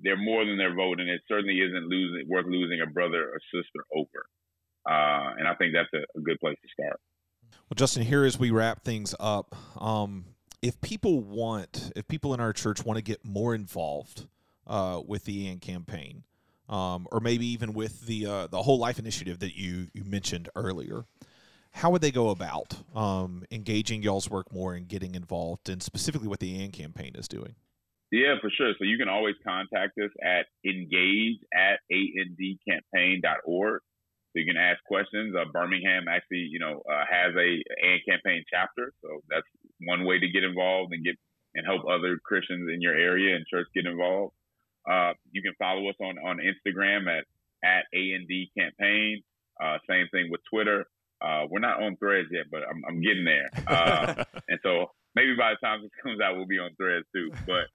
they're 0.01 0.17
more 0.17 0.45
than 0.45 0.57
their 0.57 0.75
vote, 0.75 0.99
and 0.99 1.09
it 1.09 1.21
certainly 1.27 1.57
isn't 1.57 1.89
losing 1.89 2.29
worth 2.29 2.45
losing 2.45 2.81
a 2.81 2.87
brother 2.87 3.33
or 3.33 3.39
sister 3.49 3.81
over. 3.97 4.29
Uh, 4.85 5.33
and 5.41 5.47
I 5.47 5.55
think 5.55 5.73
that's 5.73 5.89
a, 5.93 6.05
a, 6.17 6.21
good 6.21 6.39
place 6.39 6.55
to 6.61 6.69
start. 6.71 6.99
Well, 7.51 7.75
Justin, 7.75 8.03
here 8.03 8.23
as 8.23 8.39
we 8.39 8.49
wrap 8.49 8.85
things 8.85 9.13
up, 9.19 9.55
um, 9.77 10.25
if 10.61 10.79
people 10.81 11.21
want, 11.21 11.91
if 11.95 12.07
people 12.07 12.33
in 12.33 12.39
our 12.39 12.53
church 12.53 12.83
want 12.85 12.97
to 12.97 13.03
get 13.03 13.23
more 13.23 13.55
involved 13.55 14.27
uh, 14.67 15.01
with 15.05 15.25
the 15.25 15.47
AND 15.47 15.61
campaign, 15.61 16.23
um, 16.67 17.07
or 17.11 17.19
maybe 17.19 17.45
even 17.47 17.73
with 17.73 18.05
the 18.05 18.25
uh, 18.25 18.47
the 18.47 18.61
whole 18.61 18.77
life 18.77 18.99
initiative 18.99 19.39
that 19.39 19.57
you 19.57 19.87
you 19.93 20.03
mentioned 20.03 20.49
earlier, 20.55 21.05
how 21.71 21.89
would 21.91 22.01
they 22.01 22.11
go 22.11 22.29
about 22.29 22.77
um, 22.95 23.43
engaging 23.51 24.03
y'all's 24.03 24.29
work 24.29 24.53
more 24.53 24.73
and 24.73 24.87
getting 24.87 25.15
involved, 25.15 25.69
and 25.69 25.81
specifically 25.81 26.27
what 26.27 26.39
the 26.39 26.63
AND 26.63 26.73
campaign 26.73 27.15
is 27.15 27.27
doing? 27.27 27.55
Yeah, 28.11 28.35
for 28.41 28.49
sure. 28.49 28.73
So 28.77 28.85
you 28.85 28.97
can 28.97 29.07
always 29.07 29.35
contact 29.45 29.97
us 29.99 30.09
at 30.23 30.47
engage 30.65 31.37
at 31.53 31.79
andcampaign.org. 31.91 33.81
So 34.31 34.37
you 34.37 34.45
can 34.45 34.57
ask 34.57 34.83
questions. 34.85 35.35
Uh, 35.35 35.45
Birmingham 35.51 36.05
actually, 36.07 36.49
you 36.49 36.59
know, 36.59 36.81
uh, 36.89 37.03
has 37.09 37.33
a 37.35 37.63
AND 37.85 38.01
campaign 38.07 38.43
chapter, 38.49 38.93
so 39.01 39.21
that's 39.29 39.47
one 39.85 40.05
way 40.05 40.19
to 40.19 40.27
get 40.29 40.43
involved 40.43 40.93
and 40.93 41.03
get 41.03 41.15
and 41.55 41.65
help 41.65 41.81
other 41.85 42.19
Christians 42.23 42.69
in 42.71 42.81
your 42.81 42.93
area 42.93 43.35
and 43.35 43.45
church 43.47 43.67
get 43.73 43.85
involved. 43.85 44.33
Uh, 44.89 45.13
you 45.31 45.41
can 45.41 45.53
follow 45.59 45.87
us 45.89 45.95
on 46.01 46.17
on 46.19 46.39
Instagram 46.39 47.07
at 47.07 47.25
at 47.63 47.85
A 47.93 48.13
AND 48.13 48.27
D 48.27 48.51
campaign. 48.57 49.21
Uh, 49.61 49.77
same 49.89 50.07
thing 50.11 50.29
with 50.31 50.41
Twitter. 50.51 50.85
Uh, 51.21 51.43
we're 51.49 51.59
not 51.59 51.83
on 51.83 51.97
Threads 51.97 52.29
yet, 52.31 52.45
but 52.49 52.61
I'm, 52.63 52.81
I'm 52.87 53.01
getting 53.01 53.25
there. 53.25 53.49
Uh, 53.67 54.23
and 54.47 54.59
so 54.63 54.87
maybe 55.15 55.35
by 55.35 55.51
the 55.51 55.65
time 55.65 55.81
this 55.81 55.91
comes 56.01 56.21
out, 56.21 56.37
we'll 56.37 56.47
be 56.47 56.59
on 56.59 56.71
Threads 56.77 57.05
too. 57.13 57.31
But 57.45 57.67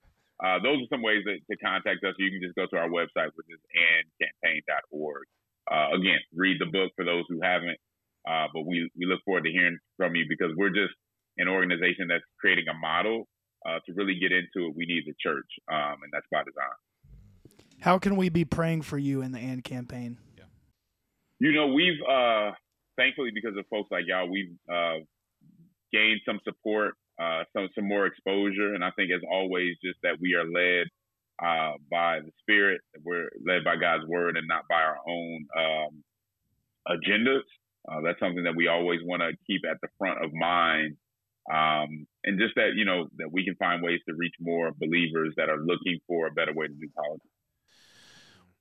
uh, 0.43 0.59
those 0.63 0.81
are 0.81 0.91
some 0.91 1.03
ways 1.03 1.23
that, 1.27 1.39
to 1.51 1.57
contact 1.59 2.03
us. 2.05 2.15
You 2.19 2.31
can 2.31 2.41
just 2.41 2.57
go 2.57 2.67
to 2.67 2.77
our 2.81 2.89
website, 2.89 3.31
which 3.37 3.47
is 3.53 3.61
andcampaign.org. 3.77 5.25
Uh, 5.71 5.97
again, 5.97 6.21
read 6.35 6.57
the 6.59 6.67
book 6.67 6.93
for 6.97 7.05
those 7.05 7.25
who 7.29 7.41
haven't. 7.43 7.79
Uh, 8.27 8.49
but 8.55 8.65
we, 8.67 8.89
we 8.97 9.05
look 9.05 9.21
forward 9.25 9.45
to 9.45 9.53
hearing 9.53 9.79
from 9.99 10.17
you 10.17 10.25
because 10.29 10.51
we're 10.57 10.73
just 10.73 10.95
an 11.39 11.49
organization 11.49 12.09
that's 12.09 12.25
creating 12.39 12.67
a 12.69 12.75
model. 12.75 13.27
Uh, 13.67 13.79
to 13.87 13.95
really 13.95 14.15
get 14.21 14.31
into 14.31 14.69
it, 14.69 14.77
we 14.77 14.85
need 14.85 15.05
the 15.07 15.15
church, 15.19 15.49
um, 15.73 15.97
and 16.03 16.13
that's 16.13 16.27
by 16.31 16.41
design. 16.41 17.57
How 17.81 17.99
can 17.99 18.15
we 18.15 18.29
be 18.29 18.45
praying 18.45 18.83
for 18.83 18.99
you 18.99 19.23
in 19.23 19.33
the 19.33 19.39
AND 19.39 19.65
campaign? 19.65 20.19
Yeah. 20.37 20.45
You 21.39 21.53
know, 21.53 21.69
we've 21.69 21.99
uh, 22.07 22.51
thankfully 22.99 23.31
because 23.35 23.57
of 23.57 23.65
folks 23.71 23.89
like 23.91 24.05
y'all, 24.07 24.29
we've 24.29 24.53
uh, 24.71 25.01
gained 25.91 26.21
some 26.27 26.41
support 26.45 26.95
uh, 27.19 27.45
some 27.55 27.69
some 27.75 27.87
more 27.87 28.07
exposure. 28.07 28.75
And 28.75 28.85
I 28.85 28.91
think 28.93 29.11
as 29.13 29.23
always, 29.31 29.77
just 29.83 29.99
that 30.03 30.17
we 30.21 30.35
are 30.35 30.45
led 30.45 30.87
uh, 31.43 31.77
by 31.91 32.21
the 32.21 32.31
Spirit, 32.41 32.81
we're 33.05 33.29
led 33.47 33.65
by 33.65 33.77
God's 33.77 34.07
Word, 34.07 34.37
and 34.37 34.47
not 34.49 34.65
by 34.69 34.83
our 34.83 34.99
own 35.07 35.47
um, 35.57 36.05
agendas. 36.89 37.43
Uh, 37.89 38.01
that's 38.01 38.19
something 38.19 38.45
that 38.45 38.57
we 38.57 38.67
always 38.67 39.01
want 39.05 39.23
to 39.23 39.31
keep 39.47 39.63
at 39.69 39.77
the 39.83 39.89
front 39.99 40.25
of 40.25 40.33
mind. 40.33 40.97
Um, 41.53 42.07
and 42.25 42.39
just 42.39 42.55
that 42.57 42.73
you 42.75 42.85
know 42.85 43.09
that 43.19 43.31
we 43.31 43.45
can 43.45 43.55
find 43.57 43.83
ways 43.83 44.01
to 44.09 44.15
reach 44.15 44.35
more 44.41 44.73
believers 44.73 45.35
that 45.37 45.51
are 45.51 45.59
looking 45.59 45.99
for 46.07 46.27
a 46.27 46.31
better 46.31 46.53
way 46.55 46.67
to 46.67 46.73
do 46.73 46.89
politics. 46.97 47.29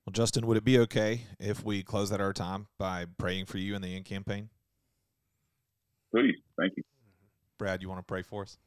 Well, 0.06 0.12
Justin, 0.12 0.46
would 0.48 0.58
it 0.58 0.66
be 0.66 0.80
okay 0.80 1.22
if 1.40 1.64
we 1.64 1.82
close 1.82 2.12
out 2.12 2.20
our 2.20 2.34
time 2.34 2.68
by 2.78 3.06
praying 3.18 3.46
for 3.46 3.58
you 3.58 3.74
in 3.74 3.82
the 3.82 3.96
AND 3.96 4.04
campaign? 4.04 4.50
Please, 6.12 6.36
thank 6.60 6.74
you. 6.76 6.84
Brad, 7.58 7.82
you 7.82 7.88
want 7.88 8.00
to 8.00 8.04
pray 8.04 8.22
for 8.22 8.42
us? 8.42 8.58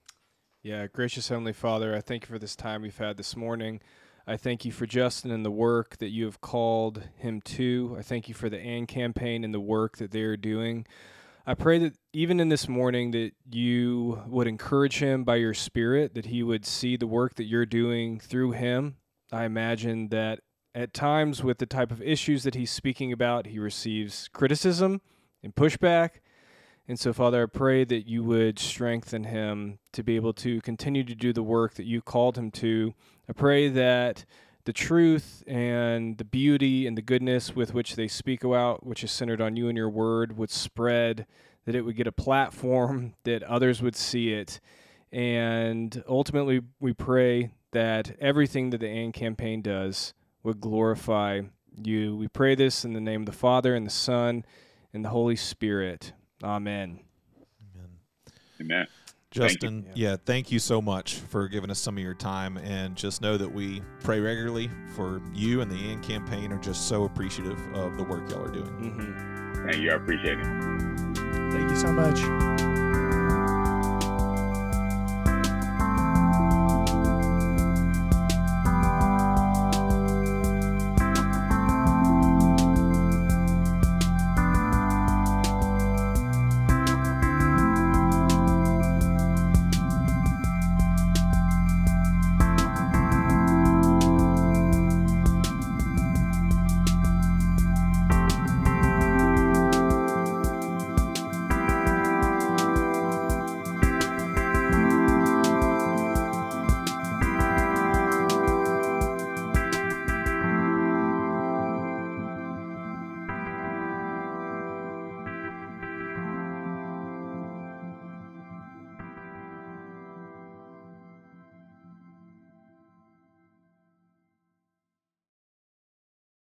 Yeah, 0.63 0.87
gracious 0.87 1.29
Heavenly 1.29 1.53
Father, 1.53 1.95
I 1.95 2.01
thank 2.01 2.23
you 2.23 2.29
for 2.29 2.39
this 2.39 2.57
time 2.57 2.83
we've 2.83 2.97
had 2.97 3.19
this 3.19 3.37
morning. 3.37 3.81
I 4.27 4.37
thank 4.37 4.65
you 4.65 4.73
for 4.73 4.87
Justin 4.87 5.31
and 5.31 5.45
the 5.45 5.51
work 5.51 5.99
that 5.99 6.09
you 6.09 6.25
have 6.25 6.41
called 6.41 7.03
him 7.17 7.41
to. 7.43 7.95
I 7.99 8.03
thank 8.03 8.29
you 8.29 8.35
for 8.35 8.49
the 8.49 8.59
AND 8.59 8.89
campaign 8.89 9.45
and 9.45 9.55
the 9.55 9.61
work 9.61 9.99
that 9.99 10.11
they 10.11 10.23
are 10.23 10.37
doing. 10.37 10.87
I 11.49 11.55
pray 11.55 11.79
that 11.79 11.95
even 12.13 12.41
in 12.41 12.49
this 12.49 12.69
morning 12.69 13.13
that 13.13 13.31
you 13.49 14.21
would 14.27 14.49
encourage 14.49 14.99
him 14.99 15.23
by 15.23 15.37
your 15.37 15.55
spirit, 15.55 16.15
that 16.15 16.27
he 16.27 16.43
would 16.43 16.67
see 16.67 16.97
the 16.97 17.07
work 17.07 17.37
that 17.37 17.45
you're 17.45 17.65
doing 17.65 18.19
through 18.19 18.53
him. 18.53 18.97
I 19.31 19.45
imagine 19.45 20.09
that 20.09 20.41
at 20.75 20.93
times 20.93 21.45
with 21.45 21.59
the 21.59 21.67
type 21.67 21.93
of 21.93 22.03
issues 22.03 22.43
that 22.43 22.57
he's 22.57 22.73
speaking 22.73 23.13
about, 23.13 23.47
he 23.47 23.61
receives 23.61 24.29
criticism 24.33 25.01
and 25.41 25.55
pushback. 25.55 26.21
And 26.89 26.99
so, 26.99 27.13
Father, 27.13 27.45
I 27.45 27.47
pray 27.47 27.85
that 27.85 28.09
you 28.09 28.25
would 28.25 28.59
strengthen 28.59 29.23
him 29.25 29.79
to 29.93 30.03
be 30.03 30.17
able 30.17 30.33
to 30.35 30.61
continue 30.63 31.05
to 31.05 31.15
do 31.15 31.33
the 31.33 31.45
work 31.45 31.75
that 31.75 31.87
you 31.87 32.03
called 32.03 32.37
him 32.37 32.51
to. 32.53 32.93
I 33.29 33.33
pray 33.33 33.69
that 33.69 34.25
the 34.67 34.73
truth 34.73 35.45
and 35.47 36.19
the 36.19 36.25
beauty 36.25 36.87
and 36.87 36.99
the 36.99 37.03
goodness 37.03 37.55
with 37.55 37.73
which 37.73 37.95
they 37.95 38.09
speak 38.09 38.45
about, 38.45 38.85
which 38.85 39.03
is 39.03 39.13
centered 39.13 39.41
on 39.41 39.57
you 39.57 39.69
and 39.69 39.79
your 39.79 39.89
word, 39.89 40.37
would 40.37 40.51
spread, 40.51 41.25
that 41.65 41.75
it 41.75 41.83
would 41.83 41.97
get 41.97 42.09
a 42.09 42.13
platform, 42.13 43.15
that 43.25 43.43
others 43.45 43.81
would 43.81 43.97
see 43.97 44.33
it. 44.33 44.61
And 45.13 46.03
ultimately, 46.09 46.61
we 46.81 46.93
pray 46.93 47.53
that 47.71 48.17
everything 48.21 48.71
that 48.71 48.79
the 48.79 48.89
AND 48.89 49.15
campaign 49.15 49.63
does 49.63 50.13
would 50.43 50.61
glorify 50.61 51.43
you. 51.83 52.17
We 52.17 52.27
pray 52.27 52.57
this 52.57 52.85
in 52.85 52.93
the 52.93 53.01
name 53.01 53.23
of 53.23 53.27
the 53.27 53.33
Father, 53.33 53.75
and 53.75 53.87
the 53.87 53.91
Son, 53.91 54.45
and 54.93 55.05
the 55.05 55.11
Holy 55.11 55.37
Spirit. 55.37 56.13
Amen. 56.43 57.01
Amen. 57.73 57.91
Amen. 58.61 58.87
Justin, 59.37 59.83
thank 59.83 59.97
yeah, 59.97 60.17
thank 60.25 60.51
you 60.51 60.59
so 60.59 60.81
much 60.81 61.15
for 61.15 61.49
giving 61.49 61.71
us 61.71 61.79
some 61.79 61.97
of 61.97 62.03
your 62.03 62.15
time. 62.15 62.57
And 62.59 62.97
just 62.97 63.21
know 63.21 63.37
that 63.37 63.53
we 63.53 63.83
pray 64.03 64.21
regularly 64.21 64.71
for 64.95 65.21
you 65.35 65.61
and 65.61 65.71
the 65.71 65.77
AND 65.77 66.03
campaign 66.03 66.53
are 66.53 66.59
just 66.59 66.89
so 66.89 67.05
appreciative 67.05 67.59
of 67.75 67.97
the 67.97 68.05
work 68.05 68.29
y'all 68.31 68.45
are 68.45 68.53
doing. 68.53 68.67
Mm-hmm. 68.67 69.69
Thank 69.69 69.83
you. 69.83 69.91
I 69.91 69.95
appreciate 69.95 70.39
it. 70.39 70.45
Thank 71.53 71.71
you 71.71 71.77
so 71.77 71.93
much. 71.93 72.66